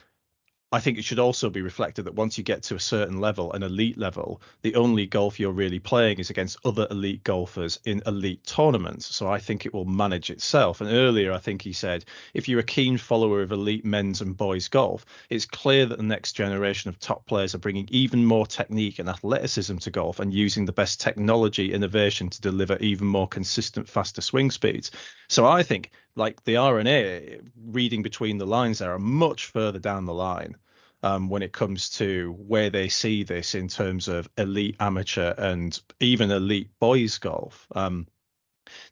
I 0.73 0.79
think 0.79 0.97
it 0.97 1.03
should 1.03 1.19
also 1.19 1.49
be 1.49 1.61
reflected 1.61 2.05
that 2.05 2.15
once 2.15 2.37
you 2.37 2.45
get 2.45 2.63
to 2.63 2.75
a 2.75 2.79
certain 2.79 3.19
level, 3.19 3.51
an 3.51 3.61
elite 3.61 3.97
level, 3.97 4.41
the 4.61 4.75
only 4.75 5.05
golf 5.05 5.37
you're 5.37 5.51
really 5.51 5.79
playing 5.79 6.19
is 6.19 6.29
against 6.29 6.65
other 6.65 6.87
elite 6.89 7.25
golfers 7.25 7.77
in 7.83 8.01
elite 8.05 8.45
tournaments. 8.45 9.13
So 9.13 9.27
I 9.27 9.37
think 9.37 9.65
it 9.65 9.73
will 9.73 9.83
manage 9.83 10.29
itself. 10.29 10.79
And 10.79 10.89
earlier, 10.89 11.33
I 11.33 11.39
think 11.39 11.61
he 11.61 11.73
said, 11.73 12.05
if 12.33 12.47
you're 12.47 12.61
a 12.61 12.63
keen 12.63 12.97
follower 12.97 13.41
of 13.41 13.51
elite 13.51 13.83
men's 13.83 14.21
and 14.21 14.37
boys 14.37 14.69
golf, 14.69 15.05
it's 15.29 15.45
clear 15.45 15.85
that 15.87 15.97
the 15.97 16.03
next 16.03 16.33
generation 16.33 16.87
of 16.87 16.99
top 16.99 17.25
players 17.25 17.53
are 17.53 17.59
bringing 17.59 17.89
even 17.91 18.25
more 18.25 18.47
technique 18.47 18.99
and 18.99 19.09
athleticism 19.09 19.75
to 19.75 19.91
golf 19.91 20.21
and 20.21 20.33
using 20.33 20.63
the 20.63 20.71
best 20.71 21.01
technology 21.01 21.73
innovation 21.73 22.29
to 22.29 22.39
deliver 22.39 22.77
even 22.77 23.07
more 23.07 23.27
consistent, 23.27 23.89
faster 23.89 24.21
swing 24.21 24.49
speeds. 24.49 24.91
So 25.27 25.45
I 25.45 25.63
think 25.63 25.91
like 26.15 26.43
the 26.43 26.57
R&A 26.57 27.39
reading 27.65 28.01
between 28.01 28.37
the 28.37 28.45
lines 28.45 28.79
there 28.79 28.93
are 28.93 28.99
much 28.99 29.45
further 29.47 29.79
down 29.79 30.05
the 30.05 30.13
line 30.13 30.55
um, 31.03 31.29
when 31.29 31.41
it 31.41 31.51
comes 31.51 31.89
to 31.89 32.35
where 32.47 32.69
they 32.69 32.89
see 32.89 33.23
this 33.23 33.55
in 33.55 33.67
terms 33.67 34.07
of 34.07 34.29
elite 34.37 34.75
amateur 34.79 35.33
and 35.37 35.81
even 35.99 36.31
elite 36.31 36.69
boys 36.79 37.17
golf. 37.17 37.67
Um, 37.73 38.07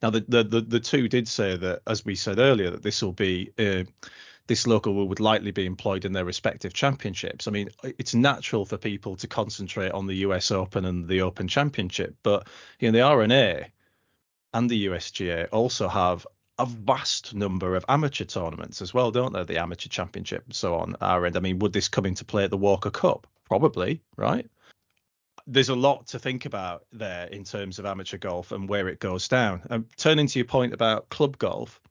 now 0.02 0.10
the, 0.10 0.26
the, 0.28 0.44
the 0.44 0.62
the 0.62 0.80
two 0.80 1.08
did 1.08 1.28
say 1.28 1.56
that, 1.56 1.82
as 1.88 2.04
we 2.04 2.16
said 2.16 2.40
earlier, 2.40 2.72
that 2.72 2.84
this 2.84 3.02
will 3.02 3.14
be 3.14 3.52
uh, 3.60 3.84
this 4.48 4.66
local 4.66 4.96
rule 4.96 5.08
would 5.08 5.20
likely 5.20 5.52
be 5.52 5.66
employed 5.66 6.06
in 6.06 6.12
their 6.12 6.26
respective 6.26 6.74
championships. 6.74 7.48
I 7.48 7.52
mean, 7.52 7.70
it's 7.84 8.16
natural 8.16 8.66
for 8.66 8.78
people 8.78 9.16
to 9.18 9.28
concentrate 9.28 9.92
on 9.92 10.08
the 10.08 10.16
US 10.16 10.52
Open 10.52 10.86
and 10.86 11.08
the 11.08 11.22
Open 11.22 11.48
Championship, 11.48 12.16
but 12.24 12.48
you 12.80 12.92
know 12.92 12.98
the 12.98 13.04
R&A 13.04 13.72
and 14.54 14.70
the 14.70 14.88
USGA 14.88 15.48
also 15.52 15.88
have 15.88 16.26
a 16.60 16.66
vast 16.66 17.34
number 17.34 17.76
of 17.76 17.86
amateur 17.90 18.26
tournaments 18.26 18.82
as 18.82 18.94
well, 18.94 19.12
don't 19.12 19.34
they? 19.34 19.44
The 19.44 19.58
amateur 19.58 19.90
championship 19.90 20.44
and 20.46 20.54
so 20.54 20.76
on. 20.76 20.96
Our 21.02 21.26
end. 21.26 21.38
I 21.38 21.40
mean, 21.40 21.60
would 21.60 21.74
this 21.74 21.88
come 21.88 22.06
into 22.06 22.26
play 22.26 22.44
at 22.44 22.52
the 22.52 22.58
Walker 22.58 22.92
Cup? 22.92 23.26
Probably, 23.46 24.02
right? 24.18 24.48
There's 25.48 25.70
a 25.70 25.76
lot 25.76 26.08
to 26.08 26.20
think 26.20 26.46
about 26.46 26.86
there 26.92 27.26
in 27.28 27.44
terms 27.44 27.80
of 27.80 27.86
amateur 27.86 28.18
golf 28.18 28.52
and 28.52 28.70
where 28.70 28.88
it 28.88 29.00
goes 29.00 29.28
down. 29.28 29.62
And 29.70 29.86
turning 29.98 30.28
to 30.28 30.38
your 30.38 30.46
point 30.46 30.74
about 30.74 31.10
club 31.10 31.38
golf, 31.40 31.82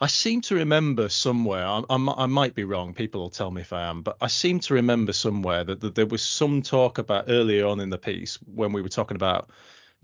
I 0.00 0.06
seem 0.06 0.40
to 0.42 0.56
remember 0.56 1.08
somewhere, 1.08 1.66
I, 1.66 1.82
I, 1.90 1.96
I, 1.96 2.26
might 2.26 2.54
be 2.54 2.64
wrong, 2.64 2.94
people 2.94 3.20
will 3.20 3.30
tell 3.30 3.50
me 3.50 3.60
if 3.60 3.72
I 3.72 3.82
am, 3.82 4.02
but 4.02 4.16
I 4.20 4.28
seem 4.28 4.60
to 4.60 4.74
remember 4.74 5.12
somewhere 5.12 5.64
that, 5.64 5.80
that, 5.80 5.94
there 5.94 6.06
was 6.06 6.22
some 6.22 6.62
talk 6.62 6.98
about 6.98 7.24
earlier 7.28 7.66
on 7.66 7.80
in 7.80 7.90
the 7.90 7.98
piece 7.98 8.36
when 8.54 8.72
we 8.72 8.82
were 8.82 8.88
talking 8.88 9.16
about 9.16 9.50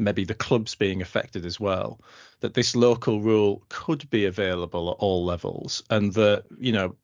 maybe 0.00 0.24
the 0.24 0.34
clubs 0.34 0.74
being 0.74 1.02
affected 1.02 1.44
as 1.46 1.60
well, 1.60 2.00
that 2.40 2.54
this 2.54 2.74
local 2.74 3.20
rule 3.20 3.62
could 3.68 4.08
be 4.10 4.24
available 4.24 4.90
at 4.90 4.96
all 4.98 5.24
levels 5.24 5.82
and 5.90 6.12
that, 6.14 6.44
you 6.58 6.72
know, 6.72 6.96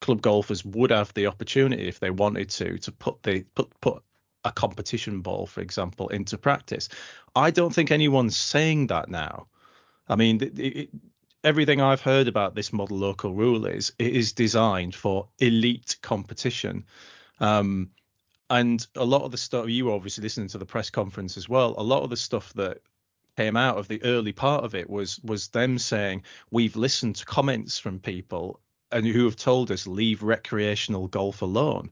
club 0.00 0.22
golfers 0.22 0.64
would 0.64 0.90
have 0.90 1.12
the 1.14 1.26
opportunity 1.26 1.86
if 1.86 2.00
they 2.00 2.10
wanted 2.10 2.50
to 2.50 2.78
to 2.78 2.92
put 2.92 3.22
the 3.22 3.42
put 3.54 3.68
put 3.80 4.02
a 4.44 4.52
competition 4.52 5.20
ball, 5.20 5.46
for 5.46 5.60
example, 5.60 6.08
into 6.08 6.36
practice. 6.36 6.88
I 7.34 7.50
don't 7.50 7.74
think 7.74 7.90
anyone's 7.90 8.36
saying 8.36 8.88
that 8.88 9.08
now. 9.08 9.46
I 10.08 10.16
mean, 10.16 10.42
it, 10.42 10.58
it, 10.58 10.90
everything 11.42 11.80
I've 11.80 12.02
heard 12.02 12.28
about 12.28 12.54
this 12.54 12.72
model 12.72 12.98
local 12.98 13.32
rule 13.32 13.66
is 13.66 13.92
it 13.98 14.14
is 14.14 14.32
designed 14.32 14.94
for 14.94 15.28
elite 15.38 15.96
competition. 16.02 16.84
Um, 17.40 17.90
and 18.54 18.86
a 18.94 19.04
lot 19.04 19.22
of 19.22 19.32
the 19.32 19.36
stuff 19.36 19.68
you 19.68 19.86
were 19.86 19.92
obviously 19.92 20.22
listening 20.22 20.46
to 20.48 20.58
the 20.58 20.66
press 20.66 20.88
conference 20.88 21.36
as 21.36 21.48
well. 21.48 21.74
A 21.76 21.82
lot 21.82 22.04
of 22.04 22.10
the 22.10 22.16
stuff 22.16 22.52
that 22.54 22.78
came 23.36 23.56
out 23.56 23.78
of 23.78 23.88
the 23.88 24.00
early 24.04 24.32
part 24.32 24.62
of 24.62 24.76
it 24.76 24.88
was 24.88 25.18
was 25.24 25.48
them 25.48 25.76
saying 25.76 26.22
we've 26.52 26.76
listened 26.76 27.16
to 27.16 27.24
comments 27.24 27.78
from 27.80 27.98
people 27.98 28.60
and 28.92 29.04
who 29.06 29.24
have 29.24 29.34
told 29.34 29.72
us 29.72 29.88
leave 29.88 30.22
recreational 30.22 31.08
golf 31.08 31.42
alone. 31.42 31.90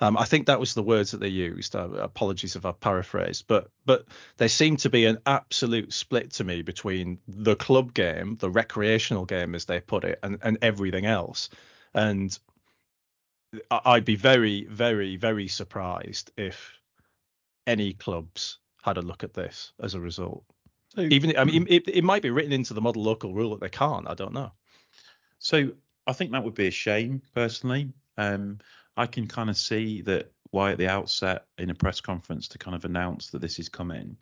Um, 0.00 0.18
I 0.18 0.26
think 0.26 0.46
that 0.46 0.60
was 0.60 0.74
the 0.74 0.82
words 0.82 1.12
that 1.12 1.20
they 1.20 1.28
used. 1.28 1.74
Uh, 1.74 1.88
apologies 1.92 2.54
if 2.54 2.66
I 2.66 2.72
paraphrased, 2.72 3.46
but 3.46 3.70
but 3.86 4.04
there 4.36 4.48
seemed 4.48 4.80
to 4.80 4.90
be 4.90 5.06
an 5.06 5.18
absolute 5.24 5.94
split 5.94 6.32
to 6.32 6.44
me 6.44 6.60
between 6.60 7.18
the 7.26 7.56
club 7.56 7.94
game, 7.94 8.36
the 8.40 8.50
recreational 8.50 9.24
game 9.24 9.54
as 9.54 9.64
they 9.64 9.80
put 9.80 10.04
it, 10.04 10.18
and 10.22 10.38
and 10.42 10.58
everything 10.60 11.06
else. 11.06 11.48
And 11.94 12.38
I'd 13.70 14.04
be 14.04 14.16
very, 14.16 14.64
very, 14.64 15.16
very 15.16 15.48
surprised 15.48 16.30
if 16.36 16.78
any 17.66 17.92
clubs 17.92 18.58
had 18.82 18.98
a 18.98 19.02
look 19.02 19.24
at 19.24 19.34
this 19.34 19.72
as 19.80 19.94
a 19.94 20.00
result. 20.00 20.44
So, 20.94 21.02
Even, 21.02 21.36
I 21.36 21.44
mean, 21.44 21.66
it, 21.68 21.88
it 21.88 22.04
might 22.04 22.22
be 22.22 22.30
written 22.30 22.52
into 22.52 22.74
the 22.74 22.80
model 22.80 23.02
local 23.02 23.34
rule 23.34 23.50
that 23.50 23.60
they 23.60 23.68
can't. 23.68 24.08
I 24.08 24.14
don't 24.14 24.32
know. 24.32 24.52
So 25.38 25.70
I 26.06 26.12
think 26.12 26.32
that 26.32 26.44
would 26.44 26.54
be 26.54 26.68
a 26.68 26.70
shame, 26.70 27.22
personally. 27.34 27.92
Um, 28.16 28.58
I 28.96 29.06
can 29.06 29.26
kind 29.26 29.50
of 29.50 29.56
see 29.56 30.02
that 30.02 30.30
why 30.50 30.70
at 30.72 30.78
the 30.78 30.88
outset 30.88 31.46
in 31.58 31.70
a 31.70 31.74
press 31.74 32.00
conference 32.00 32.46
to 32.48 32.58
kind 32.58 32.76
of 32.76 32.84
announce 32.84 33.30
that 33.30 33.40
this 33.40 33.58
is 33.58 33.68
coming, 33.68 34.16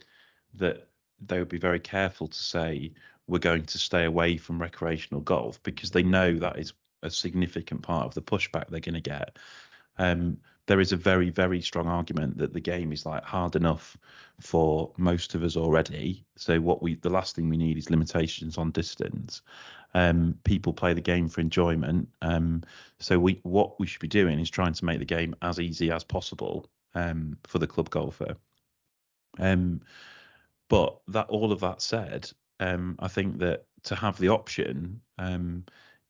that 0.55 0.89
they 1.21 1.39
would 1.39 1.49
be 1.49 1.59
very 1.59 1.81
careful 1.81 2.27
to 2.27 2.39
say 2.39 2.93
we're 3.27 3.39
going 3.39 3.65
to 3.65 3.79
stay 3.79 4.05
away 4.05 4.37
from 4.37 4.61
recreational 4.61 5.21
golf 5.21 5.63
because 5.63 5.91
they 5.91 6.03
know 6.03 6.39
that 6.39 6.59
is 6.59 6.73
a 7.03 7.11
significant 7.11 7.83
part 7.83 8.07
of 8.07 8.15
the 8.15 8.23
pushback 8.23 8.69
they're 8.69 8.81
going 8.81 8.95
to 8.95 9.01
get. 9.01 9.39
Um, 9.99 10.39
there 10.67 10.81
is 10.81 10.93
a 10.93 10.97
very, 10.97 11.31
very 11.31 11.61
strong 11.61 11.89
argument 11.89 12.39
that 12.39 12.53
the 12.53 12.61
game 12.61 12.93
is 12.93 13.05
like 13.05 13.25
hard 13.25 13.57
enough 13.57 13.97
for 14.41 14.93
most 14.97 15.35
of 15.35 15.43
us 15.43 15.57
already. 15.57 16.25
So 16.37 16.61
what 16.61 16.83
we, 16.83 16.95
the 16.95 17.11
last 17.11 17.35
thing 17.35 17.49
we 17.49 17.57
need 17.57 17.79
is 17.79 17.91
limitations 17.91 18.59
on 18.59 18.71
distance. 18.71 19.43
Um, 19.95 20.39
people 20.45 20.73
play 20.73 20.95
the 20.95 21.01
game 21.01 21.29
for 21.29 21.41
enjoyment. 21.41 22.09
Um, 22.23 22.63
so 23.01 23.19
we, 23.19 23.41
what 23.43 23.79
we 23.79 23.87
should 23.87 24.01
be 24.01 24.09
doing 24.09 24.39
is 24.39 24.51
trying 24.51 24.73
to 24.75 24.85
make 24.85 25.01
the 25.01 25.05
game 25.05 25.35
as 25.43 25.59
easy 25.59 25.91
as 25.91 26.05
possible 26.05 26.71
um, 26.95 27.37
for 27.45 27.59
the 27.59 27.67
club 27.67 27.91
golfer. 27.91 28.37
Um, 29.39 29.81
but 30.69 31.01
that 31.09 31.29
all 31.29 31.53
of 31.53 31.61
that 31.61 31.83
said, 31.83 32.31
um, 32.61 32.97
I 32.99 33.09
think 33.09 33.39
that 33.39 33.67
to 33.85 33.95
have 33.95 34.17
the 34.19 34.29
option, 34.29 35.01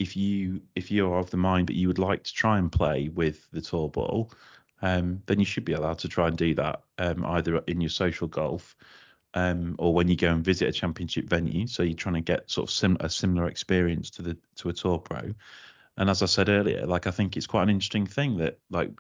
if 0.03 0.17
you 0.17 0.61
if 0.75 0.91
you're 0.91 1.19
of 1.19 1.31
the 1.31 1.37
mind 1.37 1.69
that 1.69 1.77
you 1.77 1.87
would 1.87 2.01
like 2.01 2.25
to 2.25 2.33
try 2.33 2.59
and 2.59 2.73
play 2.73 3.09
with 3.09 3.49
the 3.53 3.61
tour 3.61 3.89
ball, 3.89 4.33
um, 4.83 5.23
then 5.27 5.39
you 5.39 5.47
should 5.47 5.65
be 5.65 5.75
allowed 5.75 5.99
to 6.01 6.09
try 6.09 6.27
and 6.27 6.37
do 6.37 6.55
that 6.57 6.83
um, 6.99 7.25
either 7.25 7.59
in 7.69 7.81
your 7.81 7.89
social 7.89 8.27
golf 8.27 8.75
um, 9.35 9.77
or 9.79 9.95
when 9.95 10.09
you 10.09 10.17
go 10.17 10.33
and 10.33 10.45
visit 10.45 10.69
a 10.69 10.73
championship 10.73 11.27
venue. 11.27 11.69
So 11.69 11.85
you're 11.85 11.95
trying 11.95 12.17
to 12.17 12.21
get 12.21 12.51
sort 12.51 12.69
of 12.69 12.75
sim- 12.75 12.97
a 12.99 13.09
similar 13.09 13.47
experience 13.47 14.11
to 14.11 14.23
the 14.23 14.37
to 14.57 14.71
a 14.71 14.73
tour 14.73 14.99
pro. 14.99 15.35
And 15.97 16.11
as 16.11 16.21
I 16.21 16.27
said 16.27 16.49
earlier, 16.49 16.85
like 16.85 17.07
I 17.07 17.13
think 17.13 17.37
it's 17.37 17.47
quite 17.47 17.63
an 17.63 17.71
interesting 17.71 18.07
thing 18.07 18.39
that 18.39 18.59
like 18.71 18.91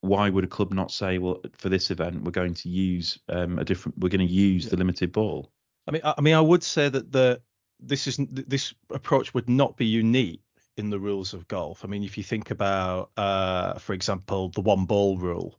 why 0.00 0.30
would 0.30 0.44
a 0.44 0.48
club 0.48 0.72
not 0.72 0.90
say, 0.90 1.18
well, 1.18 1.42
for 1.52 1.68
this 1.68 1.90
event 1.90 2.24
we're 2.24 2.32
going 2.32 2.54
to 2.54 2.68
use 2.68 3.18
um, 3.28 3.58
a 3.58 3.64
different, 3.64 3.98
we're 3.98 4.08
going 4.08 4.26
to 4.26 4.34
use 4.34 4.64
yeah. 4.64 4.70
the 4.70 4.76
limited 4.76 5.12
ball? 5.12 5.52
I 5.86 5.90
mean, 5.90 6.02
I, 6.02 6.14
I 6.16 6.20
mean, 6.22 6.34
I 6.34 6.40
would 6.40 6.62
say 6.62 6.88
that 6.88 7.12
the 7.12 7.40
this 7.82 8.06
is 8.06 8.18
this 8.30 8.74
approach 8.90 9.34
would 9.34 9.48
not 9.48 9.76
be 9.76 9.86
unique 9.86 10.40
in 10.76 10.90
the 10.90 10.98
rules 10.98 11.34
of 11.34 11.48
golf. 11.48 11.84
I 11.84 11.88
mean, 11.88 12.02
if 12.02 12.16
you 12.16 12.24
think 12.24 12.50
about, 12.50 13.10
uh, 13.16 13.78
for 13.78 13.92
example, 13.92 14.48
the 14.48 14.62
one 14.62 14.86
ball 14.86 15.18
rule, 15.18 15.58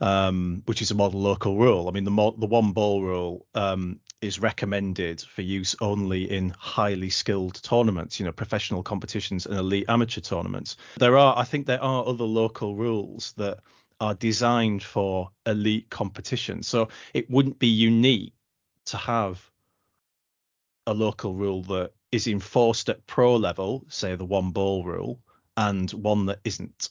um, 0.00 0.62
which 0.66 0.82
is 0.82 0.90
a 0.90 0.94
model 0.94 1.20
local 1.20 1.56
rule. 1.56 1.88
I 1.88 1.92
mean, 1.92 2.04
the 2.04 2.10
mo- 2.10 2.36
the 2.36 2.46
one 2.46 2.72
ball 2.72 3.02
rule 3.02 3.46
um, 3.54 4.00
is 4.20 4.38
recommended 4.38 5.20
for 5.20 5.42
use 5.42 5.76
only 5.80 6.30
in 6.30 6.50
highly 6.58 7.10
skilled 7.10 7.62
tournaments, 7.62 8.18
you 8.18 8.26
know, 8.26 8.32
professional 8.32 8.82
competitions 8.82 9.46
and 9.46 9.56
elite 9.56 9.86
amateur 9.88 10.20
tournaments. 10.20 10.76
There 10.98 11.18
are, 11.18 11.36
I 11.36 11.44
think, 11.44 11.66
there 11.66 11.82
are 11.82 12.06
other 12.06 12.24
local 12.24 12.76
rules 12.76 13.32
that 13.36 13.60
are 14.00 14.14
designed 14.14 14.82
for 14.82 15.30
elite 15.44 15.90
competition, 15.90 16.62
so 16.62 16.88
it 17.12 17.30
wouldn't 17.30 17.58
be 17.58 17.68
unique 17.68 18.32
to 18.86 18.96
have 18.96 19.49
a 20.90 20.94
local 20.94 21.34
rule 21.36 21.62
that 21.62 21.92
is 22.10 22.26
enforced 22.26 22.88
at 22.88 23.06
pro 23.06 23.36
level, 23.36 23.84
say 23.88 24.16
the 24.16 24.24
one 24.24 24.50
ball 24.50 24.84
rule, 24.84 25.20
and 25.56 25.88
one 25.92 26.26
that 26.26 26.40
isn't. 26.42 26.90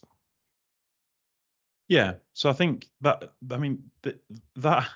Yeah, 1.89 2.13
so 2.33 2.49
I 2.49 2.53
think 2.53 2.88
that 3.01 3.33
I 3.51 3.57
mean 3.57 3.91
that 4.03 4.23
that 4.55 4.88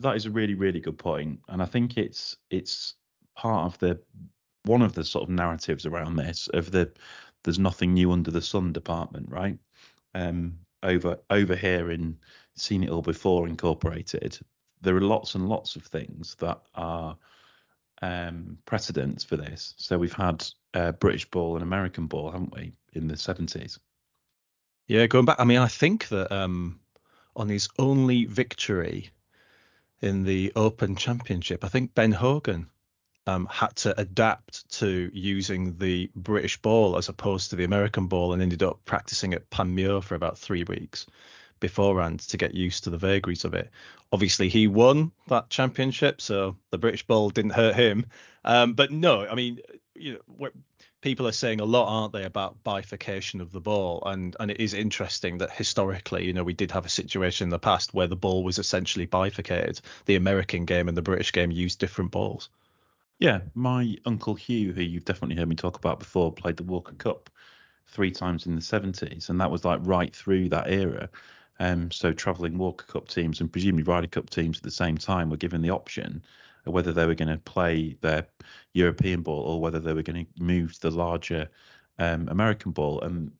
that 0.00 0.14
is 0.14 0.26
a 0.26 0.30
really 0.30 0.54
really 0.54 0.80
good 0.80 0.98
point, 0.98 1.40
and 1.48 1.62
I 1.62 1.64
think 1.64 1.96
it's 1.96 2.36
it's 2.50 2.96
part 3.34 3.72
of 3.72 3.78
the 3.78 3.98
one 4.64 4.82
of 4.82 4.92
the 4.92 5.02
sort 5.02 5.24
of 5.24 5.30
narratives 5.30 5.86
around 5.86 6.16
this 6.16 6.48
of 6.48 6.70
the 6.72 6.92
there's 7.44 7.58
nothing 7.58 7.94
new 7.94 8.12
under 8.12 8.30
the 8.30 8.42
sun 8.42 8.74
department, 8.74 9.30
right? 9.30 9.58
Um, 10.14 10.58
over 10.82 11.18
over 11.30 11.56
here 11.56 11.90
in 11.90 12.18
seen 12.56 12.84
it 12.84 12.90
all 12.90 13.00
before 13.00 13.48
incorporated, 13.48 14.38
there 14.82 14.96
are 14.96 15.00
lots 15.00 15.34
and 15.34 15.48
lots 15.48 15.76
of 15.76 15.84
things 15.84 16.34
that 16.40 16.60
are 16.74 17.16
um, 18.02 18.58
precedents 18.64 19.24
for 19.24 19.36
this. 19.36 19.74
So 19.76 19.98
we've 19.98 20.12
had 20.12 20.46
uh, 20.74 20.92
British 20.92 21.30
ball 21.30 21.56
and 21.56 21.62
American 21.62 22.06
ball, 22.06 22.30
haven't 22.30 22.54
we, 22.54 22.72
in 22.92 23.08
the 23.08 23.14
70s? 23.14 23.78
Yeah, 24.86 25.06
going 25.06 25.24
back, 25.24 25.36
I 25.38 25.44
mean, 25.44 25.58
I 25.58 25.68
think 25.68 26.08
that 26.08 26.32
um, 26.32 26.80
on 27.36 27.48
his 27.48 27.68
only 27.78 28.24
victory 28.24 29.10
in 30.00 30.24
the 30.24 30.52
Open 30.56 30.96
Championship, 30.96 31.64
I 31.64 31.68
think 31.68 31.94
Ben 31.94 32.12
Hogan 32.12 32.68
um, 33.26 33.46
had 33.50 33.76
to 33.76 33.98
adapt 34.00 34.68
to 34.78 35.10
using 35.12 35.76
the 35.78 36.10
British 36.16 36.60
ball 36.60 36.96
as 36.96 37.08
opposed 37.08 37.50
to 37.50 37.56
the 37.56 37.64
American 37.64 38.06
ball 38.06 38.32
and 38.32 38.42
ended 38.42 38.62
up 38.62 38.80
practicing 38.84 39.34
at 39.34 39.48
Panmure 39.50 40.02
for 40.02 40.14
about 40.14 40.38
three 40.38 40.64
weeks 40.64 41.06
beforehand 41.60 42.20
to 42.20 42.36
get 42.36 42.54
used 42.54 42.84
to 42.84 42.90
the 42.90 42.98
vagaries 42.98 43.44
of 43.44 43.54
it. 43.54 43.70
Obviously, 44.12 44.48
he 44.48 44.66
won 44.66 45.12
that 45.28 45.50
championship, 45.50 46.20
so 46.20 46.56
the 46.70 46.78
British 46.78 47.06
ball 47.06 47.30
didn't 47.30 47.52
hurt 47.52 47.76
him. 47.76 48.06
Um, 48.44 48.72
but 48.72 48.90
no, 48.90 49.26
I 49.26 49.34
mean, 49.34 49.60
you 49.94 50.18
know, 50.38 50.50
people 51.00 51.26
are 51.26 51.32
saying 51.32 51.60
a 51.60 51.64
lot, 51.64 51.88
aren't 51.88 52.12
they, 52.12 52.24
about 52.24 52.62
bifurcation 52.64 53.40
of 53.40 53.52
the 53.52 53.60
ball, 53.60 54.02
and 54.06 54.36
and 54.40 54.50
it 54.50 54.60
is 54.60 54.74
interesting 54.74 55.38
that 55.38 55.52
historically, 55.52 56.24
you 56.26 56.32
know, 56.32 56.44
we 56.44 56.54
did 56.54 56.72
have 56.72 56.86
a 56.86 56.90
situation 56.90 57.44
in 57.44 57.50
the 57.50 57.58
past 57.58 57.94
where 57.94 58.06
the 58.06 58.16
ball 58.16 58.42
was 58.42 58.58
essentially 58.58 59.06
bifurcated. 59.06 59.80
The 60.06 60.16
American 60.16 60.64
game 60.64 60.88
and 60.88 60.96
the 60.96 61.02
British 61.02 61.32
game 61.32 61.50
used 61.50 61.78
different 61.78 62.10
balls. 62.10 62.48
Yeah, 63.18 63.40
my 63.54 63.96
uncle 64.06 64.34
Hugh, 64.34 64.72
who 64.72 64.82
you've 64.82 65.04
definitely 65.04 65.36
heard 65.36 65.48
me 65.48 65.54
talk 65.54 65.76
about 65.76 65.98
before, 65.98 66.32
played 66.32 66.56
the 66.56 66.64
Walker 66.64 66.94
Cup 66.94 67.28
three 67.86 68.10
times 68.10 68.46
in 68.46 68.54
the 68.54 68.62
70s, 68.62 69.28
and 69.28 69.40
that 69.40 69.50
was 69.50 69.64
like 69.64 69.80
right 69.82 70.14
through 70.14 70.48
that 70.48 70.70
era. 70.70 71.10
Um, 71.60 71.90
so 71.90 72.12
travelling 72.12 72.56
Walker 72.56 72.86
Cup 72.86 73.06
teams 73.08 73.40
and 73.40 73.52
presumably 73.52 73.84
Ryder 73.84 74.06
Cup 74.06 74.30
teams 74.30 74.56
at 74.56 74.62
the 74.62 74.70
same 74.70 74.96
time 74.96 75.28
were 75.28 75.36
given 75.36 75.60
the 75.60 75.70
option 75.70 76.24
of 76.64 76.72
whether 76.72 76.90
they 76.90 77.04
were 77.04 77.14
going 77.14 77.28
to 77.28 77.36
play 77.36 77.98
their 78.00 78.26
European 78.72 79.20
ball 79.20 79.42
or 79.42 79.60
whether 79.60 79.78
they 79.78 79.92
were 79.92 80.02
going 80.02 80.24
to 80.24 80.42
move 80.42 80.72
to 80.72 80.80
the 80.80 80.90
larger 80.90 81.50
um, 81.98 82.28
American 82.28 82.72
ball. 82.72 83.02
And 83.02 83.30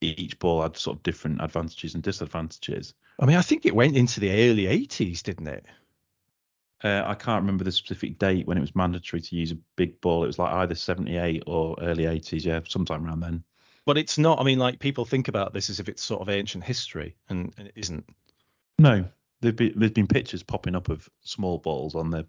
each 0.00 0.36
ball 0.40 0.62
had 0.62 0.76
sort 0.76 0.96
of 0.96 1.02
different 1.04 1.40
advantages 1.40 1.94
and 1.94 2.02
disadvantages. 2.02 2.94
I 3.20 3.26
mean, 3.26 3.36
I 3.36 3.42
think 3.42 3.64
it 3.64 3.74
went 3.74 3.96
into 3.96 4.18
the 4.18 4.30
early 4.30 4.64
80s, 4.64 5.22
didn't 5.22 5.46
it? 5.46 5.64
Uh, 6.82 7.04
I 7.06 7.14
can't 7.14 7.42
remember 7.42 7.62
the 7.62 7.70
specific 7.70 8.18
date 8.18 8.48
when 8.48 8.58
it 8.58 8.62
was 8.62 8.74
mandatory 8.74 9.20
to 9.20 9.36
use 9.36 9.52
a 9.52 9.58
big 9.76 10.00
ball. 10.00 10.24
It 10.24 10.28
was 10.28 10.40
like 10.40 10.52
either 10.54 10.74
78 10.74 11.44
or 11.46 11.76
early 11.80 12.04
80s, 12.04 12.44
yeah, 12.44 12.60
sometime 12.66 13.06
around 13.06 13.20
then 13.20 13.44
but 13.86 13.98
it's 13.98 14.18
not. 14.18 14.40
I 14.40 14.44
mean, 14.44 14.58
like 14.58 14.78
people 14.78 15.04
think 15.04 15.28
about 15.28 15.52
this 15.52 15.70
as 15.70 15.80
if 15.80 15.88
it's 15.88 16.02
sort 16.02 16.20
of 16.20 16.28
ancient 16.28 16.64
history, 16.64 17.16
and, 17.28 17.52
and 17.56 17.68
it 17.68 17.74
isn't. 17.76 18.04
No, 18.78 19.04
there've 19.40 19.56
been 19.56 19.72
there's 19.76 19.92
been 19.92 20.06
pictures 20.06 20.42
popping 20.42 20.74
up 20.74 20.88
of 20.88 21.08
small 21.22 21.58
balls 21.58 21.94
on 21.94 22.10
the 22.10 22.26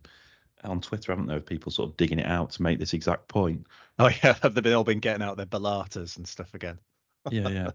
on 0.63 0.81
Twitter, 0.81 1.11
haven't 1.11 1.27
there, 1.27 1.37
of 1.37 1.45
people 1.45 1.71
sort 1.71 1.89
of 1.89 1.97
digging 1.97 2.19
it 2.19 2.25
out 2.25 2.51
to 2.51 2.61
make 2.61 2.79
this 2.79 2.93
exact 2.93 3.27
point. 3.27 3.65
Oh 3.99 4.09
yeah, 4.23 4.35
have 4.41 4.53
they 4.53 4.61
been 4.61 4.73
all 4.73 4.83
been 4.83 4.99
getting 4.99 5.23
out 5.23 5.37
their 5.37 5.45
balatas 5.45 6.17
and 6.17 6.27
stuff 6.27 6.53
again? 6.53 6.79
yeah, 7.29 7.49
yeah. 7.49 7.71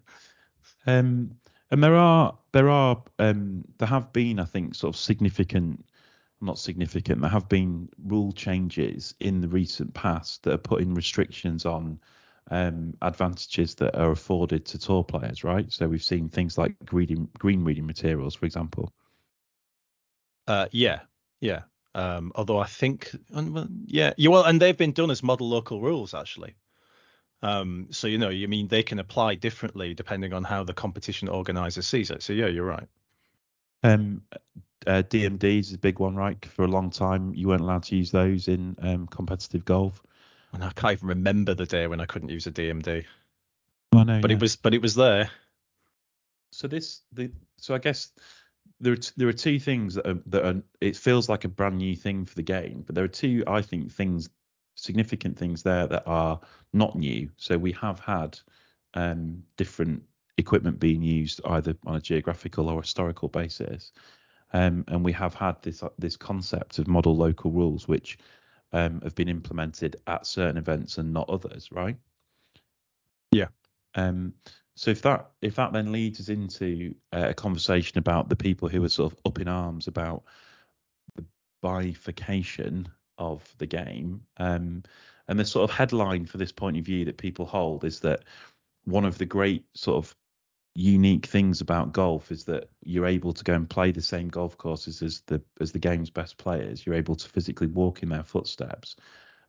Um, 0.87 1.37
and 1.71 1.83
there 1.83 1.97
are 1.97 2.37
there 2.53 2.69
are 2.69 3.03
um 3.19 3.65
there 3.79 3.89
have 3.89 4.13
been 4.13 4.39
I 4.39 4.45
think 4.45 4.75
sort 4.75 4.95
of 4.95 5.01
significant 5.01 5.85
not 6.41 6.59
significant 6.59 7.21
there 7.21 7.31
have 7.31 7.49
been 7.49 7.89
rule 8.05 8.33
changes 8.33 9.15
in 9.21 9.41
the 9.41 9.49
recent 9.49 9.95
past 9.95 10.43
that 10.43 10.55
are 10.55 10.59
putting 10.59 10.95
restrictions 10.95 11.65
on 11.65 11.99
um, 12.51 12.95
advantages 13.03 13.75
that 13.77 13.97
are 13.97 14.11
afforded 14.11 14.65
to 14.67 14.79
tour 14.79 15.05
players, 15.05 15.45
right? 15.45 15.71
So 15.73 15.89
we've 15.89 16.03
seen 16.03 16.29
things 16.29 16.57
like 16.57 16.77
green 16.85 17.29
green 17.39 17.65
reading 17.65 17.87
materials, 17.87 18.35
for 18.35 18.47
example. 18.47 18.93
Uh, 20.47 20.67
yeah, 20.71 21.01
yeah. 21.41 21.63
Um, 21.95 22.31
although 22.35 22.59
I 22.59 22.67
think, 22.67 23.11
yeah, 23.87 24.13
well, 24.19 24.45
and 24.45 24.61
they've 24.61 24.77
been 24.77 24.93
done 24.93 25.11
as 25.11 25.23
model 25.23 25.49
local 25.49 25.81
rules 25.81 26.15
actually. 26.15 26.55
Um, 27.43 27.89
so 27.91 28.07
you 28.07 28.19
know, 28.19 28.29
you 28.29 28.49
mean 28.49 28.69
they 28.69 28.83
can 28.83 28.99
apply 28.99 29.35
differently 29.37 29.95
depending 29.95 30.33
on 30.33 30.45
how 30.45 30.65
the 30.65 30.75
competition 30.75 31.29
organizer 31.29 31.83
sees 31.83 32.11
it. 32.11 32.23
So 32.23 32.33
yeah, 32.33 32.47
you're 32.47 32.65
right. 32.65 32.89
Um, 33.83 34.23
uh, 34.87 35.03
DMDs 35.03 35.61
is 35.61 35.73
a 35.75 35.79
big 35.79 35.99
one, 35.99 36.17
right? 36.17 36.43
For 36.45 36.65
a 36.65 36.69
long 36.69 36.91
time, 36.91 37.35
you 37.35 37.49
weren't 37.49 37.63
allowed 37.63 37.85
to 37.85 37.97
use 37.97 38.11
those 38.11 38.49
in 38.49 38.77
um, 38.81 39.07
competitive 39.07 39.65
golf. 39.65 40.03
And 40.57 40.65
I 40.65 40.71
can't 40.71 40.93
even 40.93 41.09
remember 41.09 41.53
the 41.53 41.67
day 41.67 41.87
when 41.87 42.01
I 42.01 42.07
couldn't 42.07 42.31
use 42.31 42.47
a 42.47 42.51
DMD. 42.51 43.05
I 43.93 44.05
know, 44.05 44.21
but 44.23 44.31
yeah. 44.31 44.37
it 44.37 44.41
was 44.41 44.57
but 44.57 44.73
it 44.73 44.81
was 44.81 44.95
there. 44.95 45.31
So 46.51 46.67
this 46.67 47.03
the 47.13 47.31
so 47.59 47.75
I 47.75 47.79
guess 47.79 48.13
there 48.81 48.95
are 48.95 48.97
t- 48.97 49.13
there 49.19 49.29
are 49.29 49.35
two 49.35 49.59
things 49.59 49.97
that 49.97 50.07
are 50.07 50.19
that 50.25 50.47
are 50.47 50.63
it 50.81 50.97
feels 50.97 51.29
like 51.29 51.45
a 51.45 51.49
brand 51.49 51.77
new 51.77 51.95
thing 51.95 52.25
for 52.25 52.35
the 52.37 52.43
game, 52.43 52.85
but 52.87 52.95
there 52.95 53.05
are 53.05 53.09
two 53.09 53.45
I 53.47 53.61
think 53.61 53.93
things 53.93 54.31
significant 54.77 55.37
things 55.37 55.63
there 55.63 55.87
that 55.89 56.05
are 56.07 56.41
not 56.73 56.97
new. 56.97 57.29
So 57.37 57.59
we 57.59 57.73
have 57.73 58.01
had 58.01 58.39
um, 58.95 59.43
different 59.59 60.05
equipment 60.39 60.81
being 60.81 61.03
used 61.03 61.39
either 61.45 61.77
on 61.85 61.97
a 61.97 62.01
geographical 62.01 62.71
or 62.71 62.81
historical 62.81 63.29
basis. 63.29 63.93
Um, 64.55 64.87
and 64.89 65.05
we 65.05 65.13
have 65.13 65.35
had 65.35 65.61
this 65.61 65.83
this 65.99 66.17
concept 66.17 66.79
of 66.79 66.89
model 66.89 67.15
local 67.15 67.51
rules, 67.51 67.87
which 67.87 68.17
um, 68.73 69.01
have 69.03 69.15
been 69.15 69.29
implemented 69.29 69.97
at 70.07 70.27
certain 70.27 70.57
events 70.57 70.99
and 70.99 71.13
not 71.13 71.31
others, 71.31 71.71
right? 71.73 71.97
Yeah. 73.33 73.49
Um, 73.95 74.35
so 74.75 74.91
if 74.91 75.03
that 75.03 75.31
if 75.41 75.55
that 75.55 75.73
then 75.73 75.91
leads 75.91 76.21
us 76.21 76.29
into 76.29 76.95
uh, 77.13 77.29
a 77.29 77.35
conversation 77.35 77.99
about 77.99 78.29
the 78.29 78.37
people 78.37 78.69
who 78.69 78.85
are 78.85 78.89
sort 78.89 79.13
of 79.13 79.19
up 79.25 79.41
in 79.41 79.49
arms 79.49 79.89
about 79.89 80.25
the, 81.15 81.25
bifurcation 81.63 82.89
of 83.19 83.43
the 83.59 83.67
game. 83.67 84.21
Um, 84.37 84.83
and 85.29 85.39
the 85.39 85.45
sort 85.45 85.69
of 85.69 85.77
headline 85.77 86.27
for 86.27 86.39
this 86.39 86.53
point 86.53 86.77
of 86.77 86.85
view 86.85 87.05
that 87.07 87.17
people 87.17 87.47
hold 87.47 87.85
is 87.85 88.01
that 88.01 88.23
one 88.85 89.05
of 89.05 89.19
the 89.19 89.27
great 89.27 89.65
sort 89.75 89.97
of 89.97 90.15
unique 90.77 91.27
things 91.27 91.63
about 91.63 91.93
golf 91.93 92.31
is 92.31 92.45
that 92.45 92.69
you're 92.85 93.07
able 93.07 93.33
to 93.33 93.45
go 93.45 93.55
and 93.55 93.69
play 93.69 93.93
the 93.93 94.03
same 94.03 94.29
golf 94.29 94.59
courses 94.59 95.03
as 95.03 95.23
the 95.27 95.43
as 95.61 95.73
the 95.73 95.79
game's 95.79 96.11
best 96.11 96.37
players. 96.37 96.85
You're 96.85 96.97
able 96.97 97.17
to 97.17 97.29
physically 97.29 97.67
walk 97.67 98.03
in 98.03 98.11
their 98.11 98.23
footsteps, 98.23 98.97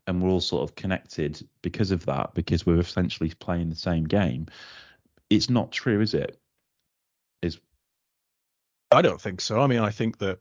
and 0.07 0.21
we're 0.21 0.29
all 0.29 0.39
sort 0.39 0.63
of 0.63 0.75
connected 0.75 1.45
because 1.61 1.91
of 1.91 2.05
that. 2.05 2.33
Because 2.33 2.65
we're 2.65 2.79
essentially 2.79 3.31
playing 3.37 3.69
the 3.69 3.75
same 3.75 4.05
game. 4.05 4.47
It's 5.29 5.49
not 5.49 5.71
true, 5.73 5.99
is 5.99 6.13
it? 6.13 6.39
Is 7.41 7.59
I 8.89 9.01
don't 9.01 9.19
think 9.19 9.41
so. 9.41 9.59
I 9.59 9.67
mean, 9.67 9.79
I 9.79 9.89
think 9.89 10.19
that 10.19 10.39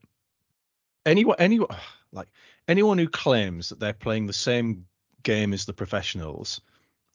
anyone, 1.04 1.36
anyone, 1.40 1.76
like 2.12 2.28
anyone 2.68 2.98
who 2.98 3.08
claims 3.08 3.70
that 3.70 3.80
they're 3.80 3.92
playing 3.92 4.26
the 4.26 4.32
same 4.32 4.86
game 5.24 5.52
as 5.52 5.64
the 5.64 5.72
professionals, 5.72 6.60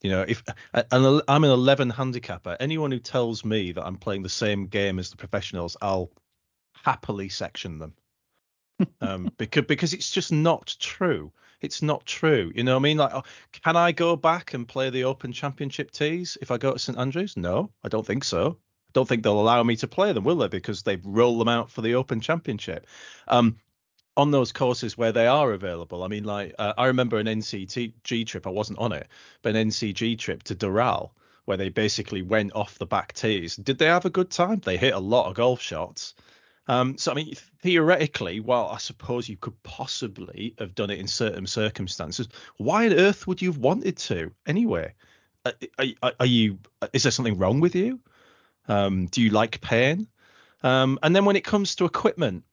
you 0.01 0.09
know, 0.09 0.25
if 0.27 0.43
and 0.73 1.21
I'm 1.27 1.43
an 1.43 1.51
11 1.51 1.91
handicapper, 1.91 2.57
anyone 2.59 2.91
who 2.91 2.99
tells 2.99 3.45
me 3.45 3.71
that 3.71 3.85
I'm 3.85 3.97
playing 3.97 4.23
the 4.23 4.29
same 4.29 4.67
game 4.67 4.99
as 4.99 5.11
the 5.11 5.17
professionals, 5.17 5.77
I'll 5.81 6.11
happily 6.73 7.29
section 7.29 7.79
them. 7.79 7.93
um, 9.01 9.31
because 9.37 9.65
because 9.65 9.93
it's 9.93 10.11
just 10.11 10.31
not 10.31 10.75
true. 10.79 11.31
It's 11.61 11.83
not 11.83 12.05
true. 12.07 12.51
You 12.55 12.63
know 12.63 12.73
what 12.73 12.79
I 12.79 12.83
mean? 12.83 12.97
Like, 12.97 13.13
oh, 13.13 13.23
can 13.51 13.75
I 13.75 13.91
go 13.91 14.15
back 14.15 14.55
and 14.55 14.67
play 14.67 14.89
the 14.89 15.03
Open 15.03 15.31
Championship 15.31 15.91
tees 15.91 16.37
if 16.41 16.49
I 16.49 16.57
go 16.57 16.73
to 16.73 16.79
St 16.79 16.97
Andrews? 16.97 17.37
No, 17.37 17.69
I 17.83 17.87
don't 17.87 18.05
think 18.05 18.23
so. 18.23 18.57
I 18.57 18.91
don't 18.93 19.07
think 19.07 19.23
they'll 19.23 19.39
allow 19.39 19.61
me 19.61 19.75
to 19.77 19.87
play 19.87 20.11
them, 20.11 20.23
will 20.23 20.37
they? 20.37 20.47
Because 20.47 20.81
they've 20.81 21.05
rolled 21.05 21.39
them 21.39 21.47
out 21.47 21.69
for 21.69 21.81
the 21.81 21.95
Open 21.95 22.19
Championship. 22.19 22.87
Um, 23.27 23.57
on 24.17 24.31
those 24.31 24.51
courses 24.51 24.97
where 24.97 25.11
they 25.11 25.27
are 25.27 25.53
available. 25.53 26.03
I 26.03 26.07
mean, 26.07 26.23
like 26.23 26.55
uh, 26.59 26.73
I 26.77 26.87
remember 26.87 27.17
an 27.17 27.27
NCG 27.27 28.25
trip. 28.25 28.47
I 28.47 28.51
wasn't 28.51 28.79
on 28.79 28.91
it, 28.91 29.07
but 29.41 29.55
an 29.55 29.69
NCG 29.69 30.17
trip 30.17 30.43
to 30.43 30.55
Doral 30.55 31.11
where 31.45 31.57
they 31.57 31.69
basically 31.69 32.21
went 32.21 32.53
off 32.55 32.77
the 32.77 32.85
back 32.85 33.13
tees. 33.13 33.55
Did 33.55 33.77
they 33.77 33.87
have 33.87 34.05
a 34.05 34.09
good 34.09 34.29
time? 34.29 34.59
They 34.59 34.77
hit 34.77 34.93
a 34.93 34.99
lot 34.99 35.27
of 35.27 35.35
golf 35.35 35.59
shots. 35.59 36.13
Um, 36.67 36.97
so 36.97 37.11
I 37.11 37.15
mean, 37.15 37.33
theoretically, 37.61 38.39
while 38.39 38.67
I 38.67 38.77
suppose 38.77 39.27
you 39.27 39.37
could 39.37 39.61
possibly 39.63 40.55
have 40.59 40.75
done 40.75 40.89
it 40.89 40.99
in 40.99 41.07
certain 41.07 41.47
circumstances, 41.47 42.27
why 42.57 42.85
on 42.85 42.93
earth 42.93 43.27
would 43.27 43.41
you 43.41 43.51
have 43.51 43.57
wanted 43.57 43.97
to 43.97 44.31
anyway? 44.45 44.93
Uh, 45.43 45.53
are, 46.03 46.13
are, 46.19 46.25
you? 46.25 46.59
Is 46.93 47.03
there 47.03 47.11
something 47.11 47.37
wrong 47.37 47.59
with 47.59 47.75
you? 47.75 47.99
Um, 48.67 49.07
do 49.07 49.21
you 49.21 49.31
like 49.31 49.59
pain? 49.59 50.07
Um, 50.61 50.99
and 51.01 51.15
then 51.15 51.25
when 51.25 51.35
it 51.35 51.43
comes 51.43 51.75
to 51.75 51.85
equipment, 51.85 52.43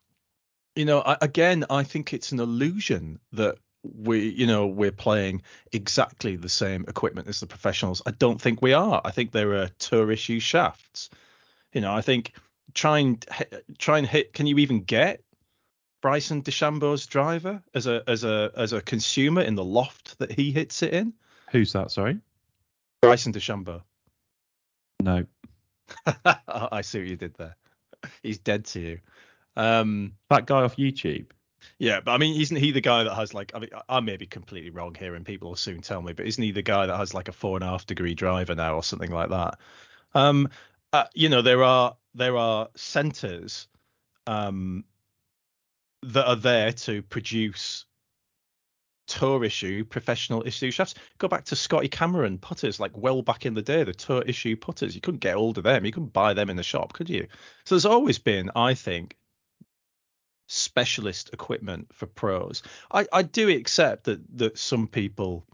you 0.78 0.84
know, 0.84 1.00
I, 1.00 1.16
again, 1.20 1.64
I 1.70 1.82
think 1.82 2.12
it's 2.12 2.30
an 2.30 2.38
illusion 2.38 3.18
that 3.32 3.56
we, 3.82 4.28
you 4.28 4.46
know, 4.46 4.68
we're 4.68 4.92
playing 4.92 5.42
exactly 5.72 6.36
the 6.36 6.48
same 6.48 6.84
equipment 6.86 7.26
as 7.26 7.40
the 7.40 7.48
professionals. 7.48 8.00
I 8.06 8.12
don't 8.12 8.40
think 8.40 8.62
we 8.62 8.74
are. 8.74 9.00
I 9.04 9.10
think 9.10 9.32
there 9.32 9.54
are 9.54 9.68
tour 9.80 10.12
issue 10.12 10.38
shafts. 10.38 11.10
You 11.72 11.80
know, 11.80 11.92
I 11.92 12.00
think 12.00 12.32
try 12.74 13.00
and 13.00 13.26
try 13.78 13.98
and 13.98 14.06
hit. 14.06 14.32
Can 14.34 14.46
you 14.46 14.58
even 14.58 14.82
get 14.82 15.20
Bryson 16.00 16.42
DeChambeau's 16.42 17.06
driver 17.06 17.60
as 17.74 17.88
a 17.88 18.04
as 18.06 18.22
a 18.22 18.52
as 18.56 18.72
a 18.72 18.80
consumer 18.80 19.40
in 19.40 19.56
the 19.56 19.64
loft 19.64 20.16
that 20.20 20.30
he 20.30 20.52
hits 20.52 20.84
it 20.84 20.92
in? 20.92 21.12
Who's 21.50 21.72
that? 21.72 21.90
Sorry, 21.90 22.20
Bryson 23.02 23.32
DeChambeau. 23.32 23.82
No. 25.02 25.24
I 26.46 26.82
see 26.82 27.00
what 27.00 27.08
you 27.08 27.16
did 27.16 27.34
there. 27.34 27.56
He's 28.22 28.38
dead 28.38 28.64
to 28.66 28.80
you. 28.80 28.98
Um, 29.58 30.12
that 30.30 30.46
guy 30.46 30.62
off 30.62 30.76
YouTube. 30.76 31.26
Yeah, 31.78 32.00
but 32.00 32.12
I 32.12 32.18
mean, 32.18 32.40
isn't 32.40 32.56
he 32.56 32.70
the 32.70 32.80
guy 32.80 33.04
that 33.04 33.14
has 33.14 33.34
like? 33.34 33.52
I 33.54 33.58
mean, 33.58 33.70
I 33.88 34.00
may 34.00 34.16
be 34.16 34.26
completely 34.26 34.70
wrong 34.70 34.94
here, 34.94 35.14
and 35.14 35.26
people 35.26 35.50
will 35.50 35.56
soon 35.56 35.80
tell 35.80 36.00
me. 36.00 36.12
But 36.12 36.26
isn't 36.26 36.42
he 36.42 36.52
the 36.52 36.62
guy 36.62 36.86
that 36.86 36.96
has 36.96 37.12
like 37.12 37.28
a 37.28 37.32
four 37.32 37.56
and 37.56 37.64
a 37.64 37.66
half 37.66 37.84
degree 37.84 38.14
driver 38.14 38.54
now, 38.54 38.76
or 38.76 38.82
something 38.82 39.10
like 39.10 39.30
that? 39.30 39.58
Um, 40.14 40.48
uh, 40.92 41.04
you 41.14 41.28
know, 41.28 41.42
there 41.42 41.64
are 41.64 41.96
there 42.14 42.36
are 42.36 42.68
centers 42.76 43.66
um, 44.28 44.84
that 46.02 46.26
are 46.26 46.36
there 46.36 46.72
to 46.72 47.02
produce 47.02 47.84
tour 49.08 49.42
issue 49.42 49.84
professional 49.84 50.46
issue 50.46 50.70
shafts. 50.70 50.94
Go 51.18 51.26
back 51.26 51.44
to 51.46 51.56
Scotty 51.56 51.88
Cameron 51.88 52.38
putters, 52.38 52.78
like 52.78 52.96
well 52.96 53.22
back 53.22 53.46
in 53.46 53.54
the 53.54 53.62
day, 53.62 53.82
the 53.82 53.92
tour 53.92 54.22
issue 54.22 54.56
putters. 54.56 54.94
You 54.94 55.00
couldn't 55.00 55.20
get 55.20 55.34
hold 55.34 55.58
of 55.58 55.64
them. 55.64 55.84
You 55.84 55.92
couldn't 55.92 56.12
buy 56.12 56.34
them 56.34 56.50
in 56.50 56.56
the 56.56 56.62
shop, 56.62 56.92
could 56.92 57.10
you? 57.10 57.26
So 57.64 57.74
there's 57.74 57.86
always 57.86 58.18
been, 58.18 58.50
I 58.54 58.74
think, 58.74 59.16
specialist 60.48 61.30
equipment 61.32 61.86
for 61.92 62.06
pros. 62.06 62.62
I, 62.90 63.06
I 63.12 63.22
do 63.22 63.48
accept 63.50 64.04
that 64.04 64.20
that 64.38 64.58
some 64.58 64.88
people 64.88 65.44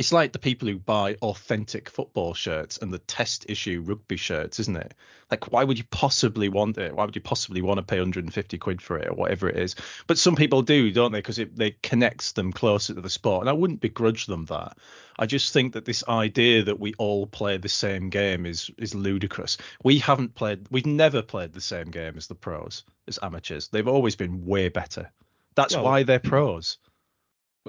it's 0.00 0.14
like 0.14 0.32
the 0.32 0.38
people 0.38 0.66
who 0.66 0.78
buy 0.78 1.14
authentic 1.20 1.90
football 1.90 2.32
shirts 2.32 2.78
and 2.78 2.90
the 2.90 3.00
test 3.00 3.44
issue 3.50 3.82
rugby 3.84 4.16
shirts, 4.16 4.58
isn't 4.58 4.78
it? 4.78 4.94
Like, 5.30 5.52
why 5.52 5.62
would 5.62 5.76
you 5.76 5.84
possibly 5.90 6.48
want 6.48 6.78
it? 6.78 6.96
Why 6.96 7.04
would 7.04 7.14
you 7.14 7.20
possibly 7.20 7.60
want 7.60 7.76
to 7.76 7.82
pay 7.82 7.98
150 7.98 8.56
quid 8.56 8.80
for 8.80 8.96
it 8.96 9.08
or 9.08 9.12
whatever 9.12 9.50
it 9.50 9.58
is? 9.58 9.76
But 10.06 10.16
some 10.16 10.36
people 10.36 10.62
do, 10.62 10.90
don't 10.90 11.12
they? 11.12 11.18
Because 11.18 11.38
it 11.38 11.54
they 11.54 11.76
connects 11.82 12.32
them 12.32 12.50
closer 12.50 12.94
to 12.94 13.00
the 13.02 13.10
sport, 13.10 13.42
and 13.42 13.50
I 13.50 13.52
wouldn't 13.52 13.82
begrudge 13.82 14.24
them 14.24 14.46
that. 14.46 14.78
I 15.18 15.26
just 15.26 15.52
think 15.52 15.74
that 15.74 15.84
this 15.84 16.02
idea 16.08 16.62
that 16.62 16.80
we 16.80 16.94
all 16.94 17.26
play 17.26 17.58
the 17.58 17.68
same 17.68 18.08
game 18.08 18.46
is 18.46 18.70
is 18.78 18.94
ludicrous. 18.94 19.58
We 19.84 19.98
haven't 19.98 20.34
played, 20.34 20.66
we've 20.70 20.86
never 20.86 21.20
played 21.20 21.52
the 21.52 21.60
same 21.60 21.90
game 21.90 22.16
as 22.16 22.26
the 22.26 22.34
pros, 22.34 22.84
as 23.06 23.18
amateurs. 23.22 23.68
They've 23.68 23.86
always 23.86 24.16
been 24.16 24.46
way 24.46 24.70
better. 24.70 25.12
That's 25.56 25.74
well, 25.74 25.84
why 25.84 26.04
they're 26.04 26.20
pros. 26.20 26.78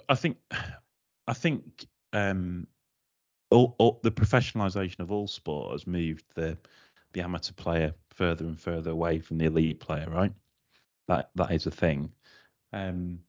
I 0.08 0.16
think, 0.16 0.38
I 1.28 1.34
think 1.34 1.88
um, 2.14 2.68
all, 3.50 3.76
all, 3.78 4.00
the 4.04 4.12
professionalisation 4.12 5.00
of 5.00 5.12
all 5.12 5.28
sport 5.28 5.72
has 5.74 5.88
moved 5.88 6.26
the 6.36 6.58
the 7.14 7.22
amateur 7.22 7.54
player 7.54 7.94
further 8.12 8.46
and 8.46 8.60
further 8.60 8.92
away 8.92 9.20
from 9.20 9.38
the 9.38 9.46
elite 9.46 9.80
player, 9.80 10.08
right? 10.10 10.34
That 11.08 11.32
that 11.36 11.52
is 11.52 11.66
a 11.66 11.72
thing. 11.72 12.12
Um, 12.74 13.20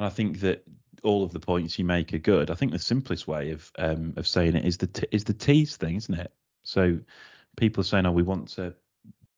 I 0.00 0.08
think 0.08 0.40
that 0.40 0.64
all 1.02 1.22
of 1.22 1.32
the 1.32 1.40
points 1.40 1.78
you 1.78 1.84
make 1.84 2.12
are 2.12 2.18
good. 2.18 2.50
I 2.50 2.54
think 2.54 2.72
the 2.72 2.78
simplest 2.78 3.28
way 3.28 3.52
of 3.52 3.70
um, 3.78 4.14
of 4.16 4.26
saying 4.26 4.56
it 4.56 4.64
is 4.64 4.76
the 4.78 4.88
t- 4.88 5.06
is 5.12 5.24
the 5.24 5.32
tees 5.32 5.76
thing, 5.76 5.96
isn't 5.96 6.14
it? 6.14 6.32
So 6.64 6.98
people 7.56 7.82
are 7.82 7.84
saying, 7.84 8.06
"Oh, 8.06 8.12
we 8.12 8.22
want 8.22 8.48
to." 8.50 8.74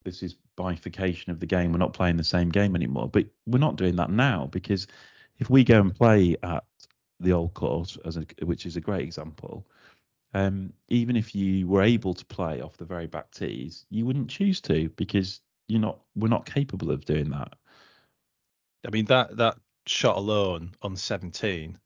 This 0.05 0.23
is 0.23 0.37
bifurcation 0.57 1.33
of 1.33 1.41
the 1.41 1.47
game. 1.47 1.73
We're 1.73 1.79
not 1.79 1.93
playing 1.93 2.17
the 2.17 2.25
same 2.25 2.49
game 2.49 2.75
anymore, 2.75 3.09
but 3.09 3.27
we're 3.47 3.59
not 3.59 3.77
doing 3.77 3.97
that 3.97 4.11
now 4.11 4.47
because 4.47 4.87
if 5.39 5.51
we 5.51 5.65
go 5.65 5.81
and 5.81 5.95
play 5.95 6.37
at 6.43 6.65
the 7.21 7.33
old 7.33 7.55
course, 7.55 7.99
as 8.05 8.17
a, 8.17 8.27
which 8.43 8.67
is 8.67 8.77
a 8.77 8.81
great 8.81 9.03
example. 9.03 9.67
Um, 10.35 10.73
even 10.89 11.17
if 11.17 11.35
you 11.35 11.67
were 11.67 11.83
able 11.83 12.15
to 12.15 12.25
play 12.25 12.61
off 12.61 12.77
the 12.77 12.85
very 12.85 13.07
back 13.07 13.31
tees, 13.31 13.87
you 13.91 14.05
wouldn't 14.05 14.29
choose 14.29 14.61
to 14.63 14.91
because 14.91 15.41
you're 15.69 15.81
not. 15.81 16.01
We're 16.15 16.29
not 16.29 16.47
capable 16.47 16.91
of 16.91 17.05
doing 17.05 17.31
that. 17.31 17.55
I 18.87 18.91
mean 18.91 19.07
that 19.07 19.37
that 19.39 19.57
shot 19.87 20.17
alone 20.17 20.73
on 20.83 20.97
17 20.97 21.79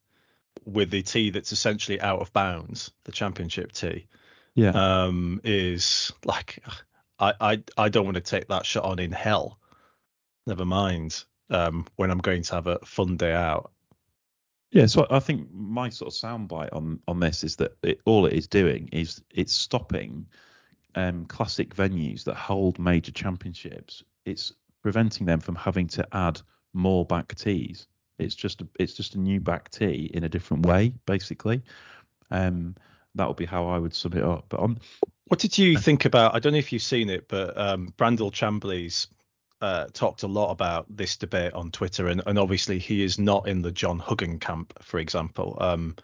with 0.65 0.91
the 0.91 1.03
tee 1.03 1.31
that's 1.31 1.53
essentially 1.53 2.01
out 2.01 2.21
of 2.21 2.33
bounds, 2.33 2.91
the 3.05 3.13
championship 3.13 3.73
tee. 3.73 4.07
Yeah. 4.55 4.71
Um, 4.71 5.41
is 5.45 6.13
like 6.25 6.63
I 7.19 7.33
I 7.41 7.63
I 7.77 7.89
don't 7.89 8.05
want 8.05 8.17
to 8.17 8.21
take 8.21 8.49
that 8.49 8.67
shot 8.67 8.85
on 8.85 8.99
in 8.99 9.13
hell. 9.13 9.59
Never 10.47 10.65
mind. 10.65 11.25
Um, 11.49 11.87
when 11.97 12.11
I'm 12.11 12.19
going 12.19 12.43
to 12.45 12.55
have 12.55 12.67
a 12.67 12.79
fun 12.79 13.17
day 13.17 13.33
out 13.33 13.73
yeah, 14.73 14.87
so 14.87 15.07
I 15.11 15.21
think 15.21 15.53
my 15.53 15.91
sort 15.91 16.13
of 16.13 16.19
soundbite 16.19 16.71
on 16.73 16.99
on 17.07 17.21
this 17.21 17.45
is 17.45 17.57
that 17.57 17.77
it, 17.83 18.01
all 18.07 18.25
it 18.25 18.33
is 18.33 18.47
doing 18.47 18.89
is 18.91 19.23
it's 19.31 19.53
stopping 19.53 20.27
um, 20.95 21.27
classic 21.27 21.75
venues 21.77 22.25
that 22.25 22.37
hold 22.37 22.79
major 22.79 23.13
championships. 23.13 24.03
It's 24.25 24.53
preventing 24.83 25.27
them 25.27 25.41
from 25.41 25.57
having 25.57 25.89
to 25.89 26.09
add 26.13 26.41
more 26.73 27.05
back 27.05 27.35
tees. 27.35 27.87
It's 28.19 28.35
just 28.35 28.63
a, 28.63 28.69
it's 28.79 28.95
just 28.95 29.15
a 29.15 29.21
new 29.21 29.41
back 29.41 29.71
tee 29.71 30.11
in 30.15 30.25
a 30.25 30.29
different 30.29 30.65
way, 30.65 30.95
basically. 31.05 31.63
Um, 32.31 32.75
that 33.15 33.29
would 33.29 33.37
be 33.37 33.45
how 33.45 33.69
I 33.69 33.79
would 33.79 33.95
sum 33.95 34.15
it 34.15 34.25
up. 34.25 34.47
But 34.49 34.61
on 34.61 34.79
what 35.27 35.39
did 35.39 35.59
you 35.59 35.77
think 35.77 36.07
about? 36.07 36.35
I 36.35 36.39
don't 36.39 36.53
know 36.53 36.59
if 36.59 36.73
you've 36.73 36.83
seen 36.83 37.11
it, 37.11 37.29
but 37.29 37.59
um, 37.59 37.93
Brandel 37.99 38.33
Chamblee's 38.33 39.09
uh, 39.63 39.87
talked 39.93 40.25
a 40.25 40.27
lot 40.27 40.51
about 40.51 40.87
this 40.95 41.17
debate 41.17 41.55
on 41.55 41.71
Twitter, 41.71 42.09
and, 42.09 42.21
and 42.27 42.39
obviously 42.39 42.81
he 42.81 43.05
is 43.05 43.19
not 43.19 43.47
in 43.47 43.63
the 43.63 43.71
John 43.71 44.01
Huggan 44.01 44.41
camp, 44.41 44.75
for 44.83 44.99
example. 44.99 45.57
Um, 45.61 45.97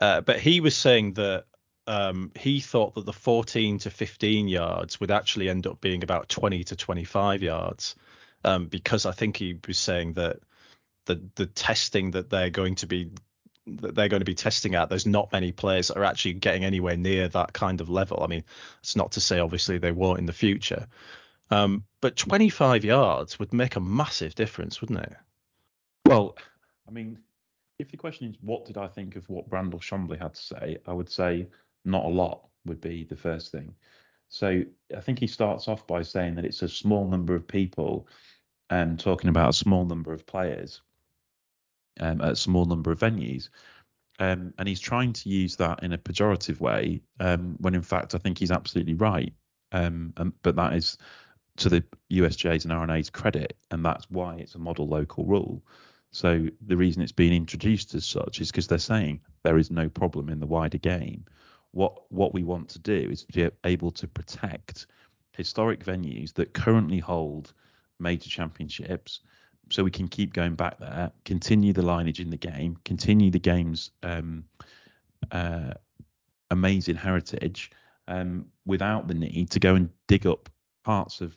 uh, 0.00 0.20
but 0.20 0.38
he 0.38 0.60
was 0.60 0.76
saying 0.76 1.14
that 1.14 1.44
um, 1.88 2.30
he 2.38 2.60
thought 2.60 2.94
that 2.94 3.04
the 3.04 3.12
14 3.12 3.78
to 3.80 3.90
15 3.90 4.48
yards 4.48 5.00
would 5.00 5.10
actually 5.10 5.48
end 5.48 5.66
up 5.66 5.80
being 5.80 6.04
about 6.04 6.28
20 6.28 6.62
to 6.64 6.76
25 6.76 7.42
yards, 7.42 7.96
um, 8.44 8.68
because 8.68 9.06
I 9.06 9.12
think 9.12 9.36
he 9.36 9.58
was 9.66 9.76
saying 9.76 10.14
that 10.14 10.38
the 11.06 11.20
the 11.34 11.46
testing 11.46 12.12
that 12.12 12.30
they're 12.30 12.48
going 12.48 12.76
to 12.76 12.86
be 12.86 13.10
that 13.66 13.94
they're 13.94 14.08
going 14.08 14.20
to 14.20 14.26
be 14.26 14.34
testing 14.34 14.76
at, 14.76 14.88
there's 14.88 15.06
not 15.06 15.32
many 15.32 15.50
players 15.50 15.88
that 15.88 15.96
are 15.96 16.04
actually 16.04 16.34
getting 16.34 16.64
anywhere 16.64 16.96
near 16.96 17.28
that 17.28 17.52
kind 17.54 17.80
of 17.80 17.88
level. 17.88 18.22
I 18.22 18.28
mean, 18.28 18.44
it's 18.80 18.94
not 18.94 19.12
to 19.12 19.20
say 19.20 19.40
obviously 19.40 19.78
they 19.78 19.92
won't 19.92 20.18
in 20.18 20.26
the 20.26 20.32
future, 20.32 20.86
um, 21.54 21.84
but 22.00 22.16
25 22.16 22.84
yards 22.84 23.38
would 23.38 23.52
make 23.52 23.76
a 23.76 23.80
massive 23.80 24.34
difference, 24.34 24.80
wouldn't 24.80 25.00
it? 25.00 25.12
Well, 26.06 26.36
I 26.88 26.90
mean, 26.90 27.18
if 27.78 27.90
the 27.90 27.96
question 27.96 28.28
is 28.28 28.36
what 28.40 28.64
did 28.64 28.76
I 28.76 28.88
think 28.88 29.16
of 29.16 29.28
what 29.28 29.48
Brandel 29.48 29.80
Chamblee 29.80 30.20
had 30.20 30.34
to 30.34 30.42
say, 30.42 30.78
I 30.86 30.92
would 30.92 31.10
say 31.10 31.46
not 31.84 32.04
a 32.04 32.08
lot 32.08 32.48
would 32.66 32.80
be 32.80 33.04
the 33.04 33.16
first 33.16 33.52
thing. 33.52 33.74
So 34.28 34.64
I 34.96 35.00
think 35.00 35.18
he 35.18 35.26
starts 35.26 35.68
off 35.68 35.86
by 35.86 36.02
saying 36.02 36.34
that 36.34 36.44
it's 36.44 36.62
a 36.62 36.68
small 36.68 37.06
number 37.06 37.34
of 37.34 37.46
people 37.46 38.08
and 38.70 38.98
talking 38.98 39.30
about 39.30 39.50
a 39.50 39.52
small 39.52 39.84
number 39.84 40.12
of 40.12 40.26
players 40.26 40.80
um, 42.00 42.20
at 42.20 42.32
a 42.32 42.36
small 42.36 42.64
number 42.64 42.90
of 42.90 42.98
venues. 42.98 43.48
Um, 44.18 44.54
and 44.58 44.68
he's 44.68 44.80
trying 44.80 45.12
to 45.12 45.28
use 45.28 45.56
that 45.56 45.82
in 45.82 45.92
a 45.92 45.98
pejorative 45.98 46.60
way, 46.60 47.02
um, 47.20 47.56
when 47.60 47.74
in 47.74 47.82
fact 47.82 48.14
I 48.14 48.18
think 48.18 48.38
he's 48.38 48.50
absolutely 48.50 48.94
right. 48.94 49.32
Um, 49.72 50.14
but 50.42 50.56
that 50.56 50.74
is 50.74 50.96
to 51.56 51.68
the 51.68 51.84
USGA's 52.12 52.64
and 52.64 52.72
R&A's 52.72 53.10
credit, 53.10 53.56
and 53.70 53.84
that's 53.84 54.10
why 54.10 54.36
it's 54.36 54.54
a 54.54 54.58
model 54.58 54.88
local 54.88 55.24
rule. 55.24 55.62
So 56.10 56.46
the 56.66 56.76
reason 56.76 57.02
it's 57.02 57.12
being 57.12 57.32
introduced 57.32 57.94
as 57.94 58.04
such 58.04 58.40
is 58.40 58.50
because 58.50 58.66
they're 58.66 58.78
saying 58.78 59.20
there 59.42 59.58
is 59.58 59.70
no 59.70 59.88
problem 59.88 60.28
in 60.28 60.40
the 60.40 60.46
wider 60.46 60.78
game. 60.78 61.24
What 61.72 62.10
what 62.10 62.32
we 62.32 62.44
want 62.44 62.68
to 62.70 62.78
do 62.78 63.08
is 63.10 63.24
be 63.24 63.50
able 63.64 63.90
to 63.92 64.06
protect 64.06 64.86
historic 65.32 65.84
venues 65.84 66.32
that 66.34 66.54
currently 66.54 67.00
hold 67.00 67.52
major 67.98 68.30
championships 68.30 69.20
so 69.70 69.82
we 69.82 69.90
can 69.90 70.08
keep 70.08 70.32
going 70.32 70.54
back 70.54 70.78
there, 70.78 71.10
continue 71.24 71.72
the 71.72 71.82
lineage 71.82 72.20
in 72.20 72.30
the 72.30 72.36
game, 72.36 72.76
continue 72.84 73.30
the 73.30 73.38
game's 73.38 73.90
um, 74.02 74.44
uh, 75.32 75.72
amazing 76.50 76.96
heritage 76.96 77.70
um, 78.06 78.46
without 78.66 79.08
the 79.08 79.14
need 79.14 79.50
to 79.50 79.58
go 79.58 79.74
and 79.74 79.90
dig 80.06 80.26
up 80.26 80.48
parts 80.84 81.20
of 81.20 81.36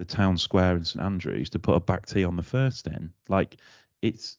the 0.00 0.04
town 0.06 0.38
square 0.38 0.76
in 0.76 0.84
St 0.84 1.04
Andrews 1.04 1.50
to 1.50 1.58
put 1.58 1.76
a 1.76 1.80
back 1.80 2.06
tee 2.06 2.24
on 2.24 2.34
the 2.34 2.42
first 2.42 2.86
in. 2.86 3.12
Like 3.28 3.58
it's 4.00 4.38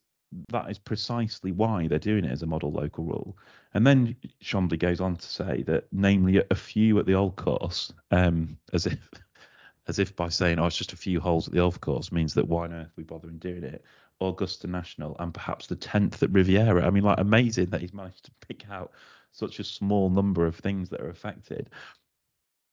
that 0.50 0.72
is 0.72 0.80
precisely 0.80 1.52
why 1.52 1.88
they're 1.88 2.00
doing 2.00 2.26
it 2.26 2.32
as 2.32 2.42
a 2.42 2.48
model 2.48 2.72
local 2.72 3.04
rule. 3.04 3.38
And 3.76 3.86
then 3.86 4.16
Chamblee 4.44 4.80
goes 4.80 5.00
on 5.00 5.18
to 5.18 5.26
say 5.26 5.62
that, 5.64 5.86
namely, 5.92 6.42
a 6.50 6.56
few 6.56 6.98
at 6.98 7.06
the 7.06 7.14
old 7.14 7.36
course, 7.36 7.94
um, 8.10 8.58
as 8.74 8.88
if 8.88 8.98
as 9.88 10.00
if 10.00 10.16
by 10.16 10.30
saying, 10.30 10.58
"Oh, 10.58 10.66
it's 10.66 10.78
just 10.78 10.94
a 10.94 10.98
few 10.98 11.20
holes 11.20 11.48
at 11.48 11.54
the 11.54 11.60
old 11.60 11.80
course," 11.80 12.12
means 12.12 12.34
that 12.34 12.48
why 12.48 12.64
on 12.66 12.74
earth 12.74 12.94
we 12.96 13.04
bother 13.04 13.30
in 13.30 13.38
doing 13.38 13.64
it? 13.64 13.86
Augusta 14.20 14.66
National 14.66 15.16
and 15.20 15.32
perhaps 15.32 15.68
the 15.68 15.76
tenth 15.76 16.24
at 16.24 16.32
Riviera. 16.32 16.86
I 16.86 16.90
mean, 16.90 17.04
like 17.04 17.20
amazing 17.20 17.68
that 17.68 17.82
he's 17.82 17.94
managed 17.94 18.26
to 18.26 18.32
pick 18.48 18.68
out 18.70 18.92
such 19.32 19.60
a 19.60 19.64
small 19.64 20.10
number 20.10 20.46
of 20.46 20.56
things 20.56 20.90
that 20.90 21.02
are 21.02 21.10
affected. 21.10 21.70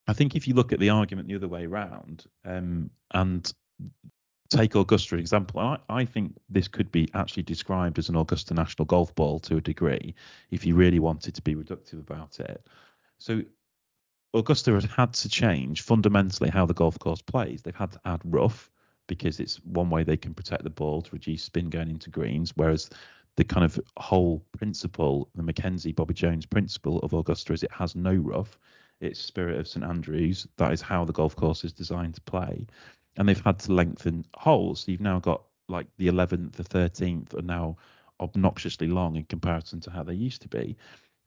I 0.09 0.15
think 0.15 0.35
if 0.35 0.49
you 0.49 0.55
look 0.55 0.73
at 0.73 0.81
the 0.81 0.91
argument 0.91 1.29
the 1.29 1.37
other 1.37 1.49
way 1.49 1.67
around, 1.67 2.25
um, 2.45 2.91
and 3.13 3.53
take 4.49 4.75
Augusta 4.75 5.11
for 5.11 5.17
example, 5.17 5.61
I, 5.61 5.79
I 5.91 6.05
think 6.07 6.35
this 6.49 6.67
could 6.67 6.91
be 6.91 7.09
actually 7.13 7.43
described 7.43 7.99
as 7.99 8.09
an 8.09 8.17
Augusta 8.17 8.55
National 8.55 8.87
golf 8.87 9.15
ball 9.15 9.39
to 9.41 9.59
a 9.59 9.61
degree, 9.61 10.15
if 10.51 10.65
you 10.65 10.75
really 10.75 10.99
wanted 10.99 11.35
to 11.35 11.43
be 11.43 11.55
reductive 11.55 12.01
about 12.01 12.41
it. 12.41 12.67
So 13.19 13.43
Augusta 14.33 14.73
has 14.73 14.85
had 14.85 15.13
to 15.15 15.29
change 15.29 15.83
fundamentally 15.83 16.49
how 16.49 16.65
the 16.65 16.75
golf 16.75 16.99
course 16.99 17.23
plays. 17.23 17.63
They've 17.63 17.75
had 17.75 17.93
to 17.93 18.01
add 18.07 18.21
rough 18.25 18.71
because 19.09 19.41
it's 19.41 19.57
one 19.65 19.91
way 19.91 20.05
they 20.05 20.17
can 20.17 20.35
protect 20.35 20.65
the 20.65 20.71
ball 20.71 21.03
to 21.03 21.11
reduce 21.13 21.43
spin 21.43 21.69
going 21.69 21.91
into 21.91 22.11
greens, 22.11 22.53
whereas 22.57 22.89
the 23.37 23.45
kind 23.45 23.65
of 23.65 23.79
whole 23.99 24.45
principle, 24.57 25.29
the 25.35 25.43
Mackenzie 25.43 25.93
Bobby 25.93 26.15
Jones 26.15 26.45
principle 26.45 26.99
of 27.01 27.13
Augusta 27.13 27.53
is 27.53 27.63
it 27.63 27.73
has 27.73 27.95
no 27.95 28.15
rough. 28.15 28.59
It's 29.01 29.21
spirit 29.21 29.59
of 29.59 29.69
St 29.69 29.85
Andrews. 29.85 30.47
That 30.57 30.73
is 30.73 30.83
how 30.83 31.05
the 31.05 31.13
golf 31.13 31.37
course 31.37 31.65
is 31.65 31.73
designed 31.73 32.15
to 32.15 32.21
play. 32.23 32.67
And 33.17 33.29
they've 33.29 33.45
had 33.45 33.59
to 33.61 33.73
lengthen 33.73 34.25
holes. 34.35 34.81
So 34.81 34.93
you've 34.93 35.01
now 35.01 35.19
got 35.19 35.43
like 35.69 35.87
the 35.99 36.09
11th, 36.09 36.53
the 36.53 36.65
13th 36.65 37.35
are 37.35 37.43
now 37.43 37.77
obnoxiously 38.21 38.89
long 38.89 39.17
in 39.17 39.25
comparison 39.25 39.81
to 39.81 39.91
how 39.91 40.03
they 40.03 40.15
used 40.15 40.43
to 40.43 40.49
be. 40.49 40.77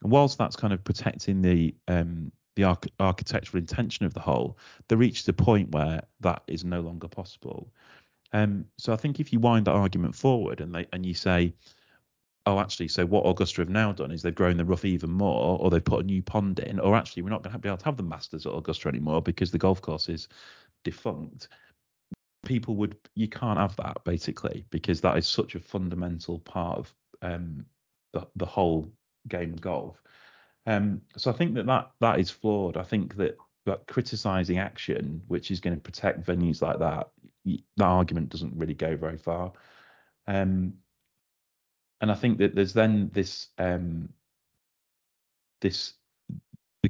And 0.02 0.10
whilst 0.10 0.38
that's 0.38 0.56
kind 0.56 0.72
of 0.72 0.82
protecting 0.84 1.42
the 1.42 1.74
um, 1.88 2.32
the 2.54 2.64
arch- 2.64 2.88
architectural 3.00 3.60
intention 3.60 4.04
of 4.04 4.12
the 4.12 4.20
hole, 4.20 4.58
they 4.88 4.96
reached 4.96 5.28
a 5.28 5.32
point 5.32 5.70
where 5.70 6.02
that 6.20 6.42
is 6.48 6.64
no 6.64 6.80
longer 6.80 7.08
possible. 7.08 7.72
Um, 8.32 8.66
so 8.78 8.92
I 8.92 8.96
think 8.96 9.20
if 9.20 9.32
you 9.32 9.40
wind 9.40 9.66
that 9.66 9.72
argument 9.72 10.14
forward 10.14 10.60
and 10.60 10.74
they 10.74 10.86
and 10.92 11.06
you 11.06 11.14
say, 11.14 11.54
oh, 12.46 12.58
actually, 12.58 12.88
so 12.88 13.06
what 13.06 13.22
Augusta 13.22 13.60
have 13.60 13.68
now 13.68 13.92
done 13.92 14.10
is 14.10 14.22
they've 14.22 14.34
grown 14.34 14.56
the 14.56 14.64
rough 14.64 14.84
even 14.84 15.10
more, 15.10 15.58
or 15.58 15.70
they've 15.70 15.84
put 15.84 16.00
a 16.00 16.06
new 16.06 16.22
pond 16.22 16.58
in, 16.58 16.80
or 16.80 16.96
actually, 16.96 17.22
we're 17.22 17.30
not 17.30 17.42
going 17.42 17.52
to 17.52 17.58
be 17.58 17.68
able 17.68 17.78
to 17.78 17.84
have 17.84 17.96
the 17.96 18.02
Masters 18.02 18.46
at 18.46 18.54
Augusta 18.54 18.88
anymore 18.88 19.22
because 19.22 19.50
the 19.50 19.58
golf 19.58 19.80
course 19.80 20.08
is 20.08 20.28
defunct. 20.84 21.48
People 22.44 22.74
would, 22.76 22.96
you 23.14 23.28
can't 23.28 23.58
have 23.58 23.76
that 23.76 24.02
basically 24.04 24.64
because 24.70 25.00
that 25.00 25.16
is 25.16 25.28
such 25.28 25.54
a 25.54 25.60
fundamental 25.60 26.40
part 26.40 26.78
of 26.78 26.94
um, 27.22 27.64
the, 28.12 28.26
the 28.36 28.46
whole 28.46 28.92
game 29.28 29.52
of 29.52 29.60
golf. 29.60 30.02
Um, 30.66 31.02
so 31.16 31.30
I 31.30 31.34
think 31.34 31.54
that, 31.54 31.66
that 31.66 31.90
that 32.00 32.18
is 32.18 32.30
flawed. 32.30 32.76
I 32.76 32.82
think 32.82 33.16
that 33.16 33.36
that 33.66 33.86
criticizing 33.86 34.58
action, 34.58 35.22
which 35.28 35.50
is 35.50 35.60
going 35.60 35.76
to 35.76 35.80
protect 35.80 36.26
venues 36.26 36.62
like 36.62 36.80
that, 36.80 37.10
that 37.44 37.84
argument 37.84 38.30
doesn't 38.30 38.56
really 38.56 38.74
go 38.74 38.96
very 38.96 39.18
far. 39.18 39.52
Um, 40.26 40.74
and 42.02 42.10
I 42.10 42.14
think 42.14 42.38
that 42.38 42.54
there's 42.54 42.72
then 42.74 43.10
this 43.14 43.48
um, 43.58 44.08
this 45.60 45.94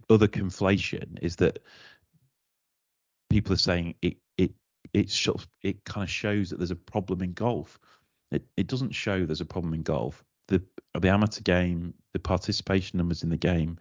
other 0.09 0.27
conflation 0.27 1.19
is 1.21 1.37
that 1.37 1.59
people 3.29 3.53
are 3.53 3.59
saying 3.59 3.95
it 4.01 4.17
it 4.39 4.53
it 4.95 5.29
it 5.63 5.85
kind 5.85 6.03
of 6.03 6.11
shows 6.11 6.49
that 6.51 6.59
there's 6.59 6.71
a 6.71 6.77
problem 6.77 7.23
in 7.23 7.35
golf. 7.35 7.79
It 8.33 8.43
it 8.57 8.67
doesn't 8.67 8.93
show 8.93 9.25
there's 9.25 9.43
a 9.43 9.47
problem 9.47 9.75
in 9.75 9.83
golf. 9.83 10.25
The 10.49 10.63
the 10.99 11.11
amateur 11.11 11.43
game, 11.43 11.93
the 12.15 12.19
participation 12.19 12.97
numbers 12.97 13.23
in 13.23 13.29
the 13.29 13.37
game, 13.37 13.79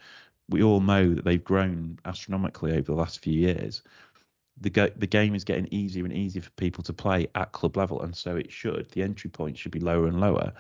we 0.50 0.62
all 0.62 0.82
know 0.82 1.14
that 1.14 1.24
they've 1.24 1.44
grown 1.44 1.98
astronomically 2.04 2.74
over 2.74 2.92
the 2.92 2.94
last 2.94 3.24
few 3.24 3.34
years. 3.34 3.84
The 4.60 4.92
the 4.98 5.08
game 5.08 5.34
is 5.34 5.46
getting 5.46 5.70
easier 5.72 6.04
and 6.04 6.14
easier 6.14 6.42
for 6.42 6.52
people 6.52 6.84
to 6.84 6.92
play 6.92 7.28
at 7.36 7.54
club 7.54 7.78
level, 7.78 8.02
and 8.02 8.14
so 8.14 8.36
it 8.36 8.52
should. 8.52 8.92
The 8.92 9.02
entry 9.02 9.30
point 9.30 9.58
should 9.58 9.72
be 9.72 9.80
lower 9.80 10.08
and 10.08 10.20
lower 10.20 10.52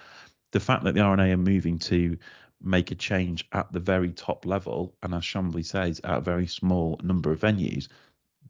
the 0.51 0.59
fact 0.59 0.83
that 0.83 0.95
the 0.95 1.01
R&A 1.01 1.31
are 1.31 1.37
moving 1.37 1.79
to 1.79 2.17
make 2.63 2.91
a 2.91 2.95
change 2.95 3.47
at 3.53 3.71
the 3.71 3.79
very 3.79 4.11
top 4.11 4.45
level, 4.45 4.95
and 5.03 5.13
as 5.13 5.23
Chamblee 5.23 5.65
says, 5.65 5.99
at 6.03 6.17
a 6.17 6.21
very 6.21 6.47
small 6.47 6.99
number 7.03 7.31
of 7.31 7.39
venues, 7.39 7.87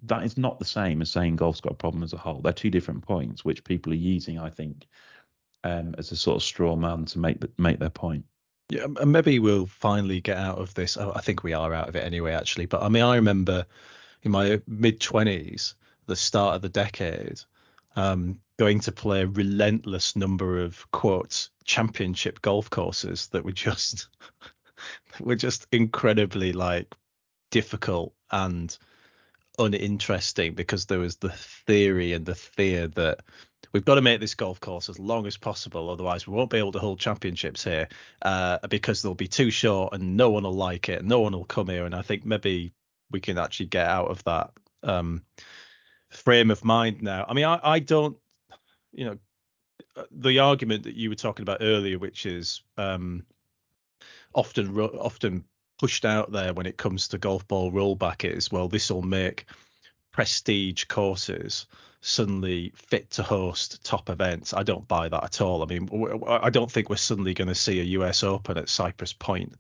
that 0.04 0.24
is 0.24 0.38
not 0.38 0.60
the 0.60 0.66
same 0.66 1.02
as 1.02 1.12
saying 1.12 1.36
golf's 1.36 1.62
got 1.62 1.74
a 1.74 1.76
problem 1.76 2.04
as 2.04 2.14
a 2.14 2.18
whole. 2.18 2.42
They're 2.42 2.54
two 2.54 2.72
different 2.72 3.04
points, 3.04 3.46
which 3.46 3.64
people 3.64 3.94
are 3.94 3.96
using, 3.96 4.40
I 4.40 4.50
think, 4.50 4.88
um, 5.64 5.96
as 5.98 6.12
a 6.12 6.16
sort 6.16 6.38
of 6.38 6.44
straw 6.44 6.76
man 6.76 7.06
to 7.06 7.20
make 7.20 7.40
the, 7.40 7.50
make 7.58 7.80
their 7.80 7.90
point. 7.90 8.26
Yeah, 8.70 8.86
and 9.00 9.12
maybe 9.12 9.38
we'll 9.40 9.68
finally 9.68 10.22
get 10.22 10.38
out 10.38 10.58
of 10.58 10.74
this. 10.74 10.98
I 10.98 11.20
think 11.20 11.44
we 11.44 11.54
are 11.54 11.74
out 11.74 11.90
of 11.90 11.96
it 11.96 12.06
anyway, 12.06 12.32
actually. 12.32 12.66
But 12.66 12.82
I 12.82 12.90
mean, 12.90 13.04
I 13.04 13.16
remember 13.16 13.66
in 14.24 14.32
my 14.32 14.62
mid 14.66 15.00
twenties, 15.02 15.76
the 16.08 16.16
start 16.16 16.56
of 16.56 16.62
the 16.62 16.70
decade, 16.70 17.42
um, 17.96 18.40
going 18.58 18.80
to 18.80 18.92
play 18.92 19.22
a 19.22 19.28
relentless 19.28 20.16
number 20.16 20.62
of 20.62 20.90
quotes 20.92 21.50
championship 21.64 22.42
golf 22.42 22.70
courses 22.70 23.28
that 23.30 23.44
were 23.44 23.52
just 23.52 24.08
were 25.20 25.36
just 25.36 25.68
incredibly 25.72 26.54
like 26.54 26.94
difficult 27.50 28.14
and 28.32 28.78
uninteresting 29.60 30.54
because 30.54 30.86
there 30.86 31.00
was 31.00 31.18
the 31.18 31.30
theory 31.30 32.14
and 32.14 32.26
the 32.26 32.36
fear 32.36 32.88
that 32.88 33.20
we've 33.74 33.86
got 33.86 33.96
to 33.96 34.02
make 34.02 34.20
this 34.20 34.36
golf 34.36 34.60
course 34.60 34.90
as 34.90 34.98
long 34.98 35.28
as 35.28 35.38
possible 35.38 35.90
otherwise 35.90 36.26
we 36.26 36.34
won't 36.34 36.50
be 36.50 36.58
able 36.58 36.72
to 36.72 36.80
hold 36.80 37.00
championships 37.00 37.64
here 37.64 37.88
uh, 38.22 38.58
because 38.70 39.02
they'll 39.02 39.14
be 39.14 39.28
too 39.28 39.52
short 39.52 39.94
and 39.94 40.16
no 40.18 40.30
one 40.30 40.44
will 40.44 40.54
like 40.54 40.88
it 40.90 41.04
no 41.04 41.20
one 41.20 41.34
will 41.34 41.46
come 41.46 41.68
here 41.68 41.86
and 41.86 41.94
i 41.94 42.02
think 42.02 42.26
maybe 42.26 42.72
we 43.12 43.20
can 43.20 43.38
actually 43.38 43.66
get 43.66 43.88
out 43.88 44.08
of 44.08 44.24
that 44.24 44.52
um, 44.84 45.22
frame 46.12 46.52
of 46.52 46.64
mind 46.64 47.02
now 47.02 47.26
i 47.28 47.34
mean 47.34 47.46
I, 47.46 47.60
I 47.64 47.80
don't 47.80 48.18
you 48.92 49.06
know 49.06 49.18
uh, 49.96 50.04
the 50.12 50.40
argument 50.40 50.84
that 50.84 50.96
you 50.96 51.10
were 51.10 51.16
talking 51.16 51.44
about 51.44 51.58
earlier, 51.62 52.00
which 52.00 52.26
is 52.26 52.62
um, 52.78 53.26
often 54.34 54.78
often 54.80 55.44
pushed 55.80 56.06
out 56.06 56.32
there 56.32 56.54
when 56.54 56.66
it 56.66 56.78
comes 56.78 57.08
to 57.10 57.18
golf 57.18 57.48
ball 57.48 57.72
rollback, 57.72 58.24
is 58.24 58.52
well, 58.52 58.68
this 58.68 58.90
will 58.90 59.02
make 59.02 59.46
prestige 60.12 60.86
courses 60.86 61.66
suddenly 62.02 62.72
fit 62.76 63.10
to 63.12 63.24
host 63.24 63.84
top 63.84 64.10
events. 64.10 64.54
I 64.54 64.64
don't 64.64 64.88
buy 64.88 65.10
that 65.10 65.24
at 65.24 65.42
all. 65.42 65.62
I 65.62 65.66
mean, 65.66 65.90
I 66.28 66.50
don't 66.50 66.72
think 66.72 66.90
we're 66.90 66.96
suddenly 66.96 67.34
going 67.34 67.48
to 67.48 67.56
see 67.56 67.80
a 67.80 68.00
US 68.00 68.24
Open 68.24 68.58
at 68.58 68.70
Cypress 68.70 69.14
Point 69.14 69.54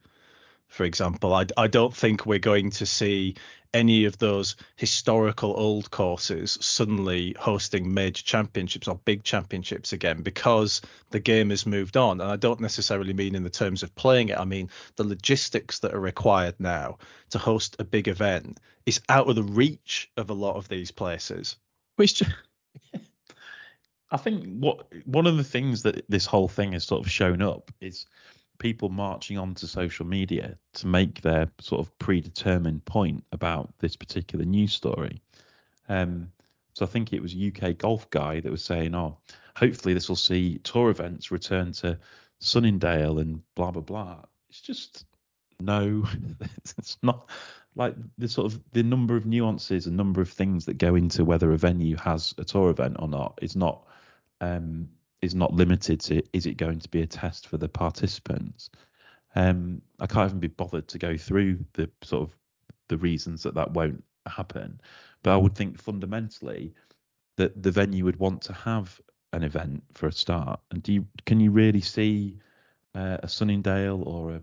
for 0.71 0.85
example. 0.85 1.33
I, 1.33 1.45
I 1.57 1.67
don't 1.67 1.93
think 1.93 2.25
we're 2.25 2.39
going 2.39 2.71
to 2.71 2.85
see 2.85 3.35
any 3.73 4.05
of 4.05 4.17
those 4.17 4.55
historical 4.75 5.53
old 5.57 5.89
courses 5.91 6.57
suddenly 6.61 7.35
hosting 7.39 7.93
major 7.93 8.23
championships 8.23 8.87
or 8.87 8.95
big 9.05 9.23
championships 9.23 9.93
again 9.93 10.21
because 10.21 10.81
the 11.11 11.19
game 11.19 11.49
has 11.49 11.65
moved 11.65 11.97
on. 11.97 12.19
And 12.21 12.29
I 12.29 12.35
don't 12.35 12.59
necessarily 12.59 13.13
mean 13.13 13.35
in 13.35 13.43
the 13.43 13.49
terms 13.49 13.83
of 13.83 13.95
playing 13.95 14.29
it, 14.29 14.37
I 14.37 14.45
mean 14.45 14.69
the 14.95 15.03
logistics 15.03 15.79
that 15.79 15.93
are 15.93 15.99
required 15.99 16.55
now 16.59 16.97
to 17.29 17.37
host 17.37 17.77
a 17.79 17.83
big 17.83 18.07
event 18.07 18.59
is 18.85 19.01
out 19.09 19.29
of 19.29 19.35
the 19.35 19.43
reach 19.43 20.11
of 20.17 20.29
a 20.29 20.35
lot 20.35 20.55
of 20.55 20.67
these 20.67 20.91
places. 20.91 21.57
Which 21.95 22.23
I 24.11 24.17
think 24.17 24.59
what 24.59 24.87
one 25.05 25.27
of 25.27 25.37
the 25.37 25.43
things 25.43 25.83
that 25.83 26.03
this 26.09 26.25
whole 26.25 26.49
thing 26.49 26.73
has 26.73 26.83
sort 26.83 27.05
of 27.05 27.11
shown 27.11 27.41
up 27.41 27.71
is 27.79 28.05
people 28.61 28.89
marching 28.89 29.39
onto 29.39 29.65
social 29.65 30.05
media 30.05 30.55
to 30.73 30.85
make 30.85 31.21
their 31.21 31.51
sort 31.59 31.81
of 31.81 31.97
predetermined 31.97 32.85
point 32.85 33.23
about 33.31 33.73
this 33.79 33.95
particular 33.95 34.45
news 34.45 34.71
story. 34.71 35.19
Um, 35.89 36.31
so 36.73 36.85
I 36.85 36.87
think 36.87 37.11
it 37.11 37.23
was 37.23 37.35
UK 37.35 37.75
golf 37.79 38.07
guy 38.11 38.39
that 38.39 38.51
was 38.51 38.63
saying, 38.63 38.93
"Oh, 38.93 39.17
hopefully 39.55 39.95
this 39.95 40.07
will 40.07 40.15
see 40.15 40.59
tour 40.59 40.91
events 40.91 41.31
return 41.31 41.71
to 41.73 41.97
Sunningdale 42.39 43.17
and 43.17 43.41
blah 43.55 43.71
blah 43.71 43.81
blah." 43.81 44.25
It's 44.49 44.61
just 44.61 45.05
no, 45.59 46.05
it's 46.67 46.97
not 47.01 47.29
like 47.75 47.95
the 48.19 48.27
sort 48.27 48.53
of 48.53 48.61
the 48.73 48.83
number 48.83 49.15
of 49.15 49.25
nuances 49.25 49.87
and 49.87 49.97
number 49.97 50.21
of 50.21 50.29
things 50.29 50.65
that 50.65 50.77
go 50.77 50.93
into 50.93 51.25
whether 51.25 51.51
a 51.51 51.57
venue 51.57 51.95
has 51.97 52.35
a 52.37 52.43
tour 52.43 52.69
event 52.69 52.97
or 52.99 53.07
not 53.07 53.39
is 53.41 53.55
not 53.55 53.87
um, 54.39 54.89
is 55.21 55.35
not 55.35 55.53
limited 55.53 55.99
to 56.01 56.23
is 56.33 56.45
it 56.45 56.57
going 56.57 56.79
to 56.79 56.89
be 56.89 57.01
a 57.01 57.07
test 57.07 57.47
for 57.47 57.57
the 57.57 57.69
participants. 57.69 58.69
Um, 59.35 59.81
I 59.99 60.07
can't 60.07 60.29
even 60.29 60.39
be 60.39 60.47
bothered 60.47 60.87
to 60.89 60.97
go 60.97 61.15
through 61.15 61.59
the 61.73 61.89
sort 62.03 62.23
of 62.23 62.35
the 62.89 62.97
reasons 62.97 63.43
that 63.43 63.55
that 63.55 63.71
won't 63.71 64.03
happen, 64.27 64.81
but 65.23 65.31
I 65.31 65.37
would 65.37 65.55
think 65.55 65.79
fundamentally 65.79 66.73
that 67.37 67.61
the 67.63 67.71
venue 67.71 68.05
would 68.05 68.19
want 68.19 68.41
to 68.43 68.53
have 68.53 68.99
an 69.33 69.43
event 69.43 69.83
for 69.93 70.07
a 70.07 70.11
start. 70.11 70.59
And 70.71 70.83
do 70.83 70.93
you 70.93 71.05
can 71.25 71.39
you 71.39 71.51
really 71.51 71.81
see 71.81 72.37
uh, 72.95 73.17
a 73.23 73.27
Sunningdale 73.27 74.03
or 74.03 74.31
a 74.31 74.41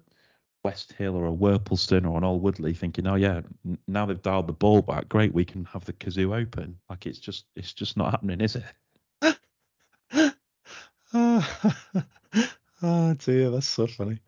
West 0.64 0.93
Hill 0.93 1.16
or 1.16 1.26
a 1.26 1.33
Worplesdon 1.33 2.09
or 2.09 2.18
an 2.18 2.24
Old 2.24 2.43
Woodley 2.43 2.74
thinking, 2.74 3.07
oh 3.07 3.14
yeah, 3.14 3.43
now 3.87 4.07
they've 4.07 4.20
dialed 4.20 4.47
the 4.47 4.53
ball 4.53 4.83
back, 4.83 5.09
great, 5.09 5.33
we 5.33 5.45
can 5.45 5.64
have 5.66 5.85
the 5.85 5.93
Cazoo 5.93 6.35
open. 6.39 6.79
Like 6.89 7.07
it's 7.07 7.18
just 7.18 7.47
it's 7.57 7.72
just 7.72 7.97
not 7.97 8.11
happening, 8.11 8.41
is 8.41 8.57
it? 8.57 8.64
oh 12.82 13.14
dear, 13.14 13.51
that's 13.51 13.68
so 13.68 13.86
funny. 13.86 14.20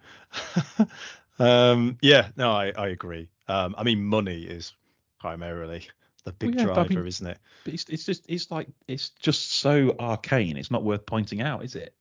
um, 1.38 1.98
yeah, 2.02 2.28
no, 2.36 2.50
I, 2.50 2.72
I 2.76 2.88
agree. 2.88 3.28
Um, 3.48 3.74
I 3.76 3.82
mean, 3.82 4.04
money 4.04 4.42
is 4.42 4.72
primarily 5.18 5.88
the 6.24 6.32
big 6.32 6.54
well, 6.54 6.66
yeah, 6.66 6.74
driver, 6.74 6.80
I 6.80 6.94
mean, 6.94 7.06
isn't 7.06 7.26
it? 7.26 7.38
But 7.64 7.74
it's, 7.74 7.84
it's 7.88 8.04
just 8.04 8.24
it's 8.28 8.50
like 8.50 8.68
it's 8.88 9.11
just 9.11 9.52
so 9.52 9.94
arcane. 9.98 10.56
It's 10.56 10.70
not 10.70 10.84
worth 10.84 11.06
pointing 11.06 11.40
out, 11.42 11.64
is 11.64 11.76
it? 11.76 11.94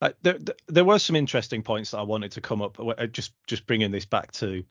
Uh, 0.00 0.10
there, 0.22 0.38
there 0.66 0.84
were 0.84 0.98
some 0.98 1.16
interesting 1.16 1.62
points 1.62 1.92
that 1.92 1.98
I 1.98 2.02
wanted 2.02 2.32
to 2.32 2.40
come 2.40 2.60
up. 2.62 2.78
Uh, 2.78 3.06
just 3.06 3.32
just 3.46 3.66
bringing 3.66 3.90
this 3.90 4.04
back 4.04 4.32
to 4.32 4.64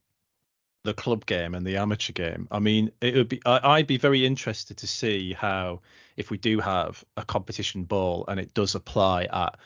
the 0.84 0.94
club 0.94 1.26
game 1.26 1.56
and 1.56 1.66
the 1.66 1.78
amateur 1.78 2.14
game. 2.14 2.48
I 2.52 2.60
mean, 2.60 2.92
it 3.02 3.16
would 3.16 3.30
be 3.30 3.42
I, 3.46 3.78
would 3.78 3.88
be 3.88 3.98
very 3.98 4.26
interested 4.26 4.78
to 4.78 4.88
see 4.88 5.34
how 5.34 5.82
if 6.18 6.30
we 6.30 6.38
do 6.38 6.60
have 6.60 7.04
a 7.18 7.24
competition 7.24 7.84
ball 7.84 8.26
and 8.28 8.40
it 8.40 8.54
does 8.54 8.76
apply 8.76 9.24
at 9.26 9.58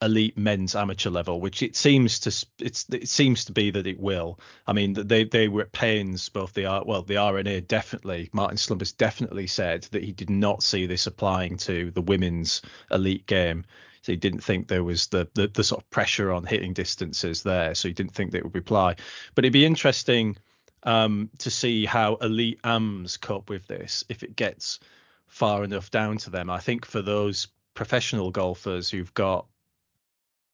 elite 0.00 0.36
men's 0.36 0.74
amateur 0.74 1.10
level, 1.10 1.40
which 1.40 1.62
it 1.62 1.76
seems 1.76 2.18
to 2.20 2.46
it's 2.58 2.86
it 2.90 3.08
seems 3.08 3.44
to 3.44 3.52
be 3.52 3.70
that 3.70 3.86
it 3.86 4.00
will. 4.00 4.40
I 4.66 4.72
mean, 4.72 4.94
they 4.94 5.24
they 5.24 5.48
were 5.48 5.62
at 5.62 5.72
pains 5.72 6.30
both 6.30 6.54
the 6.54 6.82
well 6.86 7.02
the 7.02 7.18
R&A 7.18 7.60
definitely 7.60 8.30
Martin 8.32 8.56
Slumbers 8.56 8.92
definitely 8.92 9.46
said 9.46 9.82
that 9.90 10.02
he 10.02 10.12
did 10.12 10.30
not 10.30 10.62
see 10.62 10.86
this 10.86 11.06
applying 11.06 11.58
to 11.58 11.90
the 11.90 12.02
women's 12.02 12.62
elite 12.90 13.26
game. 13.26 13.64
So 14.00 14.10
he 14.12 14.16
didn't 14.16 14.42
think 14.42 14.66
there 14.66 14.82
was 14.82 15.06
the, 15.08 15.28
the, 15.34 15.46
the 15.46 15.62
sort 15.62 15.80
of 15.80 15.90
pressure 15.90 16.32
on 16.32 16.44
hitting 16.44 16.72
distances 16.72 17.44
there. 17.44 17.72
So 17.76 17.86
he 17.86 17.94
didn't 17.94 18.14
think 18.14 18.32
that 18.32 18.38
it 18.38 18.44
would 18.44 18.56
apply. 18.56 18.96
But 19.36 19.44
it'd 19.44 19.52
be 19.52 19.64
interesting 19.64 20.36
um, 20.84 21.30
to 21.38 21.50
see 21.50 21.84
how 21.84 22.16
elite 22.16 22.60
AMs 22.64 23.16
cope 23.16 23.48
with 23.48 23.66
this 23.66 24.04
if 24.08 24.22
it 24.22 24.36
gets 24.36 24.80
far 25.26 25.64
enough 25.64 25.90
down 25.90 26.18
to 26.18 26.30
them. 26.30 26.50
I 26.50 26.58
think 26.58 26.84
for 26.84 27.02
those 27.02 27.48
professional 27.74 28.30
golfers 28.30 28.90
who've 28.90 29.14
got 29.14 29.46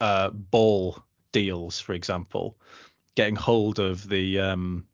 uh, 0.01 0.31
ball 0.31 1.03
deals, 1.33 1.81
for 1.81 1.95
example, 1.95 2.57
getting 3.15 3.37
hold 3.37 3.79
of 3.79 4.09
the 4.09 4.39
um, 4.39 4.87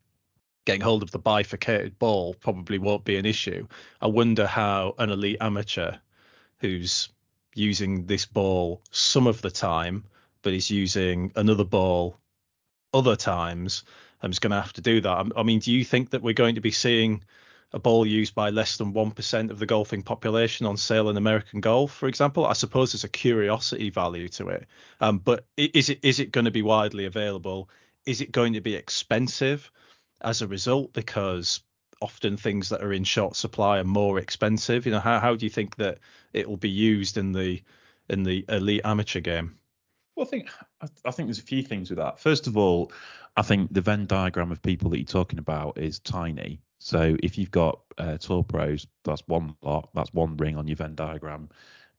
getting 0.65 0.81
hold 0.81 1.03
of 1.03 1.11
the 1.11 1.19
bifurcated 1.19 1.99
ball 1.99 2.35
probably 2.35 2.79
won't 2.79 3.05
be 3.05 3.17
an 3.17 3.27
issue. 3.27 3.67
I 4.01 4.07
wonder 4.07 4.47
how 4.47 4.95
an 4.99 5.11
elite 5.11 5.39
amateur 5.41 5.97
who's 6.59 7.11
using 7.55 8.07
this 8.07 8.27
ball 8.27 8.83
some 8.91 9.27
of 9.27 9.43
the 9.43 9.51
time, 9.51 10.05
but 10.43 10.55
is 10.55 10.71
using 10.71 11.33
another 11.37 11.65
ball 11.65 12.19
other 12.95 13.17
times 13.17 13.85
I'm 14.23 14.31
just 14.31 14.41
going 14.41 14.53
to 14.53 14.61
have 14.61 14.73
to 14.75 14.81
do 14.81 15.01
that. 15.03 15.33
I 15.37 15.43
mean, 15.43 15.61
do 15.61 15.73
you 15.73 15.85
think 15.85 16.11
that 16.11 16.23
we're 16.23 16.35
going 16.35 16.55
to 16.55 16.61
be 16.61 16.71
seeing 16.71 17.23
a 17.73 17.79
ball 17.79 18.07
used 18.07 18.35
by 18.35 18.51
less 18.51 18.77
than 18.77 18.95
1% 18.95 19.51
of 19.51 19.59
the 19.59 19.67
golfing 19.67 20.03
population 20.03 20.65
on 20.65 20.77
sale 20.77 21.11
in 21.11 21.17
American 21.17 21.61
golf, 21.61 21.93
for 21.93 22.09
example? 22.09 22.47
I 22.47 22.53
suppose 22.53 22.93
there's 22.93 23.05
a 23.05 23.09
curiosity 23.09 23.91
value 23.91 24.29
to 24.29 24.49
it. 24.49 24.67
Um, 25.01 25.19
but 25.19 25.45
is 25.57 25.91
it 25.91 26.01
is 26.03 26.21
it 26.21 26.33
going 26.33 26.45
to 26.45 26.51
be 26.51 26.63
widely 26.63 27.05
available? 27.05 27.69
Is 28.07 28.21
it 28.21 28.33
going 28.33 28.53
to 28.53 28.61
be 28.61 28.75
expensive 28.75 29.71
as 30.21 30.41
a 30.41 30.47
result? 30.47 30.93
Because 30.93 31.61
often 32.01 32.37
things 32.37 32.69
that 32.69 32.83
are 32.83 32.93
in 32.93 33.03
short 33.05 33.35
supply 33.35 33.79
are 33.79 33.85
more 33.85 34.19
expensive. 34.19 34.87
You 34.87 34.93
know, 34.93 35.01
how, 35.01 35.19
how 35.21 35.35
do 35.35 35.47
you 35.47 35.51
think 35.51 35.77
that 35.77 35.99
it 36.33 36.49
will 36.49 36.57
be 36.57 36.71
used 36.71 37.17
in 37.17 37.33
the 37.33 37.63
in 38.09 38.23
the 38.23 38.45
elite 38.49 38.83
amateur 38.85 39.21
game? 39.21 39.59
Well, 40.17 40.27
I 40.27 40.31
think 40.31 40.49
I 41.05 41.11
think 41.11 41.29
there's 41.29 41.39
a 41.39 41.43
few 41.43 41.63
things 41.63 41.91
with 41.91 41.99
that. 41.99 42.21
First 42.21 42.47
of 42.47 42.57
all, 42.57 42.93
I 43.37 43.43
think 43.43 43.73
the 43.73 43.81
Venn 43.81 44.07
diagram 44.07 44.53
of 44.53 44.63
people 44.63 44.91
that 44.91 44.99
you're 44.99 45.05
talking 45.05 45.39
about 45.39 45.77
is 45.77 45.99
tiny. 45.99 46.61
So 46.79 47.17
if 47.23 47.37
you've 47.37 47.51
got 47.51 47.81
uh, 47.99 48.19
tour 48.19 48.45
pros, 48.45 48.87
that's 49.05 49.23
one 49.27 49.57
lot, 49.63 49.89
that's 49.95 50.13
one 50.13 50.37
ring 50.37 50.57
on 50.57 50.69
your 50.69 50.77
Venn 50.77 50.95
diagram. 50.95 51.49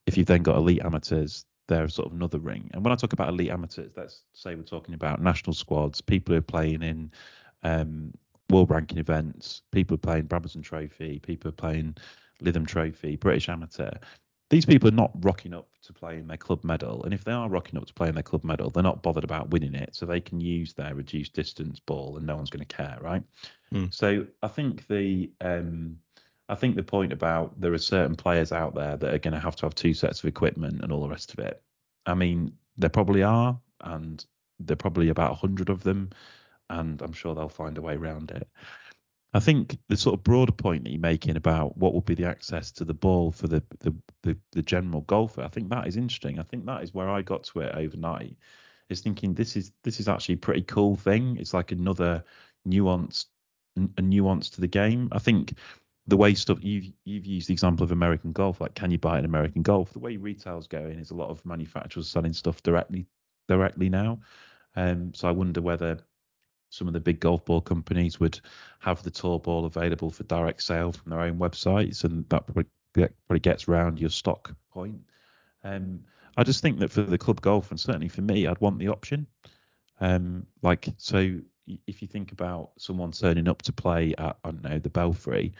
If 0.06 0.18
you've 0.18 0.28
then 0.28 0.44
got 0.44 0.58
elite 0.58 0.84
amateurs, 0.84 1.46
they're 1.68 1.90
sort 1.90 2.08
of 2.08 2.14
another 2.14 2.40
ring. 2.40 2.70
And 2.74 2.84
when 2.84 2.94
I 2.94 2.96
talk 2.96 3.14
about 3.14 3.30
elite 3.30 3.50
amateurs, 3.50 3.92
let's 3.98 4.24
say 4.34 4.56
we're 4.56 4.62
talking 4.62 4.94
about 4.94 5.22
national 5.22 5.54
squads, 5.54 6.00
people 6.02 6.34
who 6.34 6.40
are 6.40 6.44
playing 6.44 6.84
in 6.84 7.12
um, 7.64 8.14
world 8.50 8.70
ranking 8.70 9.00
events, 9.00 9.64
people 9.72 9.98
playing 9.98 10.28
Brabazon 10.28 10.64
Trophy, 10.64 11.20
people 11.20 11.52
playing 11.52 11.98
Lytham 12.44 12.68
Trophy, 12.68 13.16
British 13.16 13.50
Amateur 13.50 13.92
these 14.50 14.66
people 14.66 14.88
are 14.88 14.94
not 14.94 15.12
rocking 15.22 15.54
up 15.54 15.68
to 15.82 15.94
play 15.94 16.18
in 16.18 16.28
their 16.28 16.38
club 16.38 16.64
medal. 16.64 17.04
And 17.04 17.14
if 17.14 17.24
they 17.24 17.32
are 17.32 17.50
rocking 17.50 17.78
up 17.80 17.88
to 17.88 17.94
play 17.94 18.10
in 18.10 18.14
their 18.14 18.24
club 18.24 18.44
medal, 18.44 18.70
they're 18.70 18.84
not 18.84 19.02
bothered 19.02 19.24
about 19.24 19.50
winning 19.50 19.74
it. 19.74 19.96
So 19.96 20.06
they 20.06 20.20
can 20.20 20.40
use 20.40 20.74
their 20.74 20.94
reduced 20.94 21.34
distance 21.34 21.80
ball 21.80 22.18
and 22.18 22.26
no 22.26 22.36
one's 22.36 22.52
going 22.52 22.66
to 22.66 22.76
care, 22.76 22.98
right? 23.02 23.24
Mm. 23.74 23.94
So 23.94 24.28
I 24.44 24.48
think 24.48 24.88
the 24.88 25.32
um, 25.42 25.98
I 26.48 26.56
think 26.56 26.76
the 26.76 26.84
point 26.84 27.12
about 27.12 27.60
there 27.60 27.74
are 27.74 27.80
certain 27.80 28.16
players 28.16 28.52
out 28.52 28.76
there 28.76 28.98
that 28.98 29.14
are 29.14 29.20
going 29.20 29.34
to 29.34 29.40
have 29.40 29.56
to 29.58 29.66
have 29.66 29.76
two 29.76 29.94
sets 29.94 30.20
of 30.20 30.26
equipment 30.26 30.82
and 30.82 30.92
all 30.92 31.02
the 31.02 31.10
rest 31.10 31.34
of 31.34 31.40
it. 31.40 31.62
I 32.06 32.14
mean, 32.14 32.54
there 32.78 32.90
probably 32.90 33.24
are, 33.24 33.60
and 33.82 34.24
there 34.60 34.74
are 34.74 34.78
probably 34.78 35.10
about 35.10 35.32
a 35.32 35.36
hundred 35.36 35.70
of 35.70 35.82
them, 35.82 36.12
and 36.70 37.02
I'm 37.02 37.14
sure 37.14 37.34
they'll 37.34 37.50
find 37.50 37.78
a 37.80 37.82
way 37.82 37.96
around 37.96 38.30
it. 38.30 38.48
I 39.36 39.42
think 39.42 39.78
the 39.90 39.98
sort 39.98 40.14
of 40.18 40.24
broader 40.24 40.54
point 40.54 40.86
that 40.86 40.92
you're 40.92 41.00
making 41.02 41.36
about 41.36 41.78
what 41.78 41.94
will 41.94 42.00
be 42.00 42.16
the 42.16 42.24
access 42.24 42.72
to 42.72 42.86
the 42.86 42.94
ball 42.94 43.32
for 43.32 43.48
the, 43.48 43.62
the 43.80 43.94
the, 44.24 44.38
the 44.54 44.62
general 44.62 45.02
golfer, 45.02 45.42
I 45.42 45.50
think 45.50 45.70
that 45.70 45.88
is 45.88 45.98
interesting. 45.98 46.40
I 46.40 46.44
think 46.44 46.66
that 46.66 46.84
is 46.84 46.94
where 46.94 47.10
I 47.10 47.22
got 47.22 47.44
to 47.44 47.60
it 47.60 47.76
overnight. 47.76 48.38
Is 48.88 49.02
thinking 49.02 49.34
this 49.34 49.58
is 49.58 49.74
this 49.84 50.00
is 50.00 50.08
actually 50.08 50.36
a 50.36 50.38
pretty 50.38 50.62
cool 50.62 50.96
thing. 50.96 51.36
It's 51.38 51.54
like 51.54 51.74
another 51.74 52.24
nuance 52.64 53.26
a 53.98 54.02
nuance 54.02 54.50
to 54.52 54.62
the 54.62 54.70
game. 54.70 55.10
I 55.12 55.20
think 55.20 55.58
the 56.08 56.16
way 56.16 56.34
stuff 56.34 56.60
you've 56.62 56.94
you've 57.04 57.26
used 57.26 57.50
the 57.50 57.54
example 57.54 57.84
of 57.84 57.92
American 57.92 58.32
golf, 58.32 58.62
like 58.62 58.74
can 58.74 58.90
you 58.90 59.00
buy 59.00 59.20
an 59.20 59.26
American 59.26 59.64
golf? 59.64 59.92
The 59.92 60.00
way 60.00 60.16
retail's 60.16 60.68
going 60.68 60.98
is 60.98 61.12
a 61.12 61.16
lot 61.16 61.30
of 61.30 61.46
manufacturers 61.46 62.08
selling 62.08 62.32
stuff 62.32 62.64
directly 62.64 63.06
directly 63.50 63.90
now. 63.90 64.22
Um, 64.78 65.14
so 65.14 65.28
I 65.28 65.32
wonder 65.32 65.62
whether 65.62 66.00
some 66.76 66.88
of 66.88 66.94
the 66.94 67.00
big 67.00 67.20
golf 67.20 67.46
ball 67.46 67.62
companies 67.62 68.20
would 68.20 68.40
have 68.80 69.02
the 69.02 69.12
tour 69.12 69.40
ball 69.40 69.66
available 69.66 70.12
for 70.12 70.24
direct 70.24 70.62
sale 70.62 70.92
from 70.92 71.10
their 71.10 71.22
own 71.22 71.38
websites, 71.40 72.04
and 72.04 72.28
that 72.30 72.46
probably, 72.46 72.66
probably 72.94 73.40
gets 73.40 73.68
around 73.68 74.00
your 74.00 74.10
stock 74.10 74.54
point. 74.72 75.00
Um, 75.64 76.02
I 76.38 76.44
just 76.44 76.62
think 76.62 76.80
that 76.80 76.92
for 76.92 77.02
the 77.02 77.18
club 77.18 77.42
golf, 77.42 77.72
and 77.72 77.80
certainly 77.80 78.10
for 78.10 78.22
me, 78.22 78.46
I'd 78.46 78.60
want 78.60 78.78
the 78.78 78.90
option. 78.90 79.26
Um, 80.02 80.46
like, 80.62 80.90
so 80.98 81.40
if 81.88 82.02
you 82.02 82.08
think 82.08 82.34
about 82.34 82.72
someone 82.78 83.12
turning 83.12 83.48
up 83.48 83.62
to 83.64 83.72
play 83.72 84.14
at, 84.18 84.38
I 84.44 84.52
don't 84.52 84.64
know, 84.64 84.80
the 84.80 84.90
Belfry, 84.90 85.54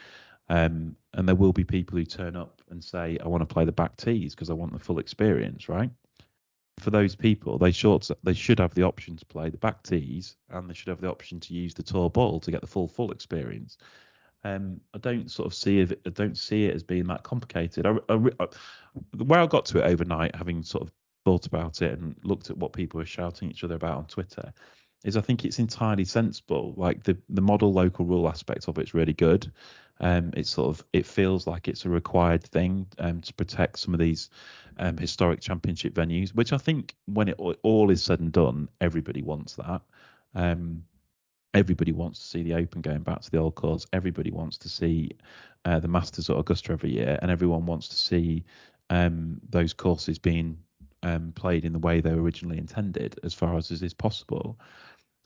um, 0.48 0.96
and 1.14 1.26
there 1.26 1.34
will 1.34 1.52
be 1.52 1.64
people 1.64 1.98
who 1.98 2.04
turn 2.04 2.36
up 2.36 2.62
and 2.70 2.84
say, 2.84 3.18
I 3.24 3.26
want 3.26 3.40
to 3.40 3.52
play 3.52 3.64
the 3.64 3.72
back 3.72 3.96
tees 3.96 4.34
because 4.34 4.50
I 4.50 4.52
want 4.52 4.72
the 4.72 4.78
full 4.78 4.98
experience, 4.98 5.68
right? 5.68 5.90
For 6.78 6.90
those 6.90 7.14
people, 7.14 7.58
they 7.58 7.72
should 7.72 8.06
they 8.22 8.34
should 8.34 8.58
have 8.58 8.74
the 8.74 8.82
option 8.82 9.16
to 9.16 9.26
play 9.26 9.48
the 9.48 9.56
back 9.56 9.82
tees, 9.82 10.36
and 10.50 10.68
they 10.68 10.74
should 10.74 10.88
have 10.88 11.00
the 11.00 11.10
option 11.10 11.40
to 11.40 11.54
use 11.54 11.74
the 11.74 11.82
tour 11.82 12.10
ball 12.10 12.40
to 12.40 12.50
get 12.50 12.60
the 12.60 12.66
full 12.66 12.88
full 12.88 13.10
experience. 13.10 13.78
Um, 14.44 14.80
I 14.94 14.98
don't 14.98 15.30
sort 15.30 15.46
of 15.46 15.54
see 15.54 15.80
it. 15.80 16.00
I 16.06 16.10
don't 16.10 16.36
see 16.36 16.66
it 16.66 16.74
as 16.74 16.82
being 16.82 17.06
that 17.06 17.22
complicated. 17.22 17.86
I, 17.86 17.96
I, 18.08 18.20
I, 18.38 18.46
where 19.24 19.40
I 19.40 19.46
got 19.46 19.64
to 19.66 19.78
it 19.78 19.90
overnight, 19.90 20.36
having 20.36 20.62
sort 20.62 20.82
of 20.82 20.92
thought 21.24 21.46
about 21.46 21.82
it 21.82 21.98
and 21.98 22.14
looked 22.22 22.50
at 22.50 22.58
what 22.58 22.72
people 22.72 22.98
were 22.98 23.06
shouting 23.06 23.50
each 23.50 23.64
other 23.64 23.74
about 23.74 23.98
on 23.98 24.06
Twitter, 24.06 24.52
is 25.06 25.16
I 25.16 25.20
think 25.20 25.44
it's 25.44 25.58
entirely 25.58 26.04
sensible. 26.04 26.74
Like 26.76 27.04
the 27.04 27.16
the 27.30 27.40
model 27.40 27.72
local 27.72 28.04
rule 28.04 28.28
aspect 28.28 28.68
of 28.68 28.76
it's 28.76 28.92
really 28.92 29.12
good. 29.14 29.50
Um, 30.00 30.32
it's 30.36 30.50
sort 30.50 30.76
of 30.76 30.84
it 30.92 31.06
feels 31.06 31.46
like 31.46 31.68
it's 31.68 31.86
a 31.86 31.88
required 31.88 32.42
thing 32.42 32.86
um, 32.98 33.20
to 33.22 33.32
protect 33.32 33.78
some 33.78 33.94
of 33.94 34.00
these 34.00 34.28
um, 34.78 34.98
historic 34.98 35.40
championship 35.40 35.94
venues, 35.94 36.34
which 36.34 36.52
I 36.52 36.58
think 36.58 36.96
when 37.06 37.28
it 37.28 37.38
all 37.38 37.90
is 37.90 38.02
said 38.02 38.20
and 38.20 38.32
done, 38.32 38.68
everybody 38.80 39.22
wants 39.22 39.54
that. 39.54 39.80
Um, 40.34 40.82
everybody 41.54 41.92
wants 41.92 42.18
to 42.18 42.26
see 42.26 42.42
the 42.42 42.54
Open 42.54 42.82
going 42.82 43.02
back 43.02 43.22
to 43.22 43.30
the 43.30 43.38
old 43.38 43.54
course. 43.54 43.86
Everybody 43.92 44.32
wants 44.32 44.58
to 44.58 44.68
see 44.68 45.12
uh, 45.64 45.78
the 45.78 45.88
Masters 45.88 46.28
at 46.28 46.36
Augusta 46.36 46.72
every 46.72 46.90
year, 46.90 47.18
and 47.22 47.30
everyone 47.30 47.64
wants 47.64 47.88
to 47.88 47.96
see 47.96 48.44
um, 48.90 49.40
those 49.48 49.72
courses 49.72 50.18
being 50.18 50.58
um, 51.02 51.32
played 51.32 51.64
in 51.64 51.72
the 51.72 51.78
way 51.78 52.00
they 52.00 52.12
were 52.12 52.22
originally 52.22 52.58
intended, 52.58 53.18
as 53.22 53.32
far 53.32 53.56
as 53.56 53.70
is 53.70 53.94
possible. 53.94 54.58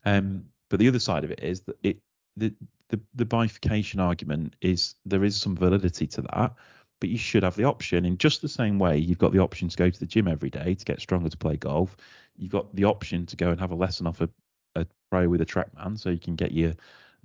Um, 0.05 0.47
but 0.69 0.79
the 0.79 0.89
other 0.89 0.99
side 0.99 1.25
of 1.25 1.31
it 1.31 1.43
is 1.43 1.61
that 1.63 1.77
it 1.83 1.99
the, 2.37 2.55
the 2.89 3.01
the 3.15 3.25
bifurcation 3.25 4.01
argument 4.01 4.55
is 4.61 4.95
there 5.05 5.25
is 5.25 5.37
some 5.37 5.57
validity 5.57 6.07
to 6.07 6.23
that, 6.23 6.55
but 7.01 7.11
you 7.11 7.19
should 7.19 7.43
have 7.43 7.57
the 7.57 7.65
option 7.65 8.05
in 8.05 8.19
just 8.19 8.43
the 8.43 8.49
same 8.49 8.79
way 8.79 8.99
you've 8.99 9.19
got 9.19 9.33
the 9.33 9.39
option 9.41 9.69
to 9.69 9.77
go 9.77 9.91
to 9.91 10.01
the 10.01 10.07
gym 10.07 10.29
every 10.29 10.51
day 10.51 10.75
to 10.75 10.85
get 10.85 11.01
stronger 11.01 11.29
to 11.29 11.37
play 11.37 11.57
golf. 11.57 11.97
You've 12.37 12.53
got 12.53 12.75
the 12.75 12.85
option 12.85 13.27
to 13.27 13.37
go 13.37 13.51
and 13.51 13.61
have 13.61 13.73
a 13.73 13.77
lesson 13.77 14.07
off 14.07 14.21
a, 14.21 14.29
a 14.75 14.87
pro 15.11 15.29
with 15.29 15.41
a 15.41 15.47
TrackMan 15.47 15.99
so 15.99 16.11
you 16.11 16.19
can 16.19 16.37
get 16.37 16.53
your 16.53 16.75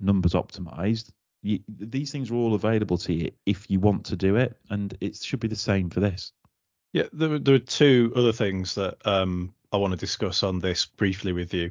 numbers 0.00 0.32
optimized. 0.32 1.10
You, 1.42 1.60
these 1.68 2.10
things 2.10 2.30
are 2.30 2.34
all 2.34 2.54
available 2.54 2.98
to 2.98 3.12
you 3.12 3.30
if 3.44 3.70
you 3.70 3.78
want 3.78 4.06
to 4.06 4.16
do 4.16 4.36
it, 4.36 4.56
and 4.70 4.96
it 5.00 5.16
should 5.16 5.40
be 5.40 5.48
the 5.48 5.56
same 5.56 5.90
for 5.90 6.00
this. 6.00 6.32
Yeah, 6.92 7.04
there, 7.12 7.38
there 7.38 7.54
are 7.54 7.60
two 7.60 8.12
other 8.16 8.32
things 8.32 8.74
that 8.74 8.96
um, 9.04 9.54
I 9.72 9.76
want 9.76 9.92
to 9.92 9.98
discuss 9.98 10.42
on 10.42 10.58
this 10.58 10.86
briefly 10.86 11.32
with 11.32 11.54
you. 11.54 11.70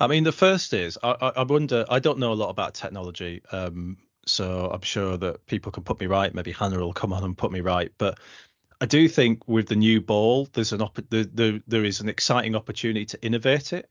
I 0.00 0.06
mean, 0.06 0.24
the 0.24 0.32
first 0.32 0.72
is 0.72 0.98
I, 1.02 1.32
I 1.36 1.42
wonder. 1.42 1.84
I 1.88 1.98
don't 1.98 2.18
know 2.18 2.32
a 2.32 2.34
lot 2.34 2.48
about 2.48 2.74
technology, 2.74 3.42
um, 3.52 3.98
so 4.26 4.70
I'm 4.72 4.80
sure 4.80 5.18
that 5.18 5.46
people 5.46 5.70
can 5.70 5.82
put 5.84 6.00
me 6.00 6.06
right. 6.06 6.34
Maybe 6.34 6.52
Hannah 6.52 6.78
will 6.78 6.94
come 6.94 7.12
on 7.12 7.22
and 7.22 7.36
put 7.36 7.52
me 7.52 7.60
right. 7.60 7.92
But 7.98 8.18
I 8.80 8.86
do 8.86 9.08
think 9.08 9.46
with 9.46 9.68
the 9.68 9.76
new 9.76 10.00
ball, 10.00 10.48
there's 10.52 10.72
an 10.72 10.80
op- 10.80 10.98
there, 11.10 11.24
there, 11.24 11.60
there 11.66 11.84
is 11.84 12.00
an 12.00 12.08
exciting 12.08 12.56
opportunity 12.56 13.04
to 13.06 13.22
innovate 13.22 13.74
it 13.74 13.90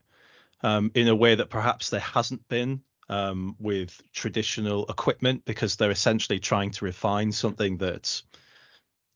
um, 0.62 0.90
in 0.94 1.06
a 1.06 1.14
way 1.14 1.36
that 1.36 1.48
perhaps 1.48 1.90
there 1.90 2.00
hasn't 2.00 2.46
been 2.48 2.82
um, 3.08 3.54
with 3.60 4.00
traditional 4.12 4.86
equipment 4.86 5.44
because 5.44 5.76
they're 5.76 5.92
essentially 5.92 6.40
trying 6.40 6.72
to 6.72 6.84
refine 6.84 7.30
something 7.30 7.76
that's, 7.76 8.24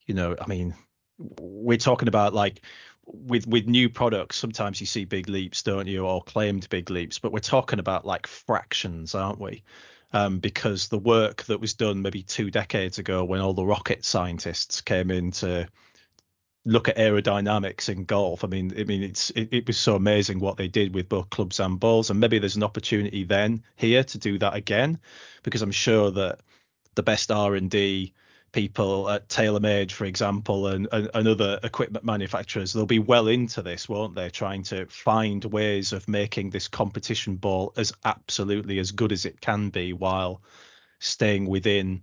you 0.06 0.14
know, 0.14 0.36
I 0.40 0.46
mean, 0.46 0.74
we're 1.18 1.78
talking 1.78 2.08
about 2.08 2.34
like 2.34 2.64
with 3.06 3.46
with 3.46 3.66
new 3.66 3.88
products 3.88 4.36
sometimes 4.36 4.80
you 4.80 4.86
see 4.86 5.04
big 5.04 5.28
leaps 5.28 5.62
don't 5.62 5.86
you 5.86 6.06
or 6.06 6.22
claimed 6.22 6.68
big 6.68 6.90
leaps 6.90 7.18
but 7.18 7.32
we're 7.32 7.38
talking 7.38 7.78
about 7.78 8.04
like 8.06 8.26
fractions 8.26 9.14
aren't 9.14 9.40
we? 9.40 9.62
Um, 10.12 10.38
because 10.38 10.86
the 10.86 10.98
work 10.98 11.42
that 11.44 11.60
was 11.60 11.74
done 11.74 12.00
maybe 12.00 12.22
two 12.22 12.48
decades 12.48 12.98
ago 12.98 13.24
when 13.24 13.40
all 13.40 13.52
the 13.52 13.66
rocket 13.66 14.04
scientists 14.04 14.80
came 14.80 15.10
in 15.10 15.32
to 15.32 15.66
look 16.64 16.88
at 16.88 16.96
aerodynamics 16.96 17.88
in 17.88 18.04
golf 18.04 18.44
i 18.44 18.46
mean 18.46 18.72
i 18.78 18.84
mean 18.84 19.02
it's 19.02 19.30
it, 19.30 19.48
it 19.52 19.66
was 19.66 19.76
so 19.76 19.96
amazing 19.96 20.38
what 20.38 20.56
they 20.56 20.68
did 20.68 20.94
with 20.94 21.08
both 21.08 21.28
clubs 21.30 21.60
and 21.60 21.80
balls 21.80 22.10
and 22.10 22.20
maybe 22.20 22.38
there's 22.38 22.56
an 22.56 22.62
opportunity 22.62 23.24
then 23.24 23.62
here 23.76 24.04
to 24.04 24.18
do 24.18 24.38
that 24.38 24.54
again 24.54 24.98
because 25.42 25.62
i'm 25.62 25.72
sure 25.72 26.10
that 26.10 26.38
the 26.94 27.02
best 27.02 27.30
r&d 27.30 28.14
people 28.54 29.10
at 29.10 29.28
TaylorMade, 29.28 29.90
for 29.90 30.04
example, 30.04 30.68
and, 30.68 30.86
and, 30.92 31.10
and, 31.12 31.26
other 31.26 31.58
equipment 31.64 32.04
manufacturers, 32.04 32.72
they'll 32.72 32.86
be 32.86 33.00
well 33.00 33.26
into 33.26 33.62
this, 33.62 33.88
won't 33.88 34.14
they? 34.14 34.30
Trying 34.30 34.62
to 34.64 34.86
find 34.86 35.44
ways 35.44 35.92
of 35.92 36.06
making 36.06 36.50
this 36.50 36.68
competition 36.68 37.34
ball 37.34 37.72
as 37.76 37.92
absolutely 38.04 38.78
as 38.78 38.92
good 38.92 39.10
as 39.10 39.26
it 39.26 39.40
can 39.40 39.70
be 39.70 39.92
while 39.92 40.40
staying 41.00 41.46
within 41.46 42.02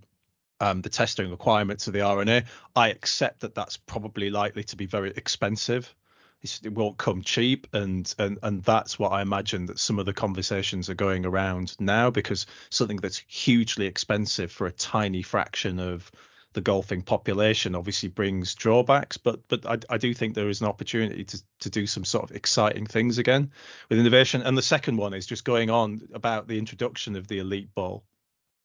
um, 0.60 0.82
the 0.82 0.90
testing 0.90 1.30
requirements 1.30 1.86
of 1.86 1.94
the 1.94 2.02
R&A. 2.02 2.44
I 2.76 2.90
accept 2.90 3.40
that 3.40 3.54
that's 3.54 3.78
probably 3.78 4.28
likely 4.28 4.64
to 4.64 4.76
be 4.76 4.84
very 4.84 5.10
expensive. 5.16 5.94
it 6.42 6.74
won't 6.74 6.98
come 6.98 7.22
cheap, 7.22 7.66
and 7.72 8.14
and 8.18 8.38
and 8.42 8.62
that's 8.62 8.98
what 8.98 9.12
I 9.12 9.22
imagine 9.22 9.66
that 9.66 9.78
some 9.78 9.98
of 9.98 10.04
the 10.04 10.12
conversations 10.12 10.90
are 10.90 10.94
going 10.94 11.24
around 11.24 11.76
now 11.80 12.10
because 12.10 12.44
something 12.68 12.98
that's 12.98 13.24
hugely 13.26 13.86
expensive 13.86 14.52
for 14.52 14.66
a 14.66 14.72
tiny 14.72 15.22
fraction 15.22 15.80
of 15.80 16.12
the 16.52 16.60
golfing 16.60 17.02
population 17.02 17.74
obviously 17.74 18.08
brings 18.08 18.54
drawbacks, 18.54 19.16
but 19.16 19.46
but 19.48 19.66
I, 19.66 19.78
I 19.94 19.98
do 19.98 20.12
think 20.14 20.34
there 20.34 20.48
is 20.48 20.60
an 20.60 20.66
opportunity 20.66 21.24
to 21.24 21.42
to 21.60 21.70
do 21.70 21.86
some 21.86 22.04
sort 22.04 22.24
of 22.24 22.36
exciting 22.36 22.86
things 22.86 23.18
again 23.18 23.50
with 23.88 23.98
innovation. 23.98 24.42
And 24.42 24.56
the 24.56 24.62
second 24.62 24.96
one 24.96 25.14
is 25.14 25.26
just 25.26 25.44
going 25.44 25.70
on 25.70 26.08
about 26.12 26.48
the 26.48 26.58
introduction 26.58 27.16
of 27.16 27.28
the 27.28 27.38
elite 27.38 27.74
ball, 27.74 28.04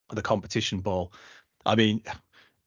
the 0.10 0.22
competition 0.22 0.82
ball. 0.82 1.12
I 1.66 1.76
mean, 1.76 2.02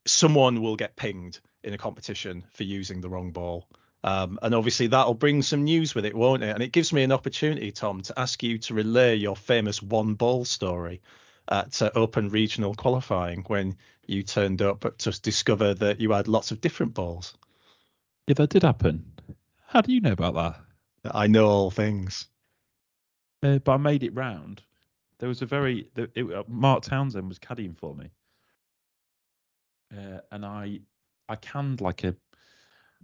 someone 0.06 0.62
will 0.62 0.76
get 0.76 0.96
pinged 0.96 1.40
in 1.62 1.74
a 1.74 1.78
competition 1.78 2.44
for 2.52 2.64
using 2.64 3.00
the 3.00 3.08
wrong 3.08 3.32
ball. 3.32 3.66
Um, 4.02 4.38
and 4.40 4.54
obviously 4.54 4.86
that'll 4.86 5.12
bring 5.12 5.42
some 5.42 5.64
news 5.64 5.94
with 5.94 6.06
it, 6.06 6.14
won't 6.14 6.42
it? 6.42 6.54
And 6.54 6.62
it 6.62 6.72
gives 6.72 6.90
me 6.90 7.02
an 7.02 7.12
opportunity, 7.12 7.70
Tom, 7.70 8.00
to 8.02 8.18
ask 8.18 8.42
you 8.42 8.56
to 8.58 8.74
relay 8.74 9.14
your 9.16 9.36
famous 9.36 9.82
one 9.82 10.14
ball 10.14 10.46
story 10.46 11.02
at 11.48 11.80
uh, 11.82 11.90
Open 11.94 12.28
Regional 12.28 12.74
qualifying 12.74 13.42
when 13.46 13.76
you 14.06 14.22
turned 14.22 14.62
up 14.62 14.96
to 14.98 15.20
discover 15.20 15.74
that 15.74 16.00
you 16.00 16.12
had 16.12 16.28
lots 16.28 16.50
of 16.50 16.60
different 16.60 16.94
balls. 16.94 17.34
Yeah, 18.26 18.34
that 18.34 18.50
did 18.50 18.62
happen. 18.62 19.12
How 19.66 19.80
do 19.80 19.92
you 19.92 20.00
know 20.00 20.12
about 20.12 20.34
that? 20.34 21.12
I 21.12 21.26
know 21.26 21.46
all 21.46 21.70
things. 21.70 22.26
Uh, 23.42 23.58
but 23.58 23.72
I 23.72 23.76
made 23.76 24.02
it 24.02 24.14
round. 24.14 24.62
There 25.18 25.28
was 25.28 25.42
a 25.42 25.46
very 25.46 25.88
it, 25.96 26.32
uh, 26.32 26.44
Mark 26.48 26.82
Townsend 26.82 27.28
was 27.28 27.38
caddying 27.38 27.76
for 27.76 27.94
me, 27.94 28.10
uh, 29.96 30.20
and 30.32 30.44
I 30.44 30.80
I 31.28 31.36
canned 31.36 31.80
like 31.80 32.04
a 32.04 32.14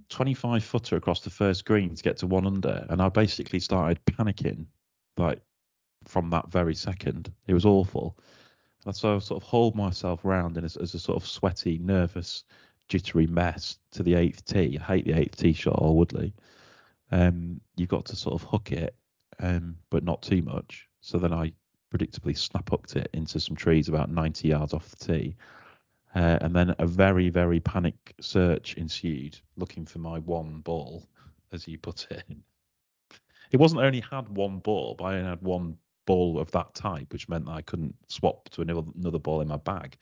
25 0.09 0.64
footer 0.64 0.97
across 0.97 1.20
the 1.20 1.30
first 1.30 1.64
green 1.64 1.95
to 1.95 2.03
get 2.03 2.18
to 2.18 2.26
one 2.26 2.47
under, 2.47 2.87
and 2.89 3.01
I 3.01 3.09
basically 3.09 3.61
started 3.61 4.05
panicking 4.05 4.66
like 5.16 5.41
from 6.05 6.30
that 6.30 6.51
very 6.51 6.74
second. 6.74 7.32
It 7.47 7.55
was 7.55 7.64
awful. 7.64 8.16
And 8.84 8.94
so 8.94 9.16
I 9.16 9.18
sort 9.18 9.42
of 9.42 9.49
hauled 9.49 9.74
myself 9.74 10.20
round 10.24 10.57
as, 10.59 10.76
as 10.76 10.94
a 10.94 10.99
sort 10.99 11.20
of 11.20 11.28
sweaty, 11.28 11.78
nervous, 11.78 12.44
jittery 12.88 13.26
mess 13.26 13.78
to 13.90 14.03
the 14.03 14.14
eighth 14.14 14.44
tee. 14.44 14.78
I 14.80 14.84
hate 14.84 15.05
the 15.05 15.18
eighth 15.18 15.36
tee 15.36 15.53
shot 15.53 15.78
or 15.78 15.97
Woodley. 15.97 16.32
Um, 17.11 17.61
you've 17.76 17.88
got 17.88 18.05
to 18.07 18.16
sort 18.16 18.40
of 18.40 18.49
hook 18.49 18.72
it, 18.72 18.94
um, 19.40 19.76
but 19.90 20.05
not 20.05 20.22
too 20.22 20.42
much. 20.42 20.88
So 21.01 21.18
then 21.18 21.32
I 21.32 21.53
predictably 21.92 22.36
snap 22.36 22.70
hooked 22.70 22.97
it 22.97 23.11
into 23.12 23.40
some 23.40 23.57
trees 23.57 23.88
about 23.88 24.11
90 24.11 24.49
yards 24.49 24.72
off 24.72 24.88
the 24.90 25.05
tee. 25.05 25.36
Uh, 26.14 26.38
and 26.40 26.55
then 26.55 26.74
a 26.78 26.86
very, 26.86 27.28
very 27.28 27.61
panic 27.61 28.14
search 28.20 28.74
ensued, 28.74 29.38
looking 29.57 29.84
for 29.84 29.99
my 29.99 30.18
one 30.20 30.61
ball, 30.61 31.07
as 31.53 31.68
you 31.68 31.78
put 31.78 32.07
it. 32.11 32.24
It 33.53 33.59
wasn't 33.59 33.82
only 33.82 34.01
had 34.01 34.28
one 34.28 34.59
ball, 34.59 34.97
but 34.99 35.05
I 35.05 35.18
only 35.18 35.30
had 35.30 35.40
one 35.40 35.78
ball 36.07 36.38
of 36.38 36.50
that 36.52 36.74
type, 36.74 37.12
which 37.12 37.28
meant 37.28 37.46
that 37.46 37.52
I 37.52 37.62
couldn't 37.62 37.94
swap 38.09 38.48
to 38.50 38.62
another, 38.62 38.82
another 38.98 39.18
ball 39.18 39.40
in 39.40 39.48
my 39.48 39.57
bag. 39.57 39.96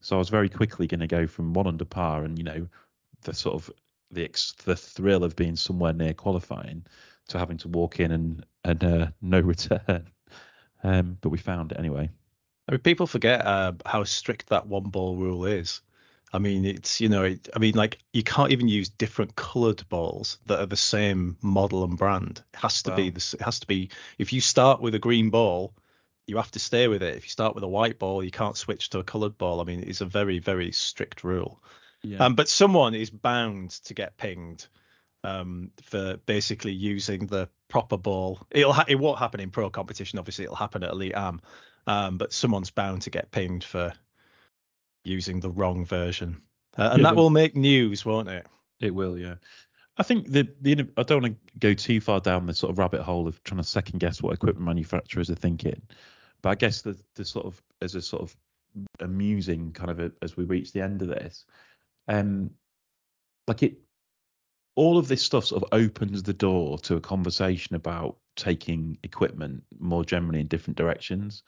So 0.00 0.16
I 0.16 0.18
was 0.18 0.28
very 0.28 0.48
quickly 0.48 0.86
going 0.86 1.00
to 1.00 1.06
go 1.06 1.26
from 1.26 1.52
one 1.54 1.66
under 1.66 1.84
par 1.84 2.24
and 2.24 2.38
you 2.38 2.44
know 2.44 2.68
the 3.22 3.34
sort 3.34 3.54
of 3.54 3.70
the 4.10 4.28
the 4.64 4.76
thrill 4.76 5.24
of 5.24 5.36
being 5.36 5.56
somewhere 5.56 5.92
near 5.92 6.14
qualifying 6.14 6.84
to 7.28 7.38
having 7.38 7.56
to 7.58 7.68
walk 7.68 8.00
in 8.00 8.12
and 8.12 8.46
and 8.64 8.84
uh, 8.84 9.06
no 9.20 9.40
return. 9.54 10.08
Um, 10.84 11.18
but 11.20 11.30
we 11.30 11.38
found 11.38 11.72
it 11.72 11.78
anyway. 11.78 12.10
I 12.68 12.72
mean, 12.72 12.80
people 12.80 13.06
forget 13.06 13.44
uh, 13.46 13.72
how 13.86 14.04
strict 14.04 14.48
that 14.48 14.66
one 14.66 14.84
ball 14.84 15.16
rule 15.16 15.44
is. 15.46 15.80
I 16.32 16.38
mean, 16.38 16.64
it's 16.64 17.00
you 17.00 17.08
know, 17.08 17.24
it, 17.24 17.48
I 17.54 17.58
mean, 17.58 17.74
like 17.74 17.98
you 18.12 18.22
can't 18.22 18.52
even 18.52 18.68
use 18.68 18.88
different 18.88 19.36
coloured 19.36 19.86
balls 19.88 20.38
that 20.46 20.60
are 20.60 20.66
the 20.66 20.76
same 20.76 21.36
model 21.42 21.84
and 21.84 21.98
brand. 21.98 22.42
It 22.54 22.60
has 22.60 22.82
to 22.84 22.90
wow. 22.90 22.96
be 22.96 23.10
this. 23.10 23.34
It 23.34 23.42
has 23.42 23.60
to 23.60 23.66
be. 23.66 23.90
If 24.18 24.32
you 24.32 24.40
start 24.40 24.80
with 24.80 24.94
a 24.94 24.98
green 24.98 25.30
ball, 25.30 25.74
you 26.26 26.36
have 26.36 26.50
to 26.52 26.58
stay 26.58 26.88
with 26.88 27.02
it. 27.02 27.16
If 27.16 27.24
you 27.24 27.30
start 27.30 27.54
with 27.54 27.64
a 27.64 27.68
white 27.68 27.98
ball, 27.98 28.24
you 28.24 28.30
can't 28.30 28.56
switch 28.56 28.90
to 28.90 29.00
a 29.00 29.04
coloured 29.04 29.36
ball. 29.36 29.60
I 29.60 29.64
mean, 29.64 29.84
it's 29.86 30.00
a 30.00 30.06
very 30.06 30.38
very 30.38 30.72
strict 30.72 31.22
rule. 31.22 31.62
Yeah. 32.02 32.24
Um, 32.24 32.34
but 32.34 32.48
someone 32.48 32.94
is 32.94 33.10
bound 33.10 33.70
to 33.84 33.94
get 33.94 34.16
pinged 34.16 34.66
um, 35.24 35.70
for 35.82 36.16
basically 36.26 36.72
using 36.72 37.26
the 37.26 37.48
proper 37.68 37.96
ball. 37.96 38.46
It'll 38.50 38.72
ha- 38.72 38.86
it 38.88 38.96
won't 38.96 39.18
happen 39.18 39.40
in 39.40 39.50
pro 39.50 39.70
competition. 39.70 40.18
Obviously, 40.18 40.44
it'll 40.44 40.56
happen 40.56 40.82
at 40.82 40.90
elite 40.90 41.14
am. 41.14 41.40
Um, 41.86 42.16
but 42.16 42.32
someone's 42.32 42.70
bound 42.70 43.02
to 43.02 43.10
get 43.10 43.32
pinged 43.32 43.64
for 43.64 43.92
using 45.04 45.40
the 45.40 45.50
wrong 45.50 45.84
version, 45.84 46.40
uh, 46.78 46.90
and 46.92 47.02
yeah, 47.02 47.10
that 47.10 47.16
will 47.16 47.30
make 47.30 47.56
news, 47.56 48.04
won't 48.04 48.28
it? 48.28 48.46
It 48.80 48.94
will, 48.94 49.18
yeah. 49.18 49.36
I 49.96 50.02
think 50.02 50.30
the 50.30 50.48
the 50.60 50.88
I 50.96 51.02
don't 51.02 51.22
want 51.22 51.36
to 51.36 51.58
go 51.58 51.74
too 51.74 52.00
far 52.00 52.20
down 52.20 52.46
the 52.46 52.54
sort 52.54 52.70
of 52.70 52.78
rabbit 52.78 53.02
hole 53.02 53.28
of 53.28 53.42
trying 53.44 53.60
to 53.60 53.66
second 53.66 53.98
guess 53.98 54.22
what 54.22 54.34
equipment 54.34 54.66
manufacturers 54.66 55.30
are 55.30 55.34
thinking, 55.34 55.82
but 56.40 56.50
I 56.50 56.54
guess 56.54 56.82
the 56.82 56.98
the 57.14 57.24
sort 57.24 57.46
of 57.46 57.62
as 57.80 57.94
a 57.94 58.02
sort 58.02 58.22
of 58.22 58.36
amusing 59.00 59.72
kind 59.72 59.90
of 59.90 60.00
a, 60.00 60.12
as 60.22 60.36
we 60.36 60.44
reach 60.44 60.72
the 60.72 60.80
end 60.80 61.02
of 61.02 61.08
this, 61.08 61.44
um, 62.08 62.50
like 63.46 63.62
it, 63.62 63.78
all 64.74 64.96
of 64.96 65.08
this 65.08 65.22
stuff 65.22 65.44
sort 65.44 65.62
of 65.62 65.68
opens 65.72 66.22
the 66.22 66.32
door 66.32 66.78
to 66.78 66.96
a 66.96 67.00
conversation 67.00 67.76
about 67.76 68.16
taking 68.36 68.96
equipment 69.02 69.62
more 69.78 70.04
generally 70.04 70.40
in 70.40 70.46
different 70.46 70.78
directions. 70.78 71.42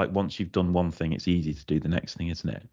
Like 0.00 0.12
once 0.12 0.40
you've 0.40 0.52
done 0.52 0.72
one 0.72 0.90
thing, 0.90 1.12
it's 1.12 1.28
easy 1.28 1.52
to 1.52 1.64
do 1.66 1.78
the 1.78 1.88
next 1.88 2.14
thing, 2.14 2.28
isn't 2.28 2.48
it? 2.48 2.66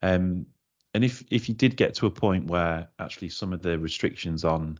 Um, 0.00 0.46
and 0.94 1.04
if 1.04 1.24
if 1.30 1.48
you 1.48 1.56
did 1.56 1.76
get 1.76 1.92
to 1.96 2.06
a 2.06 2.10
point 2.10 2.46
where 2.46 2.88
actually 3.00 3.30
some 3.30 3.52
of 3.52 3.62
the 3.62 3.76
restrictions 3.80 4.44
on 4.44 4.78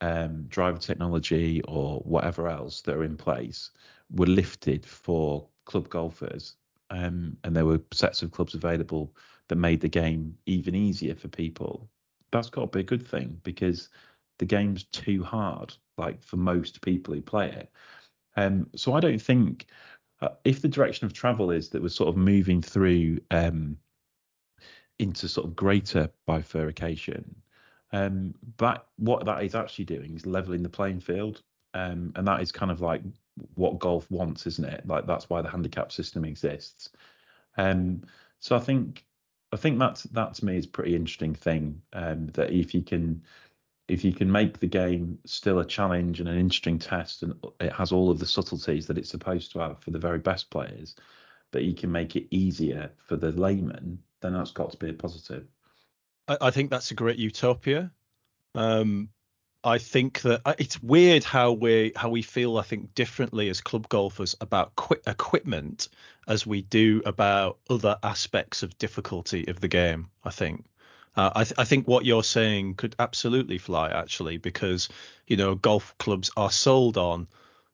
um, 0.00 0.46
driver 0.48 0.78
technology 0.78 1.62
or 1.68 2.00
whatever 2.00 2.48
else 2.48 2.80
that 2.82 2.96
are 2.96 3.04
in 3.04 3.16
place 3.16 3.70
were 4.10 4.26
lifted 4.26 4.84
for 4.84 5.46
club 5.64 5.88
golfers, 5.88 6.56
um, 6.90 7.36
and 7.44 7.54
there 7.54 7.66
were 7.66 7.80
sets 7.92 8.22
of 8.22 8.32
clubs 8.32 8.54
available 8.54 9.14
that 9.48 9.56
made 9.56 9.80
the 9.80 9.88
game 9.88 10.36
even 10.46 10.74
easier 10.74 11.14
for 11.14 11.28
people, 11.28 11.88
that's 12.32 12.50
got 12.50 12.62
to 12.62 12.66
be 12.78 12.80
a 12.80 12.94
good 12.94 13.06
thing 13.06 13.38
because 13.44 13.90
the 14.40 14.44
game's 14.44 14.84
too 14.84 15.22
hard, 15.22 15.72
like 15.98 16.20
for 16.24 16.36
most 16.36 16.80
people 16.80 17.14
who 17.14 17.22
play 17.22 17.48
it. 17.52 17.70
Um, 18.36 18.66
so 18.74 18.94
I 18.94 19.00
don't 19.00 19.22
think 19.22 19.66
uh, 20.22 20.28
if 20.44 20.62
the 20.62 20.68
direction 20.68 21.04
of 21.04 21.12
travel 21.12 21.50
is 21.50 21.68
that 21.70 21.82
we're 21.82 21.88
sort 21.88 22.08
of 22.08 22.16
moving 22.16 22.62
through 22.62 23.18
um, 23.32 23.76
into 24.98 25.28
sort 25.28 25.46
of 25.46 25.56
greater 25.56 26.08
bifurcation, 26.26 27.34
um, 27.92 28.32
that 28.58 28.86
what 28.96 29.24
that 29.26 29.42
is 29.42 29.56
actually 29.56 29.84
doing 29.84 30.14
is 30.14 30.24
leveling 30.24 30.62
the 30.62 30.68
playing 30.68 31.00
field, 31.00 31.42
um, 31.74 32.12
and 32.14 32.26
that 32.26 32.40
is 32.40 32.52
kind 32.52 32.70
of 32.70 32.80
like 32.80 33.02
what 33.54 33.80
golf 33.80 34.08
wants, 34.10 34.46
isn't 34.46 34.64
it? 34.64 34.86
Like 34.86 35.06
that's 35.06 35.28
why 35.28 35.42
the 35.42 35.50
handicap 35.50 35.90
system 35.90 36.24
exists. 36.24 36.90
Um, 37.56 38.02
so 38.38 38.54
I 38.54 38.60
think 38.60 39.04
I 39.52 39.56
think 39.56 39.80
that's 39.80 40.04
that 40.04 40.34
to 40.34 40.44
me 40.44 40.56
is 40.56 40.66
a 40.66 40.68
pretty 40.68 40.94
interesting 40.94 41.34
thing. 41.34 41.82
Um, 41.92 42.28
that 42.28 42.52
if 42.52 42.74
you 42.74 42.82
can 42.82 43.22
if 43.92 44.04
you 44.04 44.12
can 44.14 44.32
make 44.32 44.58
the 44.58 44.66
game 44.66 45.18
still 45.26 45.58
a 45.58 45.66
challenge 45.66 46.18
and 46.18 46.28
an 46.28 46.38
interesting 46.38 46.78
test, 46.78 47.22
and 47.22 47.34
it 47.60 47.72
has 47.72 47.92
all 47.92 48.10
of 48.10 48.18
the 48.18 48.24
subtleties 48.26 48.86
that 48.86 48.96
it's 48.96 49.10
supposed 49.10 49.52
to 49.52 49.58
have 49.58 49.78
for 49.80 49.90
the 49.90 49.98
very 49.98 50.18
best 50.18 50.48
players, 50.48 50.96
but 51.50 51.64
you 51.64 51.74
can 51.74 51.92
make 51.92 52.16
it 52.16 52.26
easier 52.30 52.90
for 52.96 53.16
the 53.16 53.32
layman, 53.32 53.98
then 54.22 54.32
that's 54.32 54.50
got 54.52 54.70
to 54.70 54.78
be 54.78 54.88
a 54.88 54.94
positive. 54.94 55.46
I, 56.26 56.38
I 56.40 56.50
think 56.50 56.70
that's 56.70 56.90
a 56.90 56.94
great 56.94 57.18
utopia. 57.18 57.90
Um, 58.54 59.10
I 59.62 59.76
think 59.76 60.22
that 60.22 60.40
it's 60.58 60.82
weird 60.82 61.22
how 61.22 61.52
we 61.52 61.92
how 61.94 62.08
we 62.08 62.22
feel. 62.22 62.56
I 62.56 62.62
think 62.62 62.94
differently 62.94 63.50
as 63.50 63.60
club 63.60 63.90
golfers 63.90 64.34
about 64.40 64.74
qu- 64.74 65.02
equipment 65.06 65.88
as 66.26 66.46
we 66.46 66.62
do 66.62 67.02
about 67.04 67.58
other 67.68 67.98
aspects 68.02 68.62
of 68.62 68.76
difficulty 68.78 69.46
of 69.48 69.60
the 69.60 69.68
game. 69.68 70.08
I 70.24 70.30
think. 70.30 70.64
Uh, 71.16 71.30
I, 71.34 71.44
th- 71.44 71.58
I 71.58 71.64
think 71.64 71.86
what 71.86 72.04
you're 72.04 72.24
saying 72.24 72.74
could 72.74 72.96
absolutely 72.98 73.58
fly 73.58 73.90
actually 73.90 74.38
because 74.38 74.88
you 75.26 75.36
know 75.36 75.54
golf 75.54 75.94
clubs 75.98 76.30
are 76.36 76.50
sold 76.50 76.96
on 76.96 77.28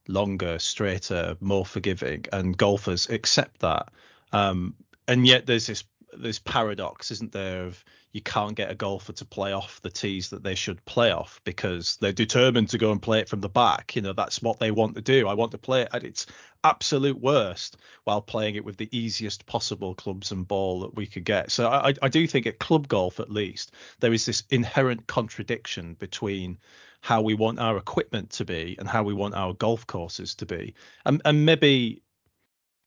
longer, 0.08 0.58
straighter, 0.58 1.36
more 1.40 1.66
forgiving, 1.66 2.24
and 2.32 2.56
golfers 2.56 3.08
accept 3.08 3.60
that. 3.60 3.88
Um, 4.32 4.74
and 5.06 5.26
yet 5.26 5.46
there's 5.46 5.66
this 5.66 5.84
this 6.12 6.38
paradox, 6.38 7.10
isn't 7.10 7.32
there, 7.32 7.64
of 7.64 7.84
you 8.12 8.22
can't 8.22 8.54
get 8.54 8.70
a 8.70 8.74
golfer 8.74 9.12
to 9.12 9.24
play 9.24 9.52
off 9.52 9.82
the 9.82 9.90
tees 9.90 10.30
that 10.30 10.42
they 10.42 10.54
should 10.54 10.84
play 10.86 11.10
off 11.10 11.40
because 11.44 11.98
they're 12.00 12.12
determined 12.12 12.70
to 12.70 12.78
go 12.78 12.90
and 12.90 13.02
play 13.02 13.20
it 13.20 13.28
from 13.28 13.40
the 13.40 13.48
back. 13.48 13.94
You 13.94 14.02
know, 14.02 14.14
that's 14.14 14.40
what 14.40 14.58
they 14.58 14.70
want 14.70 14.94
to 14.94 15.02
do. 15.02 15.28
I 15.28 15.34
want 15.34 15.52
to 15.52 15.58
play 15.58 15.82
it 15.82 15.88
at 15.92 16.04
its 16.04 16.26
absolute 16.64 17.20
worst 17.20 17.76
while 18.04 18.22
playing 18.22 18.54
it 18.54 18.64
with 18.64 18.78
the 18.78 18.88
easiest 18.96 19.44
possible 19.46 19.94
clubs 19.94 20.32
and 20.32 20.48
ball 20.48 20.80
that 20.80 20.96
we 20.96 21.06
could 21.06 21.24
get. 21.24 21.50
So 21.50 21.68
I, 21.68 21.92
I 22.00 22.08
do 22.08 22.26
think 22.26 22.46
at 22.46 22.58
club 22.58 22.88
golf, 22.88 23.20
at 23.20 23.30
least, 23.30 23.72
there 24.00 24.12
is 24.12 24.24
this 24.24 24.42
inherent 24.50 25.06
contradiction 25.06 25.94
between 25.94 26.58
how 27.00 27.20
we 27.20 27.34
want 27.34 27.60
our 27.60 27.76
equipment 27.76 28.30
to 28.30 28.44
be 28.44 28.74
and 28.78 28.88
how 28.88 29.02
we 29.02 29.14
want 29.14 29.34
our 29.34 29.52
golf 29.52 29.86
courses 29.86 30.34
to 30.36 30.46
be. 30.46 30.74
And, 31.04 31.20
and 31.24 31.44
maybe 31.44 32.02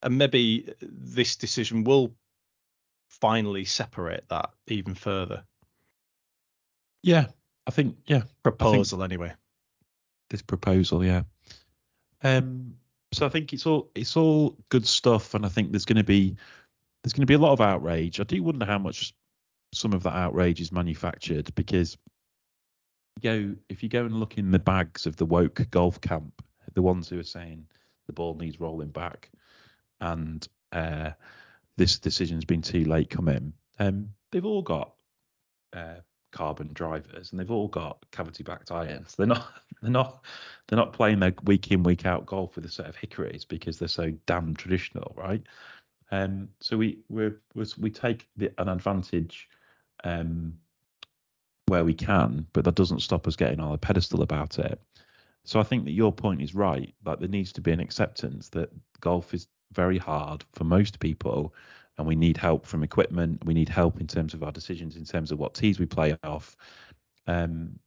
and 0.03 0.17
maybe 0.17 0.73
this 0.81 1.35
decision 1.35 1.83
will 1.83 2.15
finally 3.21 3.63
separate 3.63 4.25
that 4.29 4.49
even 4.67 4.95
further. 4.95 5.43
Yeah, 7.03 7.27
I 7.67 7.71
think 7.71 7.95
yeah. 8.07 8.23
Proposal 8.43 8.99
think 8.99 9.11
anyway. 9.11 9.33
This 10.29 10.41
proposal, 10.41 11.05
yeah. 11.05 11.23
Um 12.23 12.75
so 13.13 13.25
I 13.25 13.29
think 13.29 13.53
it's 13.53 13.65
all 13.65 13.91
it's 13.95 14.17
all 14.17 14.57
good 14.69 14.87
stuff 14.87 15.33
and 15.33 15.45
I 15.45 15.49
think 15.49 15.71
there's 15.71 15.85
gonna 15.85 16.03
be 16.03 16.35
there's 17.03 17.13
gonna 17.13 17.25
be 17.25 17.35
a 17.35 17.39
lot 17.39 17.53
of 17.53 17.61
outrage. 17.61 18.19
I 18.19 18.23
do 18.23 18.41
wonder 18.43 18.65
how 18.65 18.79
much 18.79 19.13
some 19.73 19.93
of 19.93 20.03
that 20.03 20.13
outrage 20.15 20.59
is 20.59 20.71
manufactured 20.71 21.53
because 21.55 21.97
you 23.21 23.21
go 23.21 23.55
if 23.69 23.83
you 23.83 23.89
go 23.89 24.05
and 24.05 24.19
look 24.19 24.37
in 24.37 24.51
the 24.51 24.59
bags 24.59 25.05
of 25.05 25.15
the 25.15 25.25
woke 25.25 25.67
golf 25.71 26.01
camp, 26.01 26.43
the 26.73 26.81
ones 26.81 27.09
who 27.09 27.19
are 27.19 27.23
saying 27.23 27.65
the 28.07 28.13
ball 28.13 28.35
needs 28.35 28.59
rolling 28.59 28.89
back 28.89 29.29
and 29.99 30.47
uh 30.71 31.11
this 31.81 31.97
decision's 31.97 32.45
been 32.45 32.61
too 32.61 32.85
late 32.85 33.09
come 33.09 33.27
in. 33.27 33.53
Um, 33.79 34.09
they've 34.31 34.45
all 34.45 34.61
got 34.61 34.93
uh, 35.73 35.95
carbon 36.31 36.69
drivers 36.73 37.31
and 37.31 37.39
they've 37.39 37.49
all 37.49 37.69
got 37.69 38.05
cavity 38.11 38.43
backed 38.43 38.69
irons. 38.69 39.15
They're 39.15 39.25
not 39.25 39.51
they're 39.81 39.89
not 39.89 40.23
they're 40.67 40.77
not 40.77 40.93
playing 40.93 41.19
their 41.21 41.33
week 41.43 41.71
in 41.71 41.81
week 41.81 42.05
out 42.05 42.27
golf 42.27 42.55
with 42.55 42.65
a 42.65 42.69
set 42.69 42.85
of 42.85 42.95
hickories 42.95 43.45
because 43.45 43.79
they're 43.79 43.87
so 43.87 44.11
damn 44.27 44.53
traditional, 44.53 45.15
right? 45.17 45.41
Um, 46.11 46.49
so 46.59 46.77
we 46.77 46.99
we 47.09 47.31
we 47.79 47.89
take 47.89 48.29
the, 48.37 48.51
an 48.59 48.69
advantage 48.69 49.49
um, 50.03 50.53
where 51.65 51.83
we 51.83 51.95
can, 51.95 52.45
but 52.53 52.63
that 52.65 52.75
doesn't 52.75 52.99
stop 52.99 53.25
us 53.25 53.35
getting 53.35 53.59
on 53.59 53.73
a 53.73 53.77
pedestal 53.79 54.21
about 54.21 54.59
it. 54.59 54.79
So 55.45 55.59
I 55.59 55.63
think 55.63 55.85
that 55.85 55.93
your 55.93 56.11
point 56.11 56.43
is 56.43 56.53
right. 56.53 56.93
Like 57.03 57.17
there 57.17 57.27
needs 57.27 57.53
to 57.53 57.61
be 57.61 57.71
an 57.71 57.79
acceptance 57.79 58.49
that 58.49 58.69
golf 58.99 59.33
is 59.33 59.47
very 59.73 59.97
hard 59.97 60.43
for 60.53 60.63
most 60.63 60.99
people 60.99 61.53
and 61.97 62.07
we 62.07 62.15
need 62.15 62.37
help 62.37 62.65
from 62.65 62.83
equipment. 62.83 63.45
We 63.45 63.53
need 63.53 63.69
help 63.69 63.99
in 63.99 64.07
terms 64.07 64.33
of 64.33 64.43
our 64.43 64.51
decisions 64.51 64.95
in 64.95 65.05
terms 65.05 65.31
of 65.31 65.39
what 65.39 65.53
tees 65.53 65.79
we 65.79 65.85
play 65.85 66.17
off 66.23 66.55
um 67.27 67.79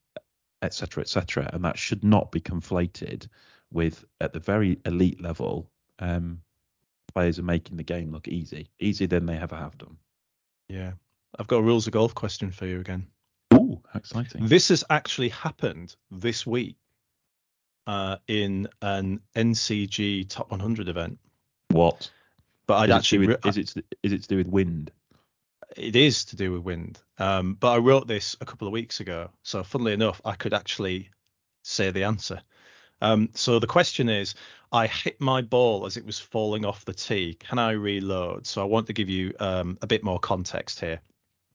etc 0.62 1.03
etc 1.03 1.51
and 1.53 1.64
that 1.64 1.76
should 1.76 2.05
not 2.05 2.30
be 2.30 2.41
conflated 2.41 3.26
with 3.72 4.05
at 4.20 4.32
the 4.32 4.41
very 4.41 4.78
elite 4.87 5.20
level 5.20 5.68
um 5.99 6.41
players 7.12 7.39
are 7.39 7.43
making 7.45 7.76
the 7.76 7.82
game 7.82 8.12
look 8.12 8.28
easy 8.28 8.68
easier 8.78 9.07
than 9.07 9.26
they 9.26 9.37
ever 9.37 9.57
have 9.57 9.76
done. 9.78 9.97
Yeah. 10.68 10.93
I've 11.39 11.49
got 11.49 11.59
a 11.59 11.62
rules 11.62 11.87
of 11.87 11.93
golf 11.93 12.14
question 12.14 12.51
for 12.51 12.66
you 12.66 12.80
again. 12.80 13.07
Oh 13.51 13.82
exciting. 13.95 14.47
This 14.47 14.68
has 14.68 14.85
actually 14.89 15.30
happened 15.30 15.97
this 16.11 16.47
week 16.47 16.76
uh, 17.87 18.16
in 18.28 18.68
an 18.80 19.20
ncg 19.37 20.28
top 20.28 20.51
100 20.51 20.89
event 20.89 21.18
what? 21.68 22.10
But 22.66 22.74
I'd 22.78 22.90
is 22.90 22.96
actually. 22.96 23.26
With, 23.26 23.46
is 23.46 23.56
it 23.58 23.84
is 24.02 24.12
it 24.12 24.22
to 24.22 24.28
do 24.28 24.36
with 24.36 24.48
wind? 24.48 24.90
It 25.76 25.96
is 25.96 26.24
to 26.26 26.36
do 26.36 26.52
with 26.52 26.62
wind. 26.62 27.00
Um, 27.18 27.54
but 27.54 27.72
I 27.72 27.78
wrote 27.78 28.06
this 28.06 28.36
a 28.40 28.44
couple 28.44 28.66
of 28.68 28.72
weeks 28.72 29.00
ago, 29.00 29.30
so 29.42 29.62
funnily 29.64 29.92
enough, 29.92 30.20
I 30.24 30.34
could 30.34 30.54
actually 30.54 31.10
say 31.62 31.90
the 31.90 32.04
answer. 32.04 32.40
Um, 33.00 33.30
so 33.34 33.58
the 33.58 33.66
question 33.66 34.08
is, 34.08 34.34
I 34.72 34.86
hit 34.86 35.20
my 35.20 35.42
ball 35.42 35.86
as 35.86 35.96
it 35.96 36.06
was 36.06 36.18
falling 36.18 36.64
off 36.64 36.84
the 36.84 36.94
tee. 36.94 37.34
Can 37.34 37.58
I 37.58 37.72
reload? 37.72 38.46
So 38.46 38.62
I 38.62 38.64
want 38.64 38.86
to 38.86 38.92
give 38.92 39.08
you 39.08 39.34
um, 39.40 39.78
a 39.82 39.86
bit 39.86 40.02
more 40.02 40.18
context 40.18 40.80
here. 40.80 41.00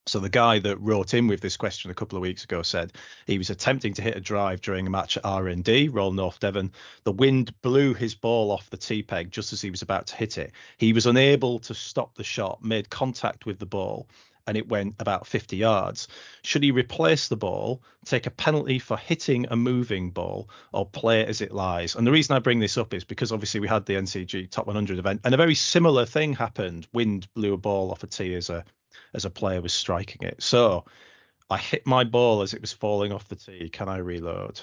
So 0.10 0.20
the 0.20 0.28
guy 0.28 0.58
that 0.58 0.78
wrote 0.78 1.14
in 1.14 1.28
with 1.28 1.40
this 1.40 1.56
question 1.56 1.92
a 1.92 1.94
couple 1.94 2.18
of 2.18 2.24
weeks 2.24 2.44
ago 2.44 2.64
said 2.64 2.94
he 3.28 3.38
was 3.38 3.52
attempting 3.52 3.94
to 3.94 4.02
hit 4.02 4.18
a 4.18 4.20
drive 4.20 4.60
during 4.60 4.88
a 4.88 4.90
match 4.90 5.18
at 5.18 5.24
RND, 5.24 5.94
Royal 5.94 6.12
North 6.12 6.40
Devon. 6.40 6.72
The 7.04 7.12
wind 7.12 7.54
blew 7.62 7.94
his 7.94 8.16
ball 8.16 8.52
off 8.52 8.72
the 8.72 8.78
tee 8.78 9.04
peg 9.04 9.30
just 9.30 9.54
as 9.54 9.62
he 9.62 9.70
was 9.70 9.84
about 9.84 10.08
to 10.08 10.16
hit 10.16 10.40
it. 10.40 10.54
He 10.78 10.94
was 10.94 11.06
unable 11.06 11.60
to 11.60 11.76
stop 11.76 12.16
the 12.16 12.24
shot, 12.24 12.64
made 12.64 12.90
contact 12.90 13.46
with 13.46 13.60
the 13.60 13.68
ball, 13.68 14.10
and 14.48 14.58
it 14.58 14.68
went 14.68 14.96
about 14.98 15.28
50 15.28 15.56
yards. 15.58 16.08
Should 16.42 16.64
he 16.64 16.72
replace 16.72 17.28
the 17.28 17.38
ball, 17.38 17.84
take 18.04 18.26
a 18.26 18.32
penalty 18.32 18.80
for 18.80 18.98
hitting 18.98 19.46
a 19.52 19.56
moving 19.56 20.10
ball, 20.10 20.50
or 20.74 20.88
play 20.88 21.22
it 21.22 21.30
as 21.30 21.42
it 21.42 21.52
lies? 21.52 21.96
And 21.96 22.08
the 22.08 22.12
reason 22.12 22.36
I 22.36 22.40
bring 22.40 22.60
this 22.60 22.80
up 22.80 22.96
is 22.96 23.04
because 23.04 23.32
obviously 23.32 23.60
we 23.60 23.68
had 23.68 23.86
the 23.86 23.94
NCG 23.94 24.50
Top 24.50 24.66
100 24.66 24.98
event, 24.98 25.22
and 25.24 25.36
a 25.36 25.38
very 25.38 25.54
similar 25.54 26.08
thing 26.08 26.34
happened. 26.34 26.88
Wind 26.94 27.28
blew 27.36 27.54
a 27.54 27.58
ball 27.58 27.92
off 27.92 28.02
a 28.02 28.08
tee 28.08 28.34
as 28.34 28.50
a 28.50 28.66
as 29.14 29.26
a 29.26 29.30
player 29.30 29.62
was 29.62 29.74
striking 29.74 30.28
it. 30.28 30.42
So 30.42 30.86
I 31.50 31.58
hit 31.58 31.86
my 31.86 32.04
ball 32.04 32.42
as 32.42 32.54
it 32.54 32.62
was 32.62 32.72
falling 32.74 33.12
off 33.12 33.28
the 33.28 33.36
tee. 33.36 33.70
Can 33.70 33.90
I 33.90 33.98
reload? 33.98 34.60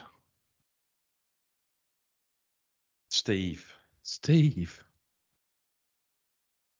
Steve. 3.10 3.72
Steve. 4.02 4.82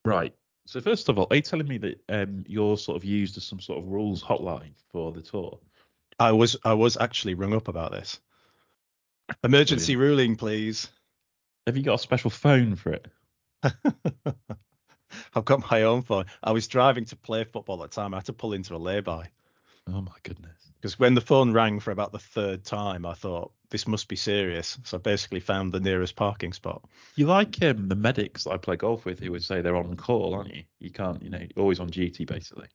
Right. 0.05 0.35
So 0.67 0.81
first 0.81 1.09
of 1.09 1.19
all, 1.19 1.27
are 1.31 1.37
you 1.37 1.43
telling 1.43 1.69
me 1.69 1.79
that 1.79 2.01
um, 2.09 2.45
you're 2.47 2.77
sort 2.77 2.97
of 2.97 3.05
used 3.05 3.37
as 3.37 3.45
some 3.45 3.61
sort 3.61 3.79
of 3.79 3.89
rules 3.89 4.23
hotline 4.23 4.73
for 4.91 5.13
the 5.13 5.23
tour? 5.23 5.59
I 6.19 6.33
was 6.33 6.57
I 6.65 6.75
was 6.75 6.97
actually 6.97 7.35
rung 7.35 7.55
up 7.55 7.69
about 7.69 7.93
this. 7.93 8.21
Emergency 9.45 9.95
Brilliant. 9.95 10.19
ruling, 10.19 10.37
please. 10.37 10.89
Have 11.67 11.77
you 11.77 11.83
got 11.83 11.95
a 11.95 11.99
special 11.99 12.31
phone 12.31 12.77
for 12.77 12.93
it? 12.93 13.07
I've 15.35 15.45
got 15.45 15.71
my 15.71 15.83
own 15.83 16.03
phone. 16.03 16.27
I 16.43 16.53
was 16.53 16.69
driving 16.69 17.05
to 17.07 17.17
play 17.17 17.45
football 17.45 17.83
at 17.83 17.91
the 17.91 17.95
time. 17.95 18.15
I 18.15 18.19
had 18.19 18.27
to 18.27 18.33
pull 18.33 18.53
into 18.53 18.75
a 18.75 18.79
lay-by. 18.79 19.29
Oh 19.89 20.01
my 20.01 20.13
goodness. 20.23 20.73
Because 20.81 20.99
when 20.99 21.15
the 21.15 21.21
phone 21.21 21.53
rang 21.53 21.81
for 21.81 21.91
about 21.91 22.13
the 22.13 22.19
third 22.19 22.65
time, 22.65 23.07
I 23.07 23.15
thought 23.15 23.53
this 23.71 23.87
must 23.87 24.09
be 24.09 24.17
serious. 24.17 24.79
So 24.85 24.97
I 24.97 25.01
basically 25.01 25.41
found 25.41 25.73
the 25.73 25.81
nearest 25.81 26.17
parking 26.17 26.53
spot. 26.53 26.85
You 27.17 27.27
like 27.27 27.63
um, 27.63 27.89
the 27.89 27.97
medics 27.97 28.45
that 28.45 28.51
I 28.51 28.57
play 28.57 28.77
golf 28.77 29.05
with 29.05 29.21
who 29.21 29.33
would 29.33 29.45
say 29.45 29.61
they're 29.61 29.77
on 29.77 29.97
call, 29.97 30.35
aren't 30.35 30.55
you? 30.55 30.65
You 30.81 30.91
can't, 30.91 31.23
you 31.23 31.31
know, 31.31 31.41
always 31.57 31.81
on 31.81 31.89
duty 31.89 32.25
basically. 32.25 32.69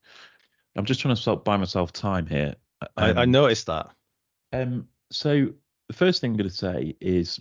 I'm 0.76 0.86
just 0.86 1.02
trying 1.02 1.16
to 1.16 1.22
stop 1.22 1.44
buy 1.44 1.58
myself 1.58 1.92
time 1.92 2.26
here. 2.26 2.56
Um, 2.98 3.18
I, 3.18 3.22
I 3.22 3.26
noticed 3.26 3.68
that. 3.68 3.92
Um, 4.54 4.88
so 5.12 5.50
the 5.88 5.94
first 5.94 6.22
thing 6.22 6.32
I'm 6.32 6.38
going 6.38 6.50
to 6.50 6.56
say 6.56 6.96
is 7.02 7.40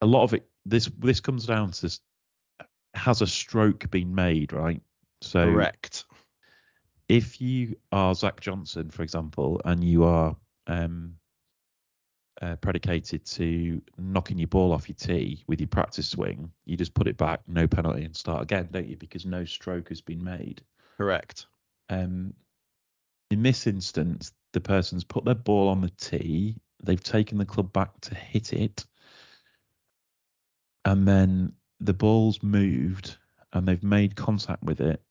a 0.00 0.06
lot 0.06 0.22
of 0.22 0.34
it. 0.34 0.48
This 0.66 0.90
this 0.98 1.20
comes 1.20 1.46
down 1.46 1.72
to 1.72 2.00
has 2.94 3.22
a 3.22 3.26
stroke 3.26 3.90
been 3.90 4.14
made, 4.14 4.52
right? 4.52 4.82
So 5.20 5.44
correct. 5.44 6.04
If 7.08 7.40
you 7.40 7.76
are 7.92 8.14
Zach 8.14 8.40
Johnson, 8.40 8.90
for 8.90 9.02
example, 9.02 9.60
and 9.64 9.82
you 9.82 10.04
are 10.04 10.36
um, 10.68 11.16
uh, 12.40 12.56
predicated 12.56 13.24
to 13.26 13.82
knocking 13.98 14.38
your 14.38 14.48
ball 14.48 14.72
off 14.72 14.88
your 14.88 14.96
tee 14.96 15.44
with 15.46 15.60
your 15.60 15.68
practice 15.68 16.08
swing, 16.08 16.50
you 16.64 16.76
just 16.76 16.94
put 16.94 17.08
it 17.08 17.16
back, 17.16 17.40
no 17.46 17.66
penalty, 17.66 18.04
and 18.04 18.16
start 18.16 18.42
again, 18.42 18.68
don't 18.70 18.88
you? 18.88 18.96
Because 18.96 19.26
no 19.26 19.44
stroke 19.44 19.88
has 19.88 20.00
been 20.00 20.22
made. 20.22 20.62
Correct. 20.96 21.46
Um, 21.88 22.32
in 23.30 23.42
this 23.42 23.66
instance, 23.66 24.32
the 24.52 24.60
person's 24.60 25.04
put 25.04 25.24
their 25.24 25.34
ball 25.34 25.68
on 25.68 25.80
the 25.80 25.90
tee, 25.90 26.56
they've 26.82 27.02
taken 27.02 27.38
the 27.38 27.44
club 27.44 27.72
back 27.72 28.00
to 28.02 28.14
hit 28.14 28.52
it, 28.52 28.86
and 30.84 31.06
then 31.06 31.52
the 31.80 31.94
ball's 31.94 32.42
moved 32.42 33.16
and 33.52 33.66
they've 33.66 33.82
made 33.82 34.16
contact 34.16 34.62
with 34.62 34.80
it 34.80 35.02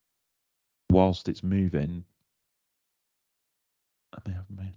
whilst 0.91 1.27
it's 1.27 1.43
moving. 1.43 2.03
And 4.13 4.23
they 4.25 4.31
haven't 4.31 4.57
made. 4.57 4.73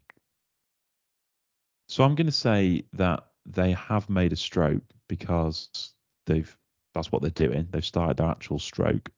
So 1.89 2.05
I'm 2.05 2.15
going 2.15 2.27
to 2.27 2.33
say 2.33 2.85
that 2.95 3.27
they 3.45 3.73
have 3.73 4.09
made 4.09 4.33
a 4.33 4.37
stroke 4.37 4.83
because 5.09 5.93
they've 6.27 6.57
that's 6.95 7.11
what 7.11 7.23
they're 7.23 7.31
doing. 7.31 7.69
They've 7.71 7.85
started 7.85 8.19
their 8.19 8.29
actual 8.29 8.59
stroke. 8.59 9.11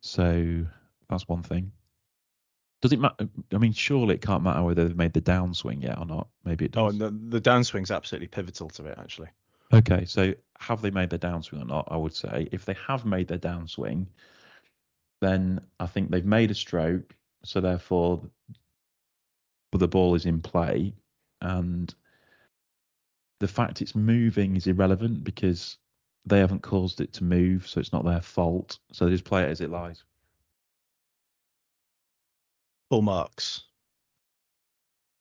So 0.00 0.64
that's 1.08 1.28
one 1.28 1.42
thing. 1.42 1.72
Does 2.80 2.92
it 2.92 2.98
matter? 2.98 3.28
I 3.52 3.58
mean, 3.58 3.72
surely 3.72 4.16
it 4.16 4.22
can't 4.22 4.42
matter 4.42 4.62
whether 4.62 4.84
they've 4.86 4.96
made 4.96 5.12
the 5.12 5.20
downswing 5.20 5.82
yet 5.82 5.98
or 5.98 6.06
not. 6.06 6.28
Maybe 6.44 6.64
it 6.64 6.76
oh, 6.76 6.90
does. 6.90 7.00
Oh, 7.00 7.10
the, 7.10 7.38
the 7.38 7.40
downswing's 7.40 7.90
absolutely 7.90 8.26
pivotal 8.26 8.68
to 8.70 8.86
it, 8.86 8.98
actually. 8.98 9.28
Okay, 9.72 10.04
so 10.04 10.34
have 10.58 10.82
they 10.82 10.90
made 10.90 11.10
their 11.10 11.18
downswing 11.18 11.62
or 11.62 11.64
not? 11.64 11.88
I 11.90 11.96
would 11.96 12.14
say 12.14 12.48
if 12.52 12.64
they 12.64 12.76
have 12.86 13.04
made 13.04 13.28
their 13.28 13.38
downswing, 13.38 14.06
then 15.20 15.60
I 15.80 15.86
think 15.86 16.10
they've 16.10 16.24
made 16.24 16.50
a 16.50 16.54
stroke, 16.54 17.14
so 17.44 17.60
therefore 17.60 18.22
the 19.72 19.88
ball 19.88 20.14
is 20.14 20.26
in 20.26 20.40
play, 20.40 20.94
and 21.40 21.92
the 23.40 23.48
fact 23.48 23.80
it's 23.80 23.94
moving 23.96 24.56
is 24.56 24.66
irrelevant 24.66 25.24
because 25.24 25.78
they 26.26 26.38
haven't 26.38 26.62
caused 26.62 27.00
it 27.00 27.14
to 27.14 27.24
move, 27.24 27.66
so 27.66 27.80
it's 27.80 27.92
not 27.92 28.04
their 28.04 28.20
fault. 28.20 28.78
So 28.92 29.06
they 29.06 29.12
just 29.12 29.24
play 29.24 29.42
it 29.44 29.50
as 29.50 29.60
it 29.60 29.70
lies. 29.70 30.04
Full 32.90 33.02
marks. 33.02 33.62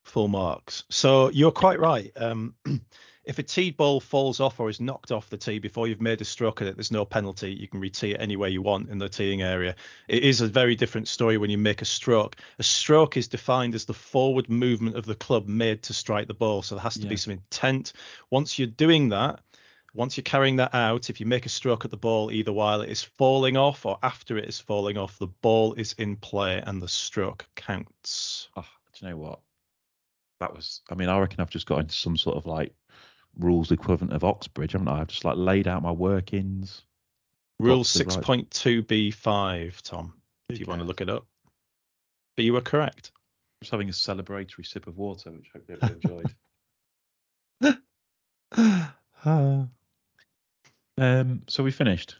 Full 0.04 0.28
marks. 0.28 0.84
So 0.90 1.30
you're 1.30 1.52
quite 1.52 1.80
right. 1.80 2.12
Um, 2.16 2.54
if 3.24 3.38
a 3.38 3.44
tee 3.44 3.70
ball 3.70 4.00
falls 4.00 4.40
off 4.40 4.60
or 4.60 4.70
is 4.70 4.80
knocked 4.80 5.12
off 5.12 5.30
the 5.30 5.38
tee 5.38 5.60
before 5.60 5.88
you've 5.88 6.02
made 6.02 6.22
a 6.22 6.26
stroke 6.26 6.62
at 6.62 6.68
it, 6.68 6.76
there's 6.76 6.92
no 6.92 7.06
penalty. 7.06 7.54
You 7.54 7.68
can 7.68 7.80
re-tee 7.80 8.12
it 8.12 8.22
any 8.22 8.36
way 8.36 8.50
you 8.50 8.64
want 8.64 8.90
in 8.90 8.98
the 8.98 9.10
teeing 9.10 9.44
area. 9.44 9.76
It 10.08 10.24
is 10.24 10.42
a 10.42 10.48
very 10.48 10.76
different 10.76 11.08
story 11.08 11.38
when 11.38 11.52
you 11.52 11.58
make 11.58 11.84
a 11.84 11.86
stroke. 11.86 12.36
A 12.58 12.64
stroke 12.64 13.18
is 13.18 13.28
defined 13.28 13.76
as 13.76 13.86
the 13.86 13.94
forward 13.94 14.50
movement 14.50 14.96
of 14.96 15.06
the 15.06 15.16
club 15.16 15.48
made 15.48 15.84
to 15.84 15.94
strike 15.94 16.28
the 16.28 16.34
ball. 16.34 16.64
So 16.64 16.76
there 16.76 16.84
has 16.84 16.96
to 16.96 17.02
yeah. 17.02 17.10
be 17.10 17.18
some 17.18 17.34
intent. 17.34 17.94
Once 18.32 18.58
you're 18.58 18.68
doing 18.68 19.10
that, 19.10 19.42
once 19.94 20.18
you're 20.18 20.24
carrying 20.24 20.56
that 20.56 20.74
out, 20.74 21.10
if 21.10 21.20
you 21.20 21.26
make 21.26 21.46
a 21.46 21.50
stroke 21.50 21.86
at 21.86 21.92
the 21.92 21.98
ball, 21.98 22.32
either 22.32 22.54
while 22.54 22.82
it 22.82 22.90
is 22.90 23.04
falling 23.04 23.58
off 23.58 23.86
or 23.86 24.00
after 24.02 24.38
it 24.38 24.46
is 24.46 24.60
falling 24.60 24.98
off, 24.98 25.20
the 25.20 25.28
ball 25.28 25.74
is 25.74 25.94
in 25.94 26.16
play 26.16 26.64
and 26.66 26.82
the 26.82 26.88
stroke 26.88 27.46
counts. 27.56 28.48
Oh, 28.56 28.66
do 28.94 29.06
you 29.06 29.12
know 29.12 29.18
what? 29.18 29.42
That 30.40 30.56
was, 30.56 30.82
I 30.90 30.96
mean, 30.96 31.10
I 31.10 31.20
reckon 31.20 31.40
I've 31.40 31.50
just 31.52 31.68
got 31.68 31.82
into 31.82 31.94
some 31.94 32.18
sort 32.18 32.38
of 32.38 32.48
like 32.48 32.74
rules 33.38 33.72
equivalent 33.72 34.14
of 34.14 34.24
Oxbridge, 34.24 34.74
haven't 34.74 34.88
I? 34.88 35.02
I've 35.02 35.08
just 35.08 35.26
like 35.26 35.38
laid 35.38 35.68
out 35.68 35.82
my 35.82 35.92
workings. 35.92 36.84
Rule 37.60 37.84
six 37.84 38.16
point 38.18 38.50
two 38.52 38.82
B 38.84 39.12
five, 39.12 39.82
Tom. 39.84 40.14
If 40.50 40.60
you 40.60 40.66
want 40.66 40.82
to 40.82 40.88
look 40.88 41.02
it 41.02 41.10
up. 41.10 41.26
But 42.36 42.46
you 42.46 42.54
were 42.54 42.62
correct. 42.62 43.12
Just 43.62 43.72
having 43.72 43.90
a 43.90 43.92
celebratory 43.92 44.66
sip 44.66 44.88
of 44.88 44.98
water, 44.98 45.32
which 45.32 45.50
I 45.54 45.60
hope 45.60 45.70
everyone 45.70 46.26
enjoyed. 48.56 48.92
um, 50.98 51.42
so 51.48 51.64
we 51.64 51.72
finished. 51.72 52.16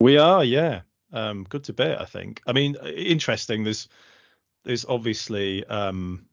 We 0.00 0.18
are, 0.18 0.42
yeah. 0.44 0.80
Um, 1.12 1.44
good 1.48 1.62
debate, 1.62 1.98
I 2.00 2.04
think. 2.04 2.42
I 2.46 2.52
mean, 2.52 2.76
interesting. 2.84 3.64
There's 3.64 3.88
there's 4.64 4.84
obviously 4.84 5.64
um, 5.66 6.26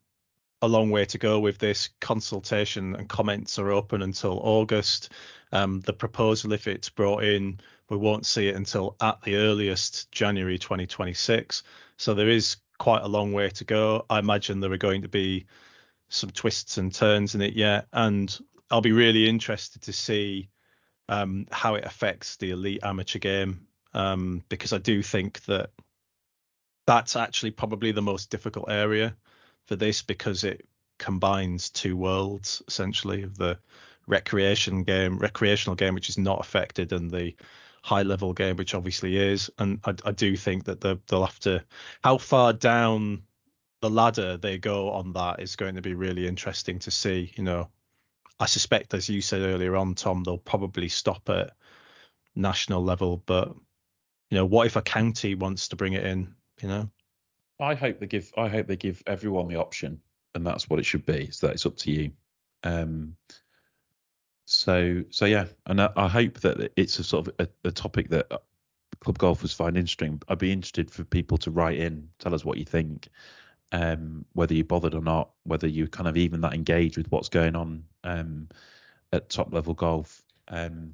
a 0.63 0.67
long 0.67 0.89
way 0.89 1.03
to 1.03 1.17
go 1.17 1.41
with 1.41 1.57
this. 1.57 1.89
Consultation 1.99 2.95
and 2.95 3.09
comments 3.09 3.59
are 3.59 3.69
open 3.69 4.01
until 4.01 4.39
August. 4.41 5.09
Um, 5.51 5.81
the 5.81 5.91
proposal, 5.91 6.53
if 6.53 6.67
it's 6.67 6.89
brought 6.89 7.25
in, 7.25 7.59
we 7.89 7.97
won't 7.97 8.25
see 8.25 8.47
it 8.47 8.55
until 8.55 8.95
at 9.01 9.21
the 9.23 9.35
earliest 9.35 10.09
January 10.13 10.57
2026. 10.57 11.63
So 11.97 12.13
there 12.13 12.29
is 12.29 12.55
quite 12.79 13.03
a 13.03 13.09
long 13.09 13.33
way 13.33 13.49
to 13.49 13.65
go. 13.65 14.05
I 14.09 14.19
imagine 14.19 14.61
there 14.61 14.71
are 14.71 14.77
going 14.77 15.01
to 15.01 15.09
be 15.09 15.47
some 16.07 16.29
twists 16.29 16.77
and 16.77 16.93
turns 16.93 17.35
in 17.35 17.41
it 17.41 17.55
yet, 17.55 17.87
and 17.91 18.35
I'll 18.71 18.79
be 18.79 18.93
really 18.93 19.27
interested 19.27 19.81
to 19.83 19.93
see 19.93 20.49
um, 21.09 21.45
how 21.51 21.75
it 21.75 21.83
affects 21.83 22.37
the 22.37 22.51
elite 22.51 22.83
amateur 22.83 23.19
game 23.19 23.67
um, 23.93 24.41
because 24.47 24.71
I 24.71 24.77
do 24.77 25.03
think 25.03 25.43
that 25.45 25.71
that's 26.87 27.17
actually 27.17 27.51
probably 27.51 27.91
the 27.91 28.01
most 28.01 28.29
difficult 28.29 28.71
area 28.71 29.17
for 29.67 29.75
this 29.75 30.01
because 30.01 30.43
it 30.43 30.65
combines 30.97 31.69
two 31.69 31.97
worlds 31.97 32.61
essentially 32.67 33.23
of 33.23 33.37
the 33.37 33.57
recreation 34.07 34.83
game, 34.83 35.17
recreational 35.17 35.75
game, 35.75 35.93
which 35.93 36.09
is 36.09 36.17
not 36.17 36.39
affected, 36.39 36.91
and 36.93 37.09
the 37.09 37.35
high 37.83 38.03
level 38.03 38.33
game, 38.33 38.55
which 38.55 38.75
obviously 38.75 39.17
is. 39.17 39.49
And 39.57 39.79
I, 39.85 39.95
I 40.05 40.11
do 40.11 40.35
think 40.35 40.65
that 40.65 40.81
the, 40.81 40.99
they'll 41.07 41.25
have 41.25 41.39
to, 41.41 41.63
how 42.03 42.17
far 42.17 42.53
down 42.53 43.23
the 43.81 43.89
ladder 43.89 44.37
they 44.37 44.57
go 44.57 44.91
on 44.91 45.11
that 45.13 45.41
is 45.41 45.57
going 45.57 45.75
to 45.75 45.81
be 45.81 45.93
really 45.93 46.27
interesting 46.27 46.79
to 46.79 46.91
see. 46.91 47.33
You 47.35 47.43
know, 47.43 47.69
I 48.39 48.45
suspect, 48.45 48.93
as 48.93 49.09
you 49.09 49.21
said 49.21 49.41
earlier 49.41 49.75
on, 49.75 49.95
Tom, 49.95 50.23
they'll 50.23 50.37
probably 50.37 50.87
stop 50.87 51.29
at 51.29 51.51
national 52.35 52.83
level, 52.83 53.21
but 53.25 53.53
you 54.29 54.37
know, 54.37 54.45
what 54.45 54.65
if 54.65 54.75
a 54.77 54.81
county 54.81 55.35
wants 55.35 55.67
to 55.67 55.75
bring 55.75 55.93
it 55.93 56.05
in? 56.05 56.33
You 56.61 56.67
know, 56.69 56.89
I 57.59 57.75
hope 57.75 57.99
they 57.99 58.07
give. 58.07 58.31
I 58.37 58.47
hope 58.47 58.67
they 58.67 58.75
give 58.75 59.03
everyone 59.07 59.47
the 59.47 59.55
option, 59.55 60.01
and 60.35 60.45
that's 60.45 60.69
what 60.69 60.79
it 60.79 60.85
should 60.85 61.05
be. 61.05 61.29
So 61.31 61.47
that 61.47 61.53
it's 61.53 61.65
up 61.65 61.77
to 61.77 61.91
you. 61.91 62.11
Um. 62.63 63.15
So 64.45 65.03
so 65.09 65.25
yeah, 65.25 65.45
and 65.67 65.81
I, 65.81 65.89
I 65.95 66.07
hope 66.07 66.39
that 66.41 66.71
it's 66.75 66.99
a 66.99 67.03
sort 67.03 67.27
of 67.27 67.35
a, 67.39 67.67
a, 67.67 67.71
topic 67.71 68.09
that 68.09 68.29
club 68.99 69.17
golfers 69.17 69.53
find 69.53 69.77
interesting. 69.77 70.21
I'd 70.27 70.39
be 70.39 70.51
interested 70.51 70.91
for 70.91 71.03
people 71.03 71.37
to 71.39 71.51
write 71.51 71.79
in, 71.79 72.09
tell 72.19 72.35
us 72.35 72.43
what 72.43 72.57
you 72.57 72.65
think, 72.65 73.07
um, 73.71 74.25
whether 74.33 74.53
you 74.53 74.63
bothered 74.63 74.95
or 74.95 75.01
not, 75.01 75.31
whether 75.43 75.67
you 75.67 75.87
kind 75.87 76.07
of 76.07 76.17
even 76.17 76.41
that 76.41 76.53
engaged 76.53 76.97
with 76.97 77.11
what's 77.11 77.29
going 77.29 77.55
on 77.55 77.83
um, 78.03 78.49
at 79.13 79.29
top 79.29 79.53
level 79.53 79.73
golf. 79.73 80.21
Um, 80.49 80.91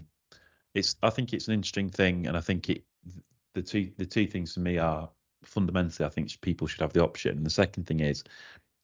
it's 0.75 0.95
I 1.01 1.09
think 1.09 1.33
it's 1.33 1.47
an 1.47 1.55
interesting 1.55 1.89
thing, 1.89 2.27
and 2.27 2.37
I 2.37 2.41
think 2.41 2.69
it 2.69 2.83
the 3.53 3.61
two 3.61 3.91
the 3.97 4.05
two 4.05 4.27
things 4.27 4.53
for 4.53 4.59
me 4.59 4.77
are 4.77 5.09
fundamentally, 5.43 6.05
I 6.05 6.09
think 6.09 6.39
people 6.41 6.67
should 6.67 6.81
have 6.81 6.93
the 6.93 7.03
option. 7.03 7.37
And 7.37 7.45
the 7.45 7.51
second 7.51 7.85
thing 7.85 7.99
is, 7.99 8.23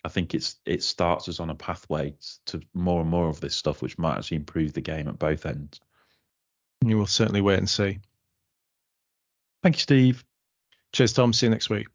I 0.03 0.09
think 0.09 0.35
it's 0.35 0.57
it 0.65 0.83
starts 0.83 1.27
us 1.27 1.39
on 1.39 1.49
a 1.49 1.55
pathway 1.55 2.13
to 2.45 2.61
more 2.73 3.01
and 3.01 3.09
more 3.09 3.27
of 3.27 3.41
this 3.41 3.55
stuff, 3.55 3.81
which 3.81 3.97
might 3.97 4.17
actually 4.17 4.37
improve 4.37 4.73
the 4.73 4.81
game 4.81 5.07
at 5.07 5.19
both 5.19 5.45
ends. 5.45 5.79
You 6.85 6.97
will 6.97 7.07
certainly 7.07 7.41
wait 7.41 7.57
and 7.57 7.69
see. 7.69 7.99
Thank 9.63 9.77
you, 9.77 9.81
Steve. 9.81 10.23
Cheers, 10.91 11.13
Tom. 11.13 11.33
See 11.33 11.47
you 11.47 11.49
next 11.49 11.69
week. 11.69 11.87